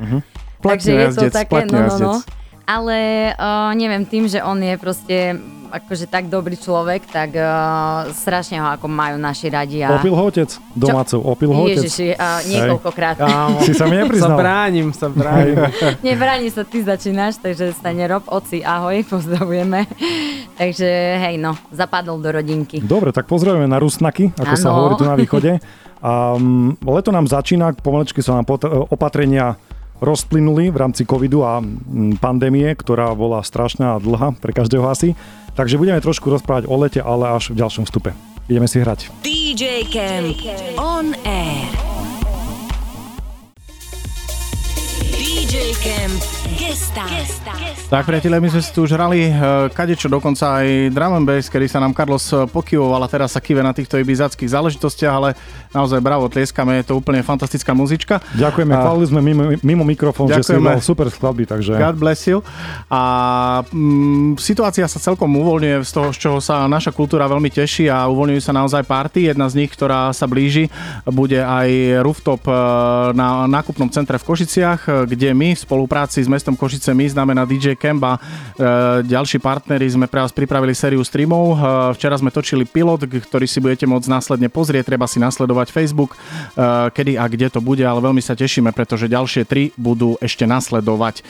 Takže 0.58 0.90
Platne 0.90 0.92
je 0.92 1.06
to 1.14 1.24
jazdec, 1.24 1.32
také, 1.32 1.60
no, 1.70 1.78
no, 1.86 1.96
no. 1.96 2.14
Ale 2.68 3.32
uh, 3.32 3.72
neviem, 3.72 4.04
tým, 4.04 4.28
že 4.28 4.44
on 4.44 4.60
je 4.60 4.76
proste 4.76 5.40
akože 5.68 6.08
tak 6.08 6.26
dobrý 6.26 6.56
človek, 6.56 7.06
tak 7.06 7.32
uh, 7.32 8.08
strašne 8.10 8.58
ho 8.58 8.68
ako 8.72 8.86
majú 8.86 9.16
naši 9.16 9.48
radi. 9.48 9.84
A... 9.84 9.94
Opil 9.94 10.12
ho 10.12 10.24
otec 10.24 10.48
domácov, 10.72 11.20
opil 11.22 11.52
ho 11.52 11.62
otec. 11.64 11.84
Ježiši, 11.84 12.16
uh, 12.16 12.40
niekoľkokrát. 12.48 13.16
Kámo, 13.20 13.60
Si 13.66 13.72
sa 13.72 13.86
mi 13.86 13.96
sa 13.96 14.04
nepriznal. 14.04 14.36
bránim, 14.36 14.86
sa 14.90 15.06
bránim. 15.06 15.56
Nebráni 16.06 16.48
sa, 16.48 16.64
ty 16.64 16.80
začínaš, 16.80 17.38
takže 17.38 17.76
sa 17.76 17.92
nerob. 17.92 18.24
Oci, 18.26 18.60
ahoj, 18.60 19.04
pozdravujeme. 19.12 19.84
takže 20.56 20.88
hej, 21.20 21.36
no, 21.36 21.54
zapadol 21.70 22.18
do 22.18 22.32
rodinky. 22.32 22.80
Dobre, 22.80 23.12
tak 23.12 23.28
pozdravujeme 23.28 23.68
na 23.68 23.78
Rusnaky, 23.78 24.32
ako 24.34 24.54
sa 24.56 24.68
Áno. 24.70 24.76
hovorí 24.80 24.94
tu 24.96 25.06
na 25.06 25.14
východe. 25.14 25.60
Um, 25.98 26.78
leto 26.78 27.10
nám 27.10 27.26
začína, 27.26 27.74
pomalečky 27.74 28.22
sa 28.22 28.38
nám 28.38 28.46
pot- 28.46 28.62
opatrenia 28.66 29.58
rozplynuli 29.98 30.70
v 30.70 30.76
rámci 30.76 31.02
covidu 31.04 31.42
a 31.42 31.58
mm, 31.62 32.22
pandémie, 32.22 32.70
ktorá 32.74 33.10
bola 33.14 33.42
strašná 33.42 33.98
a 33.98 34.02
dlhá 34.02 34.34
pre 34.38 34.54
každého 34.54 34.86
asi. 34.86 35.18
Takže 35.58 35.78
budeme 35.78 35.98
trošku 35.98 36.30
rozprávať 36.30 36.70
o 36.70 36.76
lete, 36.78 37.02
ale 37.02 37.34
až 37.34 37.50
v 37.50 37.58
ďalšom 37.58 37.84
vstupe. 37.86 38.14
Ideme 38.46 38.70
si 38.70 38.78
hrať. 38.80 39.10
DJ 39.26 39.84
Camp 39.90 40.38
on 40.78 41.12
air. 41.26 41.68
DJ 45.18 45.74
Camp 45.82 46.37
Gesta. 46.68 47.08
Tak 47.88 48.04
priatelia, 48.04 48.36
my 48.36 48.52
sme 48.52 48.60
si 48.60 48.68
tu 48.76 48.84
už 48.84 48.92
hrali 48.92 49.32
uh, 49.32 49.72
kadečo, 49.72 50.12
dokonca 50.12 50.60
aj 50.60 50.92
drum 50.92 51.16
and 51.16 51.24
bass, 51.24 51.48
kedy 51.48 51.64
sa 51.64 51.80
nám 51.80 51.96
Carlos 51.96 52.28
eh, 52.28 52.44
pokyvoval 52.44 53.00
a 53.00 53.08
teraz 53.08 53.32
sa 53.32 53.40
kýve 53.40 53.64
na 53.64 53.72
týchto 53.72 53.96
ibizackých 53.96 54.52
záležitostiach, 54.52 55.08
ale 55.08 55.32
naozaj 55.72 55.96
bravo, 56.04 56.28
tlieskame, 56.28 56.84
je 56.84 56.92
to 56.92 57.00
úplne 57.00 57.24
fantastická 57.24 57.72
muzička. 57.72 58.20
Ďakujeme, 58.36 58.76
A- 58.76 58.84
chválili 58.84 59.06
sme 59.08 59.20
mimo, 59.24 59.42
mimo 59.64 59.84
mikrofón, 59.88 60.28
že 60.28 60.44
si 60.44 60.52
Ďakujeme. 60.52 60.68
dal 60.68 60.84
super 60.84 61.08
skladby, 61.08 61.48
takže... 61.48 61.80
God 61.80 61.96
bless 61.96 62.28
you. 62.28 62.44
A 62.92 63.00
mm, 63.72 64.36
situácia 64.36 64.84
sa 64.84 65.00
celkom 65.00 65.32
uvoľňuje 65.32 65.88
z 65.88 65.92
toho, 65.96 66.12
z 66.12 66.18
čoho 66.20 66.38
sa 66.44 66.68
naša 66.68 66.92
kultúra 66.92 67.24
veľmi 67.24 67.48
teší 67.48 67.88
a 67.88 68.04
uvoľňujú 68.12 68.44
sa 68.44 68.52
naozaj 68.52 68.84
party. 68.84 69.32
Jedna 69.32 69.48
z 69.48 69.64
nich, 69.64 69.72
ktorá 69.72 70.12
sa 70.12 70.28
blíži, 70.28 70.68
bude 71.08 71.40
aj 71.40 72.04
rooftop 72.04 72.44
e, 72.44 72.52
na 73.16 73.48
nákupnom 73.48 73.88
centre 73.88 74.20
v 74.20 74.28
Košiciach, 74.28 75.08
kde 75.08 75.32
my 75.32 75.56
v 75.56 75.60
spolupráci 75.64 76.20
s 76.20 76.28
mestom 76.28 76.57
Košice 76.58 76.90
my 76.90 77.06
znamená 77.06 77.46
DJ 77.46 77.78
Camp 77.78 78.02
a 78.02 78.18
e, 78.18 78.20
ďalší 79.06 79.38
partneri 79.38 79.86
sme 79.86 80.10
pre 80.10 80.26
vás 80.26 80.34
pripravili 80.34 80.74
sériu 80.74 81.06
streamov. 81.06 81.54
E, 81.54 81.56
včera 81.94 82.18
sme 82.18 82.34
točili 82.34 82.66
pilot, 82.66 83.06
ktorý 83.06 83.46
si 83.46 83.62
budete 83.62 83.86
môcť 83.86 84.10
následne 84.10 84.50
pozrieť. 84.50 84.90
Treba 84.90 85.06
si 85.06 85.22
nasledovať 85.22 85.70
Facebook, 85.70 86.18
e, 86.18 86.18
kedy 86.90 87.14
a 87.14 87.30
kde 87.30 87.46
to 87.54 87.62
bude, 87.62 87.86
ale 87.86 88.02
veľmi 88.02 88.18
sa 88.18 88.34
tešíme, 88.34 88.74
pretože 88.74 89.06
ďalšie 89.06 89.46
tri 89.46 89.70
budú 89.78 90.18
ešte 90.18 90.42
nasledovať. 90.48 91.22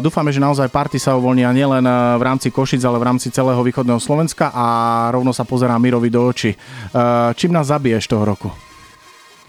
Dúfame, 0.00 0.32
že 0.32 0.40
naozaj 0.40 0.72
party 0.72 0.96
sa 0.96 1.18
uvoľnia 1.18 1.52
nielen 1.52 1.84
v 2.16 2.22
rámci 2.22 2.48
Košic, 2.48 2.80
ale 2.86 2.96
v 2.96 3.06
rámci 3.12 3.28
celého 3.28 3.60
východného 3.60 4.00
Slovenska 4.00 4.48
a 4.54 4.66
rovno 5.12 5.36
sa 5.36 5.44
pozerá 5.44 5.76
Mirovi 5.76 6.08
do 6.08 6.24
očí. 6.24 6.56
Čím 7.36 7.52
nás 7.52 7.68
zabiješ 7.68 8.08
toho 8.08 8.24
roku? 8.24 8.71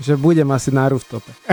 Že 0.01 0.17
budem 0.17 0.49
asi 0.49 0.73
na 0.73 0.89
rooftope. 0.89 1.29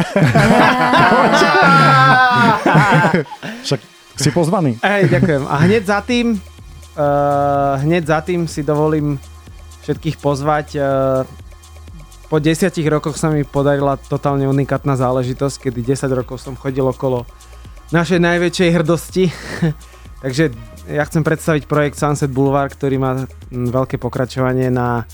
Však 3.67 3.81
si 4.17 4.31
pozvaný. 4.33 4.77
Hej, 4.81 5.13
ďakujem. 5.13 5.43
A 5.45 5.57
hneď 5.65 5.83
za 5.85 6.01
tým, 6.01 6.37
uh, 6.37 6.41
hneď 7.85 8.05
za 8.09 8.21
tým 8.25 8.49
si 8.49 8.65
dovolím 8.65 9.21
všetkých 9.85 10.17
pozvať. 10.21 10.67
Uh, 10.77 11.25
po 12.31 12.39
desiatich 12.39 12.87
rokoch 12.87 13.19
sa 13.19 13.29
mi 13.29 13.43
podarila 13.43 13.99
totálne 13.99 14.47
unikátna 14.47 14.95
záležitosť, 14.95 15.69
kedy 15.69 15.99
10 15.99 16.15
rokov 16.15 16.39
som 16.39 16.55
chodil 16.55 16.87
okolo 16.87 17.27
našej 17.91 18.23
najväčšej 18.23 18.71
hrdosti. 18.71 19.25
Takže 20.23 20.55
ja 20.87 21.03
chcem 21.11 21.27
predstaviť 21.27 21.67
projekt 21.67 21.99
Sunset 21.99 22.31
Boulevard, 22.31 22.71
ktorý 22.71 22.97
má 23.03 23.25
mm, 23.25 23.75
veľké 23.75 23.99
pokračovanie 23.99 24.71
na 24.71 25.09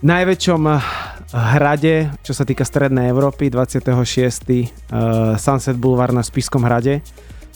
najväčšom 0.00 0.62
eh, 0.70 0.76
hrade, 1.34 2.12
čo 2.22 2.30
sa 2.36 2.46
týka 2.46 2.62
Strednej 2.62 3.10
Európy, 3.10 3.50
26. 3.50 3.90
eh, 4.46 4.70
Sunset 5.40 5.74
Boulevard 5.74 6.14
na 6.14 6.22
Spiskom 6.22 6.62
hrade. 6.62 7.02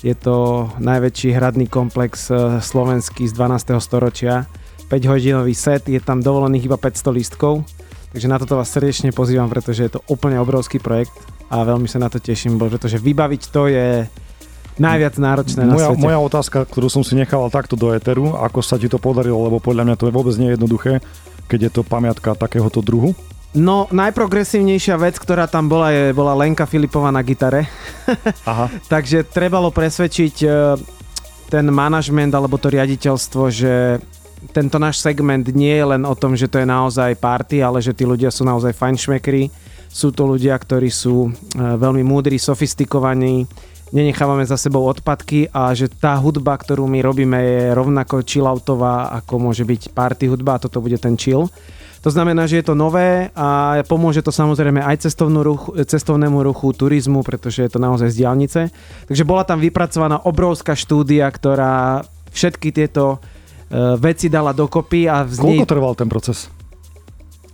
Je 0.01 0.17
to 0.17 0.67
najväčší 0.81 1.37
hradný 1.37 1.69
komplex 1.71 2.33
eh, 2.33 2.59
slovenský 2.59 3.29
z 3.29 3.33
12. 3.37 3.79
storočia. 3.79 4.49
5-hodinový 4.91 5.55
set, 5.55 5.87
je 5.87 6.03
tam 6.03 6.19
dovolených 6.19 6.67
iba 6.67 6.75
500 6.75 7.15
lístkov. 7.15 7.63
Takže 8.11 8.27
na 8.27 8.43
toto 8.43 8.59
vás 8.59 8.67
srdečne 8.67 9.15
pozývam, 9.15 9.47
pretože 9.47 9.87
je 9.87 9.93
to 9.95 10.01
úplne 10.11 10.35
obrovský 10.43 10.83
projekt 10.83 11.15
a 11.47 11.63
veľmi 11.63 11.87
sa 11.87 12.03
na 12.03 12.11
to 12.11 12.19
teším, 12.19 12.59
pretože 12.59 12.99
vybaviť 12.99 13.43
to 13.55 13.71
je 13.71 14.11
najviac 14.83 15.15
náročné 15.15 15.63
na 15.63 15.79
Moja, 15.79 15.95
svete. 15.95 16.03
moja 16.03 16.19
otázka, 16.19 16.59
ktorú 16.67 16.91
som 16.91 17.07
si 17.07 17.15
nechal 17.15 17.47
takto 17.55 17.79
do 17.79 17.95
éteru, 17.95 18.35
ako 18.35 18.67
sa 18.67 18.83
ti 18.83 18.91
to 18.91 18.99
podarilo, 18.99 19.47
lebo 19.47 19.63
podľa 19.63 19.87
mňa 19.87 19.95
to 19.95 20.11
je 20.11 20.17
vôbec 20.17 20.35
nie 20.43 20.51
je 20.51 20.55
jednoduché, 20.59 20.93
keď 21.47 21.59
je 21.69 21.71
to 21.71 21.83
pamiatka 21.87 22.35
takéhoto 22.35 22.83
druhu. 22.83 23.15
No, 23.51 23.91
najprogresívnejšia 23.91 24.95
vec, 24.95 25.19
ktorá 25.19 25.51
tam 25.51 25.67
bola, 25.67 25.91
je, 25.91 26.15
bola 26.15 26.39
Lenka 26.39 26.71
Filipová 26.71 27.11
na 27.11 27.19
gitare. 27.27 27.67
Aha. 28.51 28.71
Takže 28.87 29.27
trebalo 29.27 29.75
presvedčiť 29.75 30.35
e, 30.47 30.49
ten 31.51 31.67
manažment 31.67 32.31
alebo 32.31 32.63
to 32.63 32.71
riaditeľstvo, 32.71 33.43
že 33.51 33.99
tento 34.55 34.79
náš 34.79 35.03
segment 35.03 35.43
nie 35.51 35.75
je 35.75 35.83
len 35.83 36.07
o 36.07 36.15
tom, 36.15 36.39
že 36.39 36.47
to 36.47 36.63
je 36.63 36.67
naozaj 36.71 37.19
party, 37.19 37.59
ale 37.59 37.83
že 37.83 37.91
tí 37.91 38.07
ľudia 38.07 38.31
sú 38.31 38.47
naozaj 38.47 38.71
fajnšmekri. 38.71 39.51
Sú 39.91 40.15
to 40.15 40.31
ľudia, 40.31 40.55
ktorí 40.55 40.87
sú 40.87 41.27
e, 41.27 41.31
veľmi 41.59 42.07
múdri, 42.07 42.39
sofistikovaní, 42.39 43.51
nenechávame 43.91 44.47
za 44.47 44.55
sebou 44.55 44.87
odpadky 44.87 45.51
a 45.51 45.75
že 45.75 45.91
tá 45.91 46.15
hudba, 46.23 46.55
ktorú 46.55 46.87
my 46.87 47.03
robíme 47.03 47.39
je 47.43 47.75
rovnako 47.75 48.23
chilloutová, 48.23 49.11
ako 49.19 49.51
môže 49.51 49.67
byť 49.67 49.91
party 49.91 50.31
hudba 50.31 50.55
a 50.55 50.63
toto 50.63 50.79
bude 50.79 51.03
ten 51.03 51.19
chill. 51.19 51.51
To 52.01 52.09
znamená, 52.09 52.49
že 52.49 52.65
je 52.65 52.73
to 52.73 52.75
nové 52.79 53.29
a 53.37 53.81
pomôže 53.85 54.25
to 54.25 54.33
samozrejme 54.33 54.81
aj 54.81 55.05
ruchu, 55.21 55.77
cestovnému 55.85 56.41
ruchu, 56.41 56.73
turizmu, 56.73 57.21
pretože 57.21 57.61
je 57.61 57.71
to 57.71 57.77
naozaj 57.77 58.09
z 58.09 58.25
diálnice. 58.25 58.61
Takže 59.05 59.29
bola 59.29 59.45
tam 59.45 59.61
vypracovaná 59.61 60.25
obrovská 60.25 60.73
štúdia, 60.73 61.29
ktorá 61.29 62.01
všetky 62.33 62.73
tieto 62.73 63.21
e, 63.69 63.99
veci 64.01 64.33
dala 64.33 64.57
dokopy 64.57 65.13
a 65.13 65.29
z 65.29 65.45
nej... 65.45 65.61
Koľko 65.61 65.69
trval 65.69 65.93
ten 65.93 66.09
proces? 66.09 66.49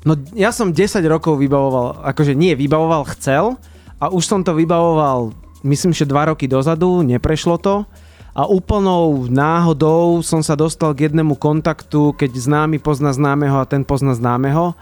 No 0.06 0.14
ja 0.38 0.54
som 0.54 0.70
10 0.70 1.02
rokov 1.10 1.42
vybavoval, 1.42 2.06
akože 2.06 2.38
nie 2.38 2.54
vybavoval, 2.54 3.02
chcel 3.18 3.58
a 3.98 4.14
už 4.14 4.22
som 4.22 4.46
to 4.46 4.54
vybavoval, 4.54 5.34
myslím, 5.66 5.90
že 5.90 6.06
2 6.06 6.30
roky 6.30 6.46
dozadu, 6.46 7.02
neprešlo 7.02 7.58
to 7.58 7.82
a 8.36 8.44
úplnou 8.44 9.24
náhodou 9.32 10.20
som 10.20 10.44
sa 10.44 10.52
dostal 10.52 10.92
k 10.92 11.08
jednému 11.08 11.40
kontaktu, 11.40 12.12
keď 12.20 12.36
známy 12.36 12.76
pozná 12.84 13.08
známeho 13.16 13.56
a 13.56 13.64
ten 13.64 13.80
pozná 13.80 14.12
známeho. 14.12 14.76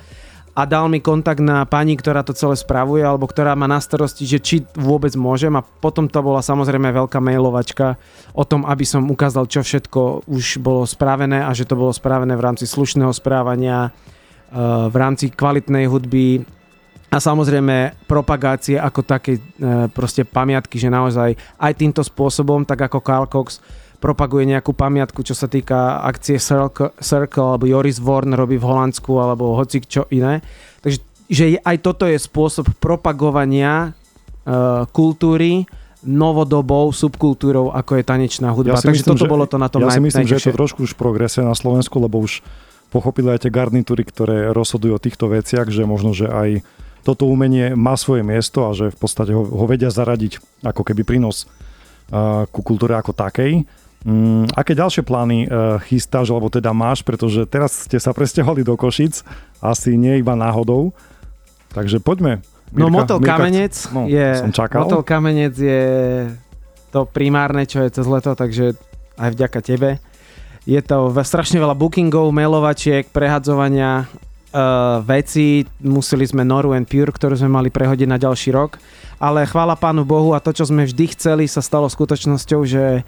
A 0.54 0.66
dal 0.66 0.86
mi 0.90 0.98
kontakt 0.98 1.42
na 1.42 1.62
pani, 1.66 1.94
ktorá 1.94 2.26
to 2.26 2.34
celé 2.34 2.58
spravuje 2.58 3.02
alebo 3.02 3.26
ktorá 3.26 3.54
má 3.54 3.70
na 3.70 3.78
starosti, 3.78 4.26
že 4.26 4.38
či 4.42 4.56
vôbec 4.74 5.14
môžem. 5.14 5.54
A 5.54 5.62
potom 5.62 6.10
to 6.10 6.18
bola 6.18 6.42
samozrejme 6.42 6.94
veľká 6.94 7.22
mailovačka 7.22 7.94
o 8.34 8.42
tom, 8.42 8.66
aby 8.66 8.82
som 8.82 9.06
ukázal, 9.06 9.46
čo 9.46 9.62
všetko 9.62 10.26
už 10.30 10.58
bolo 10.58 10.82
spravené 10.86 11.42
a 11.42 11.50
že 11.54 11.66
to 11.66 11.78
bolo 11.78 11.94
spravené 11.94 12.34
v 12.34 12.42
rámci 12.42 12.66
slušného 12.66 13.10
správania, 13.14 13.90
eh, 13.90 14.54
v 14.90 14.94
rámci 14.94 15.30
kvalitnej 15.30 15.86
hudby 15.86 16.42
a 17.14 17.22
samozrejme 17.22 18.06
propagácie 18.10 18.74
ako 18.74 19.06
také 19.06 19.38
eh, 19.38 19.86
proste 19.94 20.26
pamiatky, 20.26 20.82
že 20.82 20.90
naozaj 20.90 21.38
aj 21.38 21.72
týmto 21.78 22.02
spôsobom, 22.02 22.66
tak 22.66 22.90
ako 22.90 22.98
Carl 22.98 23.30
Cox 23.30 23.62
propaguje 24.02 24.50
nejakú 24.50 24.74
pamiatku, 24.74 25.22
čo 25.24 25.32
sa 25.32 25.48
týka 25.48 26.02
akcie 26.04 26.36
Circle, 26.36 26.92
Circle 27.00 27.56
alebo 27.56 27.64
Joris 27.70 28.02
Vorn 28.02 28.36
robí 28.36 28.60
v 28.60 28.66
Holandsku 28.66 29.16
alebo 29.16 29.56
hoci 29.56 29.80
čo 29.80 30.04
iné. 30.12 30.44
Takže 30.84 30.98
že 31.24 31.56
aj 31.64 31.76
toto 31.80 32.04
je 32.04 32.20
spôsob 32.20 32.68
propagovania 32.76 33.96
uh, 34.44 34.84
kultúry 34.92 35.64
novodobou 36.04 36.92
subkultúrou, 36.92 37.72
ako 37.72 37.96
je 37.96 38.04
tanečná 38.04 38.52
hudba. 38.52 38.76
Takže 38.76 39.08
toto 39.08 39.24
bolo 39.24 39.48
to 39.48 39.56
na 39.56 39.72
tom 39.72 39.88
ja 39.88 39.96
si 39.96 40.04
myslím, 40.04 40.28
že 40.28 40.36
je 40.36 40.52
to 40.52 40.60
trošku 40.60 40.84
už 40.84 40.92
v 40.92 41.00
progrese 41.00 41.40
na 41.40 41.56
Slovensku, 41.56 41.96
lebo 41.96 42.20
už 42.20 42.44
pochopili 42.92 43.32
aj 43.32 43.48
tie 43.48 43.50
garnitúry, 43.50 44.04
ktoré 44.04 44.52
rozhodujú 44.52 44.92
o 44.92 45.00
týchto 45.00 45.32
veciach, 45.32 45.72
že 45.72 45.88
možno, 45.88 46.12
že 46.12 46.28
aj 46.28 46.60
toto 47.04 47.28
umenie 47.28 47.76
má 47.76 47.94
svoje 48.00 48.24
miesto 48.24 48.64
a 48.64 48.72
že 48.72 48.88
v 48.88 48.98
podstate 48.98 49.36
ho, 49.36 49.44
ho 49.44 49.64
vedia 49.68 49.92
zaradiť 49.92 50.64
ako 50.64 50.80
keby 50.80 51.04
prínos 51.04 51.44
uh, 52.08 52.48
ku 52.48 52.64
kultúre 52.64 52.96
ako 52.96 53.12
takej. 53.12 53.68
Mm, 54.04 54.48
aké 54.52 54.72
ďalšie 54.72 55.04
plány 55.04 55.48
uh, 55.48 55.80
chystáš, 55.84 56.32
alebo 56.32 56.48
teda 56.48 56.72
máš, 56.72 57.04
pretože 57.04 57.44
teraz 57.44 57.88
ste 57.88 57.96
sa 58.00 58.16
presťahovali 58.16 58.64
do 58.64 58.76
Košic, 58.76 59.20
asi 59.60 59.96
nie 59.96 60.20
iba 60.20 60.36
náhodou, 60.36 60.92
takže 61.72 62.00
poďme. 62.00 62.40
No 62.72 62.88
Mirka- 62.88 62.96
Motel 63.00 63.18
Mirka, 63.20 63.30
Kamenec 63.36 63.74
no, 63.92 64.00
je... 64.08 64.28
som 64.40 64.52
čakal. 64.52 64.84
Motel 64.84 65.02
Kamenec 65.04 65.54
je 65.56 65.84
to 66.92 67.08
primárne, 67.08 67.64
čo 67.64 67.80
je 67.80 67.88
cez 67.96 68.06
leto, 68.08 68.36
takže 68.36 68.76
aj 69.16 69.30
vďaka 69.32 69.60
tebe. 69.64 69.90
Je 70.64 70.80
to 70.80 71.12
strašne 71.24 71.60
veľa 71.60 71.76
bookingov, 71.76 72.32
mailovačiek, 72.32 73.08
prehadzovania 73.12 74.08
uh, 74.54 75.02
veci. 75.02 75.66
Museli 75.82 76.22
sme 76.22 76.46
Noru 76.46 76.72
and 76.78 76.86
Pure, 76.86 77.10
ktorú 77.10 77.34
sme 77.34 77.50
mali 77.50 77.68
prehodiť 77.74 78.06
na 78.06 78.16
ďalší 78.16 78.54
rok. 78.54 78.78
Ale 79.18 79.42
chvála 79.50 79.74
Pánu 79.74 80.06
Bohu 80.06 80.32
a 80.32 80.42
to, 80.42 80.54
čo 80.54 80.70
sme 80.70 80.86
vždy 80.86 81.10
chceli, 81.18 81.44
sa 81.50 81.58
stalo 81.58 81.90
skutočnosťou, 81.90 82.60
že 82.62 83.02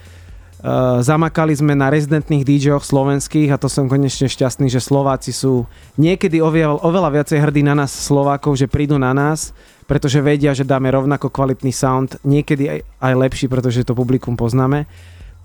Uh, 0.57 1.05
zamakali 1.05 1.53
sme 1.53 1.77
na 1.77 1.93
rezidentných 1.93 2.41
DJoch 2.41 2.81
slovenských 2.81 3.53
a 3.53 3.61
to 3.61 3.69
som 3.69 3.93
konečne 3.93 4.25
šťastný, 4.25 4.73
že 4.73 4.81
Slováci 4.81 5.29
sú 5.29 5.69
niekedy 6.01 6.41
oveľa, 6.41 6.81
oveľa 6.81 7.13
viacej 7.13 7.39
hrdí 7.45 7.61
na 7.61 7.77
nás 7.77 7.93
Slovákov, 7.93 8.57
že 8.57 8.65
prídu 8.65 8.97
na 8.97 9.13
nás, 9.13 9.53
pretože 9.85 10.17
vedia, 10.25 10.57
že 10.57 10.65
dáme 10.65 10.89
rovnako 10.89 11.29
kvalitný 11.29 11.77
sound, 11.77 12.17
niekedy 12.25 12.73
aj, 12.73 12.81
aj 13.05 13.13
lepší, 13.15 13.47
pretože 13.53 13.85
to 13.85 13.93
publikum 13.93 14.33
poznáme. 14.33 14.89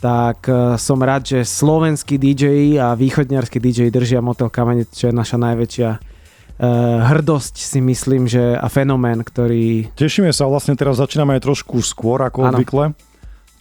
Tak 0.01 0.49
uh, 0.49 0.81
som 0.81 0.97
rád, 0.97 1.29
že 1.29 1.39
slovenskí 1.45 2.17
DJ 2.17 2.75
a 2.81 2.97
východniarskí 2.97 3.61
DJ 3.61 3.93
držia 3.93 4.17
motel 4.17 4.49
kamene, 4.49 4.89
čo 4.89 5.09
je 5.09 5.13
naša 5.13 5.37
najväčšia 5.37 5.89
uh, 5.93 7.05
hrdosť 7.05 7.55
si 7.61 7.79
myslím, 7.85 8.25
že 8.25 8.57
a 8.57 8.65
fenomén, 8.65 9.21
ktorý... 9.21 9.93
Tešíme 9.93 10.33
sa, 10.33 10.49
vlastne 10.49 10.73
teraz 10.73 10.97
začíname 10.97 11.37
aj 11.37 11.45
trošku 11.45 11.85
skôr 11.85 12.17
ako 12.25 12.49
Áno. 12.49 12.57
obvykle, 12.57 12.97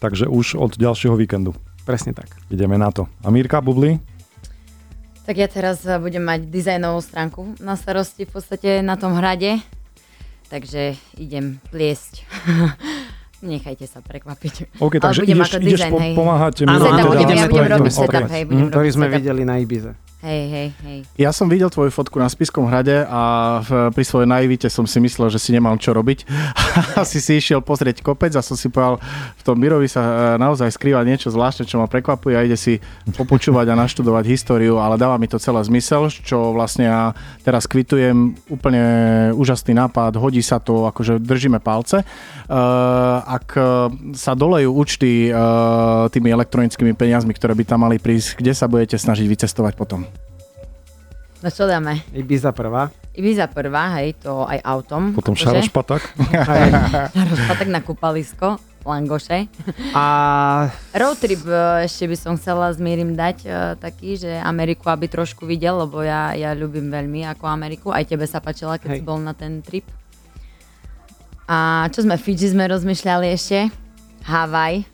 takže 0.00 0.32
už 0.32 0.56
od 0.56 0.80
ďalšieho 0.80 1.12
víkendu. 1.12 1.52
Presne 1.84 2.16
tak. 2.16 2.32
Ideme 2.48 2.80
na 2.80 2.88
to. 2.88 3.04
A 3.20 3.28
Mírka, 3.28 3.60
Bubli? 3.60 4.00
Tak 5.28 5.36
ja 5.36 5.48
teraz 5.48 5.84
eh, 5.84 6.00
budem 6.00 6.24
mať 6.24 6.48
dizajnovú 6.48 7.00
stránku 7.04 7.40
na 7.60 7.76
starosti 7.76 8.24
v 8.24 8.32
podstate 8.32 8.70
na 8.80 8.96
tom 8.96 9.16
hrade. 9.16 9.60
Takže 10.50 10.98
idem 11.20 11.62
pliesť. 11.70 12.26
Nechajte 13.40 13.88
sa 13.88 14.04
prekvapiť. 14.04 14.76
OK, 14.84 15.00
takže 15.00 15.24
ideš, 15.24 15.48
ako 15.48 15.64
ideš 15.64 15.80
dizajn, 15.80 15.92
po, 15.92 15.98
hej. 16.04 16.12
pomáhať 16.12 16.54
Áno, 16.68 16.84
áno, 16.92 17.08
budem, 17.08 17.28
ja 17.32 17.46
budem 17.48 17.68
robiť 17.72 17.92
setup, 17.92 18.28
hej, 18.28 18.42
budem 18.44 18.66
ktorý 18.68 18.84
robiť 18.84 18.96
sme 19.00 19.06
setup. 19.08 19.16
videli 19.16 19.42
na 19.48 19.54
Ibize. 19.56 19.92
Hej, 20.20 20.42
hej, 20.52 20.68
hej. 20.84 20.98
Ja 21.16 21.32
som 21.32 21.48
videl 21.48 21.72
tvoju 21.72 21.88
fotku 21.88 22.20
na 22.20 22.28
Spiskom 22.28 22.68
hrade 22.68 23.08
a 23.08 23.64
pri 23.88 24.04
svojej 24.04 24.28
naivite 24.28 24.68
som 24.68 24.84
si 24.84 25.00
myslel, 25.00 25.32
že 25.32 25.40
si 25.40 25.48
nemal 25.48 25.80
čo 25.80 25.96
robiť. 25.96 26.28
Asi 27.00 27.24
si 27.24 27.40
išiel 27.40 27.64
pozrieť 27.64 28.04
kopec 28.04 28.28
a 28.36 28.44
som 28.44 28.52
si 28.52 28.68
povedal, 28.68 29.00
v 29.40 29.42
tom 29.48 29.56
Mirovi 29.56 29.88
sa 29.88 30.04
e, 30.04 30.12
naozaj 30.36 30.76
skrýva 30.76 31.08
niečo 31.08 31.32
zvláštne, 31.32 31.64
čo 31.64 31.80
ma 31.80 31.88
prekvapuje 31.88 32.36
a 32.36 32.44
ide 32.44 32.60
si 32.60 32.84
popočúvať 33.16 33.72
a 33.72 33.80
naštudovať 33.80 34.28
históriu, 34.28 34.76
ale 34.76 35.00
dáva 35.00 35.16
mi 35.16 35.24
to 35.24 35.40
celé 35.40 35.64
zmysel, 35.64 36.12
čo 36.12 36.52
vlastne 36.52 36.84
ja 36.84 37.16
teraz 37.40 37.64
kvitujem 37.64 38.36
úplne 38.52 38.84
úžasný 39.32 39.72
nápad, 39.72 40.20
hodí 40.20 40.44
sa 40.44 40.60
to, 40.60 40.84
akože 40.84 41.16
držíme 41.16 41.64
palce. 41.64 42.04
Uh, 42.44 43.24
ak 43.24 43.56
e, 43.56 43.62
sa 44.12 44.36
dolejú 44.36 44.74
účty 44.74 45.32
tými 46.12 46.28
elektronickými 46.28 46.92
peniazmi, 46.92 47.32
ktoré 47.32 47.54
by 47.56 47.64
tam 47.64 47.86
mali 47.86 47.96
prísť, 47.96 48.36
kde 48.42 48.52
sa 48.52 48.66
budete 48.66 48.98
snažiť 49.00 49.24
vycestovať 49.24 49.78
potom? 49.78 50.09
No 51.40 51.48
čo 51.48 51.64
dáme? 51.64 52.04
Ibiza 52.12 52.52
prvá. 52.52 52.92
Ibiza 53.16 53.48
prvá, 53.48 53.96
hej, 53.96 54.12
to 54.20 54.44
aj 54.44 54.60
autom. 54.60 55.16
Potom 55.16 55.32
akože. 55.32 55.48
Šarošpatak. 55.48 56.02
Rozpatek 57.32 57.68
na 57.72 57.80
kúpalisko, 57.80 58.60
langoše. 58.84 59.48
A 59.96 60.04
Road 60.92 61.16
trip 61.16 61.40
e, 61.48 61.88
ešte 61.88 62.12
by 62.12 62.16
som 62.20 62.36
chcela 62.36 62.68
s 62.68 62.76
Mírim 62.76 63.16
dať 63.16 63.36
e, 63.48 63.48
taký, 63.80 64.20
že 64.20 64.36
Ameriku 64.36 64.92
aby 64.92 65.08
trošku 65.08 65.48
videl, 65.48 65.80
lebo 65.80 66.04
ja, 66.04 66.36
ja 66.36 66.52
ľúbim 66.52 66.92
veľmi 66.92 67.24
ako 67.32 67.48
Ameriku. 67.48 67.88
Aj 67.88 68.04
tebe 68.04 68.28
sa 68.28 68.44
páčila, 68.44 68.76
keď 68.76 68.90
Hej. 68.92 68.98
si 69.00 69.08
bol 69.08 69.16
na 69.16 69.32
ten 69.32 69.64
trip. 69.64 69.88
A 71.48 71.88
čo 71.88 72.04
sme, 72.04 72.20
Fiji 72.20 72.52
sme 72.52 72.68
rozmýšľali 72.68 73.26
ešte, 73.32 73.72
Havaj. 74.28 74.84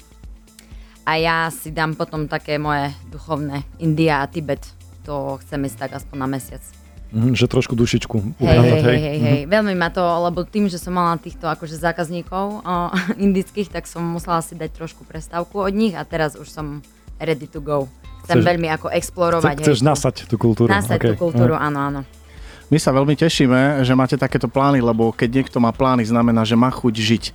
A 1.07 1.13
ja 1.19 1.51
si 1.51 1.75
dám 1.75 1.99
potom 1.99 2.31
také 2.31 2.55
moje 2.55 2.95
duchovné 3.11 3.67
India 3.83 4.23
a 4.23 4.31
Tibet. 4.31 4.76
To 5.07 5.39
chcem 5.41 5.63
ísť 5.63 5.79
tak 5.79 5.91
aspoň 5.95 6.17
na 6.19 6.29
mesiac. 6.29 6.63
Mhm, 7.07 7.33
že 7.33 7.47
trošku 7.47 7.73
dušičku. 7.73 8.17
Hej, 8.37 8.59
hej, 8.59 8.81
hej, 8.83 8.99
hej, 8.99 9.19
hej. 9.19 9.41
Veľmi 9.47 9.73
ma 9.73 9.89
to, 9.89 10.03
lebo 10.03 10.43
tým, 10.43 10.67
že 10.67 10.77
som 10.77 10.91
mala 10.91 11.15
týchto 11.17 11.47
akože 11.47 11.79
zákazníkov 11.79 12.45
o, 12.61 12.75
indických, 13.17 13.71
tak 13.71 13.87
som 13.87 14.03
musela 14.03 14.43
si 14.43 14.53
dať 14.53 14.75
trošku 14.75 15.07
prestávku 15.07 15.63
od 15.63 15.71
nich 15.71 15.95
a 15.95 16.03
teraz 16.03 16.35
už 16.35 16.51
som 16.51 16.83
ready 17.17 17.47
to 17.47 17.63
go. 17.63 17.87
Chcem 18.27 18.43
Chceš- 18.43 18.49
veľmi 18.51 18.69
ako 18.69 18.87
explorovať. 18.91 19.55
Chce- 19.55 19.63
Chceš 19.63 19.79
hej, 19.79 19.81
tú- 19.81 19.89
nasať 19.89 20.15
tú 20.27 20.35
kultúru. 20.37 20.69
Nasať 20.69 20.99
tú 21.01 21.13
OK. 21.15 21.23
kultúru, 21.23 21.55
áno, 21.55 21.79
áno. 21.81 22.01
My 22.67 22.83
sa 22.83 22.91
veľmi 22.91 23.15
tešíme, 23.15 23.87
že 23.87 23.95
máte 23.95 24.19
takéto 24.19 24.51
plány, 24.51 24.83
lebo 24.83 25.15
keď 25.15 25.39
niekto 25.39 25.63
má 25.63 25.71
plány, 25.71 26.03
znamená, 26.03 26.43
že 26.43 26.59
má 26.59 26.67
chuť 26.67 26.95
žiť. 26.99 27.25
E, 27.27 27.33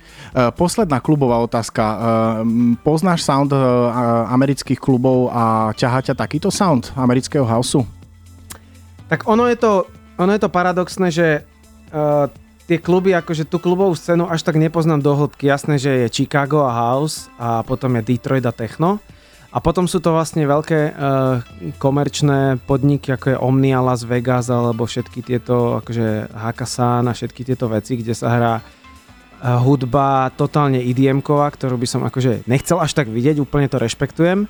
Posledná 0.52 1.00
klubová 1.00 1.40
otázka. 1.40 1.80
E, 1.80 1.96
Poznáš 2.84 3.24
sound 3.24 3.48
e, 3.48 3.56
amerických 4.28 4.76
klubov 4.76 5.32
a 5.32 5.72
ťahá 5.72 6.04
ťa 6.04 6.20
takýto 6.20 6.52
sound 6.52 6.92
amerického 6.92 7.48
houseu? 7.48 7.88
Tak 9.08 9.24
ono 9.24 9.48
je 9.48 9.56
to, 9.56 9.88
ono 10.20 10.36
je 10.36 10.40
to 10.40 10.48
paradoxné, 10.48 11.08
že 11.12 11.44
uh, 11.92 12.24
tie 12.64 12.80
kluby, 12.80 13.12
akože 13.12 13.44
tú 13.44 13.60
klubovú 13.60 13.92
scénu 13.92 14.24
až 14.24 14.40
tak 14.40 14.56
nepoznám 14.56 15.04
do 15.04 15.12
hĺbky. 15.12 15.52
Jasné, 15.52 15.76
že 15.76 15.92
je 16.04 16.12
Chicago 16.12 16.64
a 16.64 16.72
House 16.72 17.28
a 17.36 17.60
potom 17.60 17.92
je 18.00 18.16
Detroit 18.16 18.44
a 18.48 18.56
Techno. 18.56 19.04
A 19.52 19.60
potom 19.60 19.84
sú 19.84 20.00
to 20.00 20.16
vlastne 20.16 20.48
veľké 20.48 20.96
uh, 20.96 21.44
komerčné 21.76 22.56
podniky, 22.64 23.12
ako 23.12 23.26
je 23.36 23.36
Omnia 23.36 23.84
Las 23.84 24.00
Vegas 24.00 24.48
alebo 24.48 24.88
všetky 24.88 25.20
tieto, 25.20 25.76
akože 25.84 26.32
Hakasan 26.32 27.04
a 27.04 27.12
všetky 27.12 27.44
tieto 27.44 27.68
veci, 27.68 28.00
kde 28.00 28.16
sa 28.16 28.32
hrá 28.32 28.54
uh, 28.56 29.60
hudba 29.60 30.32
totálne 30.40 30.80
IDM-ková, 30.80 31.52
ktorú 31.52 31.76
by 31.76 31.84
som 31.84 32.00
akože 32.08 32.48
nechcel 32.48 32.80
až 32.80 32.96
tak 32.96 33.12
vidieť, 33.12 33.44
úplne 33.44 33.68
to 33.68 33.76
rešpektujem. 33.76 34.48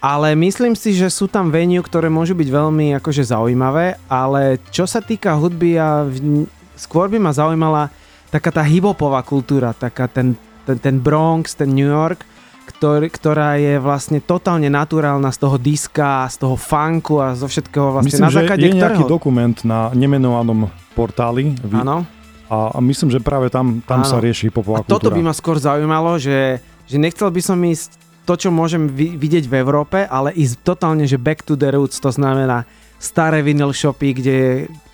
Ale 0.00 0.32
myslím 0.32 0.72
si, 0.72 0.96
že 0.96 1.12
sú 1.12 1.28
tam 1.28 1.52
venue, 1.52 1.84
ktoré 1.84 2.08
môžu 2.08 2.32
byť 2.32 2.48
veľmi 2.48 2.96
akože 2.96 3.20
zaujímavé, 3.20 4.00
ale 4.08 4.56
čo 4.72 4.88
sa 4.88 5.04
týka 5.04 5.36
hudby, 5.36 5.76
ja 5.76 6.08
v, 6.08 6.48
skôr 6.80 7.12
by 7.12 7.20
ma 7.20 7.36
zaujímala 7.36 7.92
taká 8.32 8.48
tá 8.48 8.64
hiphopová 8.64 9.20
kultúra, 9.20 9.76
taká 9.76 10.08
ten, 10.08 10.32
ten, 10.64 10.80
ten 10.80 10.96
Bronx, 10.96 11.52
ten 11.52 11.68
New 11.68 11.84
York, 11.84 12.24
ktorý, 12.70 13.10
ktorá 13.10 13.58
je 13.58 13.76
vlastne 13.76 14.22
totálne 14.22 14.70
naturálna 14.70 15.34
z 15.34 15.38
toho 15.42 15.56
diska, 15.58 16.30
z 16.30 16.38
toho 16.38 16.54
funku 16.54 17.18
a 17.18 17.34
zo 17.34 17.50
všetkého 17.50 17.98
vlastne 17.98 18.14
Myslím, 18.14 18.26
na 18.26 18.32
že 18.32 18.38
základe 18.40 18.64
je 18.64 18.72
nejaký 18.78 19.02
ktorého... 19.02 19.10
dokument 19.10 19.56
na 19.66 19.90
nemenovanom 19.92 20.70
portáli 20.94 21.52
vy- 21.60 21.82
Áno. 21.82 22.06
a, 22.46 22.56
a 22.74 22.78
myslím, 22.78 23.10
že 23.10 23.18
práve 23.18 23.50
tam, 23.50 23.82
tam 23.82 24.02
Áno. 24.02 24.08
sa 24.08 24.18
rieši 24.18 24.48
popová 24.48 24.80
toto 24.82 25.10
by 25.10 25.18
kultúra. 25.18 25.26
ma 25.26 25.34
skôr 25.34 25.56
zaujímalo, 25.58 26.16
že, 26.16 26.58
že 26.86 26.96
nechcel 26.96 27.28
by 27.28 27.42
som 27.42 27.58
ísť 27.58 27.98
to, 28.24 28.38
čo 28.38 28.48
môžem 28.48 28.86
vi- 28.86 29.18
vidieť 29.18 29.50
v 29.50 29.54
Európe, 29.58 30.06
ale 30.06 30.30
ísť 30.30 30.62
totálne, 30.62 31.02
že 31.04 31.18
back 31.18 31.42
to 31.42 31.58
the 31.58 31.66
roots, 31.68 31.98
to 31.98 32.14
znamená 32.14 32.62
staré 33.00 33.40
vinyl 33.40 33.72
shopy, 33.72 34.12
kde 34.12 34.36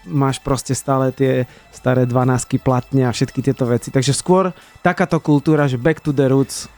máš 0.07 0.39
proste 0.39 0.71
stále 0.71 1.11
tie 1.11 1.51
staré 1.75 2.07
12 2.07 2.63
platne 2.63 3.03
a 3.03 3.11
všetky 3.11 3.43
tieto 3.43 3.67
veci. 3.67 3.91
Takže 3.91 4.15
skôr 4.15 4.55
takáto 4.79 5.19
kultúra, 5.19 5.67
že 5.67 5.75
back 5.75 5.99
to 5.99 6.15
the 6.15 6.31
roots. 6.31 6.71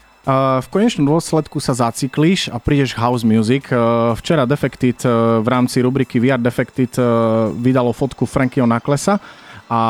V 0.60 0.68
konečnom 0.68 1.08
dôsledku 1.08 1.56
sa 1.56 1.72
zacyklíš 1.72 2.52
a 2.52 2.60
prídeš 2.60 2.92
house 3.00 3.24
music. 3.24 3.72
Uh, 3.72 4.12
včera 4.12 4.44
Defected 4.44 5.00
uh, 5.08 5.40
v 5.40 5.48
rámci 5.48 5.80
rubriky 5.80 6.20
VR 6.20 6.36
Defected 6.36 7.00
uh, 7.00 7.48
vydalo 7.56 7.96
fotku 7.96 8.28
Frankieho 8.28 8.68
Naklesa 8.68 9.16
a 9.68 9.80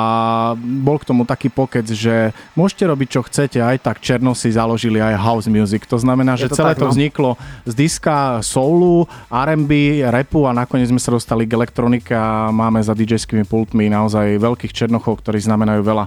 bol 0.59 0.99
k 0.99 1.07
tomu 1.07 1.23
taký 1.23 1.47
pokec, 1.49 1.87
že 1.87 2.35
môžete 2.59 2.83
robiť 2.83 3.09
čo 3.15 3.21
chcete, 3.23 3.63
aj 3.63 3.79
tak 3.79 4.03
Černo 4.03 4.35
si 4.35 4.51
založili 4.51 4.99
aj 4.99 5.15
house 5.15 5.47
music. 5.47 5.87
To 5.87 6.03
znamená, 6.03 6.35
že 6.35 6.51
to 6.51 6.59
celé 6.59 6.75
tak, 6.75 6.83
to 6.83 6.87
no. 6.91 6.93
vzniklo 6.93 7.31
z 7.63 7.73
diska, 7.79 8.43
soulu, 8.43 9.07
R&B, 9.31 10.03
rapu 10.11 10.51
a 10.51 10.53
nakoniec 10.53 10.91
sme 10.91 10.99
sa 10.99 11.15
dostali 11.15 11.47
k 11.47 11.55
elektronike 11.55 12.11
a 12.11 12.51
máme 12.51 12.83
za 12.83 12.91
DJ-skými 12.93 13.47
pultmi 13.47 13.87
naozaj 13.87 14.43
veľkých 14.43 14.75
Černochov, 14.75 15.23
ktorí 15.23 15.39
znamenajú 15.39 15.81
veľa. 15.87 16.05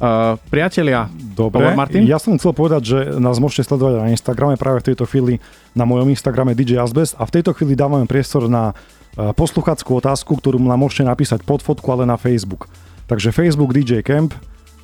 Uh, 0.00 0.40
priatelia, 0.48 1.12
Dobre, 1.12 1.60
Hovor, 1.60 1.76
Martin? 1.76 2.08
ja 2.08 2.16
som 2.16 2.40
chcel 2.40 2.56
povedať, 2.56 2.82
že 2.88 2.98
nás 3.20 3.36
môžete 3.36 3.68
sledovať 3.68 4.00
na 4.00 4.08
Instagrame 4.08 4.56
práve 4.56 4.80
v 4.80 4.92
tejto 4.92 5.04
chvíli 5.04 5.44
na 5.76 5.84
mojom 5.84 6.08
Instagrame 6.08 6.56
DJ 6.56 6.80
Asbest 6.80 7.14
a 7.20 7.28
v 7.28 7.34
tejto 7.36 7.52
chvíli 7.52 7.76
dávame 7.76 8.08
priestor 8.08 8.48
na 8.48 8.72
e, 9.14 9.30
posluchackú 9.36 10.00
otázku, 10.00 10.34
ktorú 10.40 10.58
nám 10.58 10.80
môžete 10.80 11.06
napísať 11.06 11.44
pod 11.44 11.60
fotku, 11.60 11.86
ale 11.92 12.08
na 12.08 12.16
Facebook. 12.16 12.66
Takže 13.10 13.34
Facebook 13.34 13.74
DJ 13.74 14.06
Camp, 14.06 14.30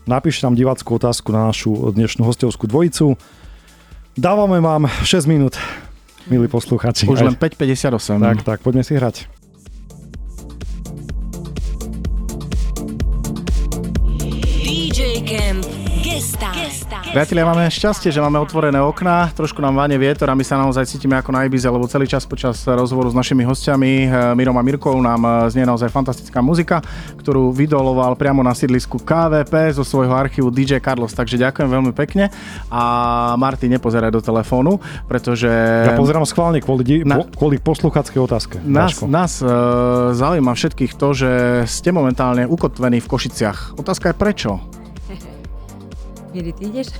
napíšte 0.03 0.51
nám 0.51 0.59
diváckú 0.59 0.99
otázku 0.99 1.31
na 1.31 1.47
našu 1.47 1.95
dnešnú 1.95 2.27
hostovskú 2.27 2.67
dvojicu. 2.67 3.15
Dávame 4.19 4.59
vám 4.59 4.91
6 5.07 5.31
minút, 5.31 5.55
milí 6.27 6.51
posluchači. 6.51 7.07
už 7.07 7.23
len 7.23 7.39
5.58. 7.39 8.19
Tak, 8.19 8.39
tak, 8.43 8.59
poďme 8.67 8.83
si 8.83 8.99
hrať. 8.99 9.31
DJ 14.67 15.23
Camp 15.23 15.86
Gesta. 16.07 16.55
Priatelia, 17.11 17.43
máme 17.43 17.67
šťastie, 17.67 18.15
že 18.15 18.23
máme 18.23 18.39
otvorené 18.39 18.79
okná, 18.79 19.27
trošku 19.35 19.59
nám 19.59 19.75
váne 19.75 19.99
vietor 19.99 20.31
a 20.31 20.39
my 20.39 20.47
sa 20.47 20.55
naozaj 20.55 20.87
cítime 20.87 21.19
ako 21.19 21.35
na 21.35 21.43
Ibize, 21.43 21.67
lebo 21.67 21.83
celý 21.91 22.07
čas 22.07 22.23
počas 22.23 22.63
rozhovoru 22.63 23.11
s 23.11 23.17
našimi 23.19 23.43
hostiami 23.43 24.07
eh, 24.07 24.11
Mirom 24.39 24.55
a 24.55 24.63
Mirkou 24.63 24.95
nám 25.03 25.19
eh, 25.27 25.31
znie 25.51 25.67
naozaj 25.67 25.91
fantastická 25.91 26.39
muzika, 26.39 26.79
ktorú 27.19 27.51
vydoloval 27.51 28.15
priamo 28.15 28.39
na 28.47 28.55
sídlisku 28.55 29.03
KVP 29.03 29.75
zo 29.75 29.83
svojho 29.83 30.15
archívu 30.15 30.47
DJ 30.55 30.79
Carlos, 30.79 31.11
takže 31.11 31.43
ďakujem 31.43 31.67
veľmi 31.67 31.91
pekne 31.91 32.31
a 32.71 32.83
Martin, 33.35 33.75
nepozeraj 33.75 34.15
do 34.15 34.23
telefónu, 34.23 34.79
pretože... 35.11 35.51
Ja 35.91 35.99
pozerám 35.99 36.23
schválne 36.23 36.63
kvôli, 36.63 36.87
di- 36.87 37.03
Na- 37.03 37.27
kvôli 37.27 37.59
posluchackej 37.59 38.21
otázke. 38.23 38.57
Nás, 38.63 38.95
Dáško. 38.95 39.05
nás 39.11 39.33
e, 39.43 39.47
zaujíma 40.15 40.55
všetkých 40.55 40.95
to, 40.95 41.09
že 41.19 41.31
ste 41.67 41.91
momentálne 41.91 42.47
ukotvení 42.47 43.03
v 43.03 43.09
Košiciach. 43.11 43.75
Otázka 43.75 44.15
je 44.15 44.15
prečo? 44.15 44.76
Miri, 46.37 46.53
ty 46.53 46.69
ideš? 46.69 46.93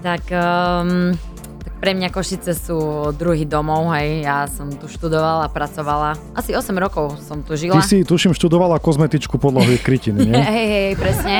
tak 0.00 0.24
um, 0.32 1.12
tak 1.60 1.76
pre 1.76 1.92
mňa 1.92 2.08
Košice 2.08 2.56
sú 2.56 3.12
druhý 3.12 3.44
domov, 3.44 3.92
hej. 3.92 4.24
Ja 4.24 4.48
som 4.48 4.72
tu 4.72 4.88
študovala, 4.88 5.52
pracovala. 5.52 6.16
Asi 6.32 6.56
8 6.56 6.72
rokov 6.80 7.20
som 7.20 7.44
tu 7.44 7.52
žila. 7.52 7.76
Ty 7.76 7.84
si, 7.84 8.00
tuším, 8.00 8.32
študovala 8.32 8.80
kozmetičku 8.80 9.36
podlahu 9.36 9.76
krytiny, 9.84 10.24
nie? 10.24 10.40
Hej, 10.56 10.66
hej, 10.72 10.90
presne, 10.96 11.36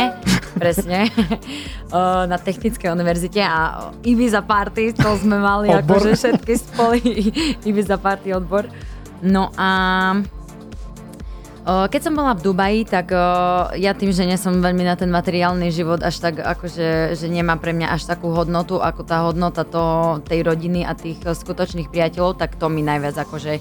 presne. 0.60 1.08
Na 2.30 2.36
Technickej 2.36 2.92
univerzite 2.92 3.40
a 3.40 3.88
Ibiza 4.04 4.44
Party, 4.44 4.92
to 4.92 5.16
sme 5.16 5.40
mali 5.40 5.72
Odbor. 5.72 6.04
akože 6.04 6.20
všetky 6.20 6.52
spoly 6.60 7.00
Ibiza 7.68 7.96
Party 7.96 8.36
odbor. 8.36 8.68
No 9.24 9.52
a 9.56 9.68
keď 11.64 12.00
som 12.00 12.16
bola 12.16 12.32
v 12.32 12.44
Dubaji, 12.44 12.80
tak 12.88 13.12
o, 13.12 13.20
ja 13.76 13.92
tým, 13.92 14.16
že 14.16 14.24
nie 14.24 14.40
som 14.40 14.64
veľmi 14.64 14.80
na 14.80 14.96
ten 14.96 15.12
materiálny 15.12 15.68
život 15.68 16.00
až 16.00 16.16
tak 16.18 16.40
akože, 16.40 17.12
že 17.12 17.26
nemá 17.28 17.60
pre 17.60 17.76
mňa 17.76 17.92
až 17.92 18.08
takú 18.08 18.32
hodnotu, 18.32 18.80
ako 18.80 19.04
tá 19.04 19.28
hodnota 19.28 19.68
to, 19.68 20.18
tej 20.24 20.40
rodiny 20.40 20.88
a 20.88 20.96
tých 20.96 21.20
o, 21.28 21.36
skutočných 21.36 21.92
priateľov, 21.92 22.40
tak 22.40 22.56
to 22.56 22.72
mi 22.72 22.80
najviac 22.80 23.14
akože 23.20 23.60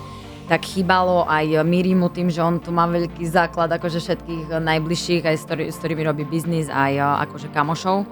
tak 0.49 0.65
chýbalo 0.65 1.29
aj 1.29 1.61
Mirimu 1.61 2.09
tým, 2.09 2.33
že 2.33 2.41
on 2.41 2.57
tu 2.57 2.73
má 2.73 2.89
veľký 2.89 3.21
základ 3.29 3.69
akože 3.69 4.01
všetkých 4.01 4.45
eh, 4.49 4.57
najbližších, 4.57 5.23
aj 5.23 5.35
s, 5.37 5.43
ktorý, 5.45 5.63
s 5.69 5.77
ktorými 5.77 6.03
robí 6.09 6.25
biznis, 6.25 6.67
aj 6.73 6.93
eh, 6.97 7.05
akože 7.29 7.53
kamošov. 7.53 8.09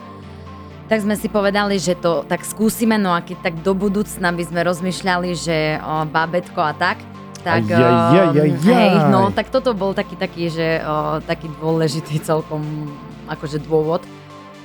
Tak 0.88 1.04
sme 1.04 1.20
si 1.20 1.28
povedali, 1.28 1.76
že 1.82 2.00
to 2.00 2.24
tak 2.24 2.48
skúsime, 2.48 2.96
no 2.96 3.12
a 3.12 3.20
keď 3.20 3.52
tak 3.52 3.56
do 3.60 3.76
budúcna 3.76 4.32
by 4.32 4.44
sme 4.48 4.64
rozmýšľali, 4.64 5.30
že 5.36 5.84
o, 5.84 6.08
bábetko 6.08 6.64
a 6.64 6.72
tak, 6.72 7.04
tak 7.48 7.64
Aj, 7.72 7.80
aj, 7.80 7.88
aj, 8.12 8.28
aj, 8.36 8.52
um, 8.52 8.68
hej, 8.68 8.92
aj. 8.92 9.08
no 9.08 9.22
tak 9.32 9.48
toto 9.48 9.72
bol 9.72 9.96
taký 9.96 10.20
taký, 10.20 10.52
že 10.52 10.84
o, 10.84 11.24
taký 11.24 11.48
dôležitý 11.64 12.20
celkom 12.30 12.92
akože 13.32 13.64
dôvod, 13.64 14.04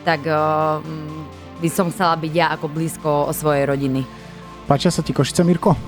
tak 0.02 0.26
o, 0.26 0.82
mm, 0.82 1.62
by 1.62 1.68
som 1.70 1.94
chcela 1.94 2.18
byť 2.18 2.32
ja 2.34 2.50
ako 2.58 2.66
blízko 2.66 3.30
svojej 3.30 3.70
rodiny. 3.70 4.02
Páčia 4.66 4.90
sa 4.90 5.06
ti 5.06 5.14
Košice, 5.14 5.46
Mirko? 5.46 5.78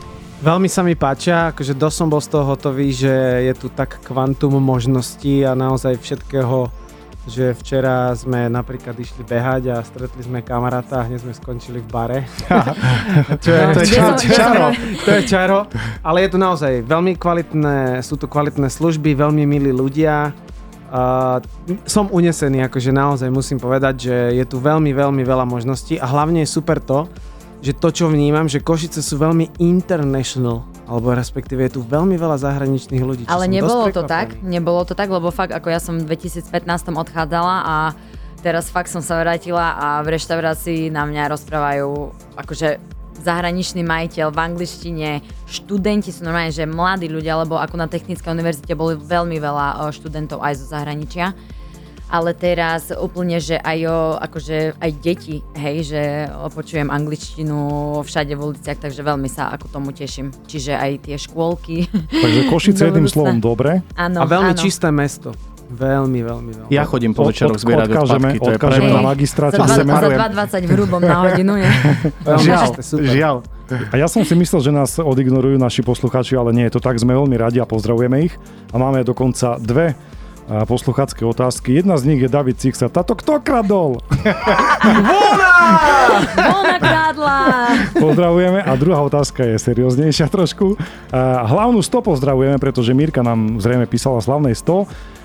Veľmi 0.45 0.69
sa 0.69 0.85
mi 0.87 0.95
páčia, 0.95 1.51
akože 1.51 1.75
dosť 1.75 1.97
som 1.97 2.09
bol 2.11 2.21
z 2.23 2.31
toho 2.31 2.45
hotový, 2.47 2.93
že 2.95 3.11
je 3.49 3.55
tu 3.59 3.73
tak 3.73 4.03
kvantum 4.05 4.55
možností 4.61 5.41
a 5.41 5.57
naozaj 5.57 5.99
všetkého, 5.99 6.69
že 7.25 7.57
včera 7.57 8.13
sme 8.13 8.53
napríklad 8.53 8.93
išli 9.01 9.25
behať 9.25 9.73
a 9.73 9.77
stretli 9.81 10.21
sme 10.21 10.45
kamaráta 10.45 11.01
a 11.01 11.07
hneď 11.09 11.25
sme 11.25 11.33
skončili 11.33 11.81
v 11.81 11.89
bare. 11.89 12.21
čo 13.45 13.51
je, 13.51 13.63
No, 13.65 13.73
to, 13.73 13.81
je 13.81 13.87
kde 13.89 13.97
čaro, 13.97 14.17
čaro, 14.21 14.67
to 15.01 15.11
je 15.11 15.23
čaro, 15.25 15.59
ale 16.05 16.29
je 16.29 16.29
tu 16.29 16.39
naozaj 16.39 16.85
veľmi 16.85 17.17
kvalitné, 17.17 18.05
sú 18.05 18.21
tu 18.21 18.29
kvalitné 18.29 18.69
služby, 18.69 19.17
veľmi 19.17 19.49
milí 19.49 19.73
ľudia. 19.73 20.37
Uh, 20.95 21.43
som 21.89 22.07
unesený, 22.13 22.71
akože 22.71 22.95
naozaj 22.95 23.27
musím 23.27 23.59
povedať, 23.59 24.07
že 24.07 24.17
je 24.39 24.45
tu 24.47 24.63
veľmi, 24.63 24.95
veľmi 24.95 25.27
veľa 25.27 25.43
možností 25.43 25.99
a 25.99 26.07
hlavne 26.07 26.47
je 26.47 26.55
super 26.55 26.79
to, 26.79 27.11
že 27.65 27.75
to, 27.81 27.89
čo 27.91 28.07
vnímam, 28.13 28.47
že 28.47 28.61
Košice 28.61 29.01
sú 29.01 29.17
veľmi 29.17 29.59
international, 29.59 30.69
alebo 30.85 31.17
respektíve 31.17 31.65
je 31.69 31.77
tu 31.77 31.81
veľmi 31.81 32.17
veľa 32.17 32.37
zahraničných 32.41 33.03
ľudí. 33.03 33.23
Ale 33.27 33.49
nebolo 33.49 33.89
to 33.89 34.05
tak, 34.05 34.37
nebolo 34.45 34.85
to 34.85 34.93
tak, 34.93 35.09
lebo 35.09 35.33
fakt 35.33 35.53
ako 35.53 35.69
ja 35.73 35.81
som 35.81 35.97
v 36.01 36.13
2015 36.13 36.49
odchádzala 36.93 37.57
a 37.65 37.77
teraz 38.45 38.69
fakt 38.69 38.93
som 38.93 39.01
sa 39.01 39.17
vrátila 39.21 39.77
a 39.81 39.87
v 40.05 40.13
reštaurácii 40.21 40.93
na 40.93 41.09
mňa 41.09 41.33
rozprávajú 41.33 42.13
akože 42.37 42.95
zahraničný 43.25 43.81
majiteľ 43.81 44.29
v 44.29 44.39
angličtine, 44.53 45.11
študenti 45.49 46.13
sú 46.13 46.29
normálne, 46.29 46.53
že 46.53 46.69
mladí 46.69 47.09
ľudia, 47.09 47.41
lebo 47.41 47.57
ako 47.57 47.81
na 47.81 47.89
Technickej 47.89 48.29
univerzite 48.29 48.77
boli 48.77 49.01
veľmi 49.01 49.41
veľa 49.41 49.89
o, 49.89 49.95
študentov 49.95 50.45
aj 50.45 50.61
zo 50.61 50.67
zahraničia. 50.69 51.33
Ale 52.05 52.37
teraz 52.37 52.93
úplne, 52.95 53.41
že 53.41 53.57
aj, 53.59 53.79
o, 53.89 53.99
akože 54.21 54.77
aj 54.79 54.91
deti, 55.01 55.41
hej, 55.57 55.77
že 55.89 56.03
počujem 56.53 56.93
angličtinu 56.93 57.57
všade 58.05 58.37
v 58.37 58.55
uliciach, 58.55 58.79
takže 58.79 59.01
veľmi 59.03 59.27
sa 59.27 59.51
ako 59.51 59.67
tomu 59.73 59.91
teším. 59.91 60.31
Čiže 60.47 60.77
aj 60.77 60.91
tie 61.11 61.17
škôlky. 61.17 61.89
Takže 61.91 62.41
Košice 62.53 62.83
jedným 62.93 63.09
slovom 63.09 63.41
dobre. 63.41 63.81
Áno, 63.97 64.23
A 64.23 64.25
veľmi 64.29 64.53
áno. 64.55 64.61
čisté 64.61 64.93
mesto. 64.93 65.33
Veľmi, 65.65 66.21
veľmi, 66.21 66.51
veľmi. 66.55 66.71
Ja 66.71 66.85
chodím 66.85 67.17
po 67.17 67.25
večeroch 67.25 67.57
zbierať 67.57 67.89
odkážeme, 67.89 68.37
odpadky, 68.37 68.39
to 68.39 68.51
je 68.53 68.59
pre 68.61 68.69
odkážeme 68.69 68.87
mňa. 68.87 68.95
na 68.95 69.03
magistráte. 69.03 69.57
Za, 69.57 69.65
dva, 69.65 69.75
za 69.75 69.83
marujem. 69.83 70.19
2,20 70.21 70.69
v 70.69 70.71
hrubom 70.77 71.01
na 71.03 71.17
hodinu? 71.25 71.53
Veľmi 72.29 72.45
Žiaľ, 72.45 72.71
žiaľ. 73.01 73.37
A 73.91 73.95
ja 73.97 74.07
som 74.13 74.21
si 74.29 74.37
myslel, 74.37 74.61
že 74.61 74.71
nás 74.71 75.01
odignorujú 75.01 75.57
naši 75.57 75.81
posluchači, 75.81 76.37
ale 76.37 76.53
nie 76.53 76.69
je 76.69 76.77
to 76.77 76.81
tak. 76.85 77.01
Sme 77.01 77.17
veľmi 77.17 77.33
radi 77.41 77.59
a 77.59 77.67
pozdravujeme 77.67 78.29
ich. 78.29 78.37
A 78.71 78.77
máme 78.77 79.01
dokonca 79.09 79.57
dve 79.57 79.97
a, 80.45 80.69
posluchacké 80.69 81.25
otázky. 81.25 81.81
Jedna 81.81 81.97
z 81.97 82.13
nich 82.13 82.21
je 82.21 82.29
David 82.29 82.61
Cixa. 82.61 82.93
Tato 82.93 83.17
kto 83.17 83.41
kradol? 83.41 84.01
Vlna 86.37 86.77
krádla! 86.79 87.39
Pozdravujeme. 87.97 88.61
A 88.61 88.73
druhá 88.77 89.01
otázka 89.01 89.45
je 89.45 89.57
serióznejšia 89.57 90.29
trošku. 90.29 90.77
Hlavnú 91.49 91.81
100 91.81 92.05
pozdravujeme, 92.05 92.59
pretože 92.61 92.93
Mirka 92.93 93.25
nám 93.25 93.61
zrejme 93.63 93.89
písala 93.89 94.21
slavnej 94.21 94.53
100. 94.53 94.85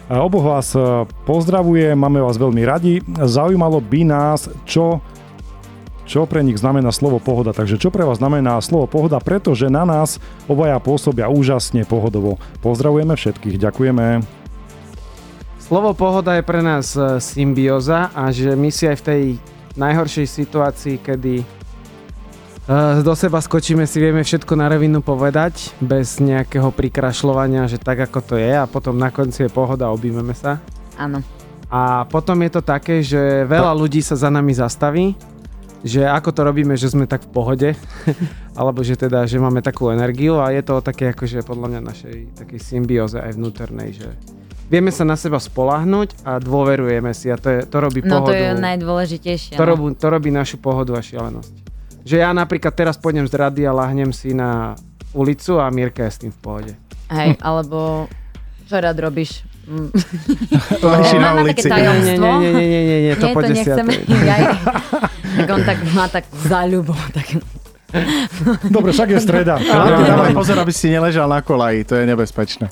A 0.09 0.25
oboch 0.25 0.41
vás 0.41 0.73
e, 0.73 0.81
pozdravujem, 1.29 1.93
máme 1.93 2.17
vás 2.17 2.33
veľmi 2.33 2.65
radi. 2.65 2.97
Zaujímalo 3.05 3.77
by 3.77 4.01
nás, 4.09 4.49
čo 4.65 5.05
čo 6.09 6.25
pre 6.25 6.41
nich 6.41 6.57
znamená 6.57 6.89
slovo 6.89 7.21
pohoda. 7.21 7.53
Takže 7.53 7.77
čo 7.77 7.93
pre 7.93 8.01
vás 8.01 8.17
znamená 8.17 8.57
slovo 8.65 8.89
pohoda, 8.89 9.21
pretože 9.21 9.69
na 9.69 9.85
nás 9.85 10.17
obaja 10.49 10.81
pôsobia 10.81 11.29
úžasne 11.29 11.85
pohodovo. 11.85 12.41
Pozdravujeme 12.65 13.13
všetkých, 13.13 13.61
ďakujeme. 13.61 14.38
Slovo 15.69 15.93
pohoda 15.93 16.33
je 16.33 16.41
pre 16.41 16.65
nás 16.65 16.97
e, 16.97 17.21
symbióza 17.21 18.09
a 18.17 18.33
že 18.33 18.57
my 18.57 18.73
si 18.73 18.89
aj 18.89 18.97
v 18.97 19.05
tej 19.05 19.23
najhoršej 19.77 20.25
situácii, 20.25 20.97
kedy 20.97 21.45
e, 21.45 21.45
do 23.05 23.13
seba 23.13 23.37
skočíme, 23.37 23.85
si 23.85 24.01
vieme 24.01 24.25
všetko 24.25 24.49
na 24.57 24.65
rovinu 24.65 25.05
povedať 25.05 25.77
bez 25.77 26.17
nejakého 26.17 26.73
prikrašľovania, 26.73 27.69
že 27.69 27.77
tak 27.77 28.01
ako 28.01 28.33
to 28.33 28.35
je 28.41 28.49
a 28.49 28.65
potom 28.65 28.97
na 28.97 29.13
konci 29.13 29.45
je 29.45 29.53
pohoda, 29.53 29.93
objímeme 29.93 30.33
sa. 30.33 30.57
Áno. 30.97 31.21
A 31.69 32.09
potom 32.09 32.41
je 32.41 32.49
to 32.49 32.65
také, 32.65 33.05
že 33.05 33.45
veľa 33.45 33.69
ľudí 33.77 34.01
sa 34.01 34.17
za 34.17 34.33
nami 34.33 34.57
zastaví, 34.57 35.13
že 35.85 36.01
ako 36.01 36.33
to 36.33 36.41
robíme, 36.49 36.73
že 36.81 36.89
sme 36.89 37.05
tak 37.05 37.21
v 37.21 37.29
pohode, 37.29 37.69
alebo 38.57 38.81
že 38.81 38.97
teda, 38.97 39.29
že 39.29 39.37
máme 39.37 39.61
takú 39.61 39.93
energiu 39.93 40.41
a 40.41 40.49
je 40.49 40.65
to 40.65 40.81
také 40.81 41.13
akože 41.13 41.45
podľa 41.45 41.77
mňa 41.77 41.81
našej 41.93 42.17
takej 42.41 42.57
symbióze 42.57 43.21
aj 43.21 43.37
vnútornej, 43.37 43.93
že 43.93 44.09
vieme 44.69 44.93
sa 44.93 45.03
na 45.03 45.17
seba 45.17 45.41
spolahnuť 45.41 46.23
a 46.23 46.37
dôverujeme 46.37 47.11
si 47.11 47.27
a 47.27 47.35
to, 47.35 47.49
je, 47.49 47.59
to 47.65 47.77
robí 47.81 47.99
No 48.05 48.21
to 48.21 48.31
pohodu. 48.31 48.37
je 48.37 48.49
najdôležitejšie. 48.55 49.53
to, 49.57 49.63
no. 49.65 49.69
robí, 49.73 49.85
to 49.97 50.07
robí 50.07 50.29
našu 50.29 50.61
pohodu 50.61 50.93
a 50.95 51.01
šialenosť. 51.01 51.53
Že 52.05 52.15
ja 52.21 52.29
napríklad 52.31 52.71
teraz 52.71 52.95
pôjdem 52.95 53.25
z 53.27 53.33
rady 53.35 53.61
a 53.67 53.73
lahnem 53.75 54.13
si 54.13 54.31
na 54.31 54.77
ulicu 55.11 55.57
a 55.57 55.67
Mirka 55.73 56.05
je 56.05 56.11
s 56.13 56.19
tým 56.21 56.31
v 56.31 56.39
pohode. 56.39 56.73
Hej, 57.09 57.35
alebo 57.41 58.05
čo 58.69 58.77
rád 58.77 59.01
robíš? 59.01 59.41
Mm. 59.65 59.89
Leží 60.93 61.17
na 61.17 61.29
ulici. 61.37 61.65
Nie, 61.69 61.81
nie, 62.01 62.17
nie, 62.17 62.51
nie, 62.53 62.81
nie, 62.85 62.99
nie, 63.09 63.13
to 63.17 63.33
po 63.33 63.41
to 63.41 63.49
nechceme. 63.53 63.89
desiatej. 63.89 64.17
Ja, 64.29 64.37
tak 65.45 65.49
on 65.49 65.61
tak 65.61 65.77
má 65.93 66.05
tak 66.09 66.25
záľubo. 66.45 66.93
Tak... 67.13 67.37
Dobre, 68.75 68.93
však 68.93 69.09
je 69.17 69.19
streda. 69.19 69.57
Dávaj 70.09 70.33
pozor, 70.37 70.57
aby 70.61 70.73
si 70.73 70.93
neležal 70.93 71.25
na 71.25 71.41
kolaji, 71.41 71.85
to 71.85 71.97
je 71.97 72.05
nebezpečné. 72.05 72.69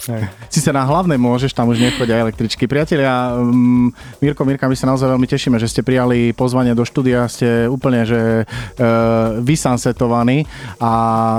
Sice 0.47 0.70
na 0.70 0.86
hlavnej 0.86 1.18
môžeš, 1.18 1.53
tam 1.53 1.74
už 1.74 1.82
nechodia 1.82 2.22
električky. 2.22 2.70
Priatelia, 2.70 3.34
um, 3.34 3.89
Mirko, 4.22 4.45
Mirka, 4.45 4.70
my 4.70 4.78
sa 4.78 4.89
naozaj 4.89 5.09
veľmi 5.09 5.28
tešíme, 5.28 5.57
že 5.57 5.70
ste 5.70 5.82
prijali 5.82 6.32
pozvanie 6.38 6.78
do 6.78 6.86
štúdia, 6.86 7.26
ste 7.26 7.65
úplne, 7.65 8.05
že 8.05 8.45
uh, 8.45 9.41
vysansetovaní 9.41 10.45
a 10.78 10.91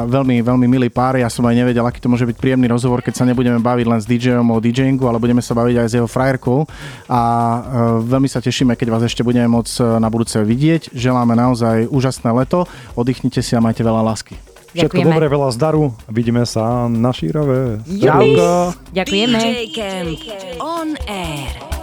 veľmi, 0.07 0.43
veľmi 0.43 0.67
milý 0.67 0.91
pár. 0.91 1.19
Ja 1.19 1.31
som 1.31 1.47
aj 1.47 1.55
nevedel, 1.55 1.87
aký 1.87 2.03
to 2.03 2.11
môže 2.11 2.27
byť 2.27 2.37
príjemný 2.39 2.67
rozhovor, 2.67 3.01
keď 3.01 3.23
sa 3.23 3.25
nebudeme 3.25 3.63
baviť 3.63 3.87
len 3.87 4.01
s 4.03 4.07
DJom 4.07 4.51
o 4.51 4.59
DJingu, 4.59 5.07
ale 5.07 5.23
budeme 5.23 5.43
sa 5.43 5.55
baviť 5.55 5.77
aj 5.79 5.87
s 5.87 5.95
jeho 6.03 6.09
frajerkou 6.11 6.67
a 7.07 7.21
uh, 7.21 7.61
veľmi 8.03 8.27
sa 8.27 8.43
tešíme, 8.43 8.75
keď 8.75 8.89
vás 8.91 9.03
ešte 9.07 9.23
budeme 9.23 9.47
môcť 9.47 9.75
uh, 9.79 9.87
na 10.03 10.11
budúce 10.11 10.39
vidieť. 10.43 10.91
Želáme 10.91 11.39
naozaj 11.39 11.87
úžasné 11.89 12.31
leto, 12.35 12.67
oddychnite 12.99 13.39
si 13.39 13.55
a 13.55 13.68
majte 13.69 13.85
veľa 13.85 14.01
lásky. 14.01 14.35
Všetko 14.73 15.05
dobré, 15.05 15.29
veľa 15.29 15.49
zdaru. 15.53 15.93
Vidíme 16.09 16.49
sa 16.49 16.89
na 16.89 17.13
Šírave. 17.13 17.85
Čauko. 17.85 18.73
Ďakujeme. 18.97 19.39
DJ 19.45 19.57
Camp 19.77 20.17
on 20.61 20.97
air. 21.05 21.78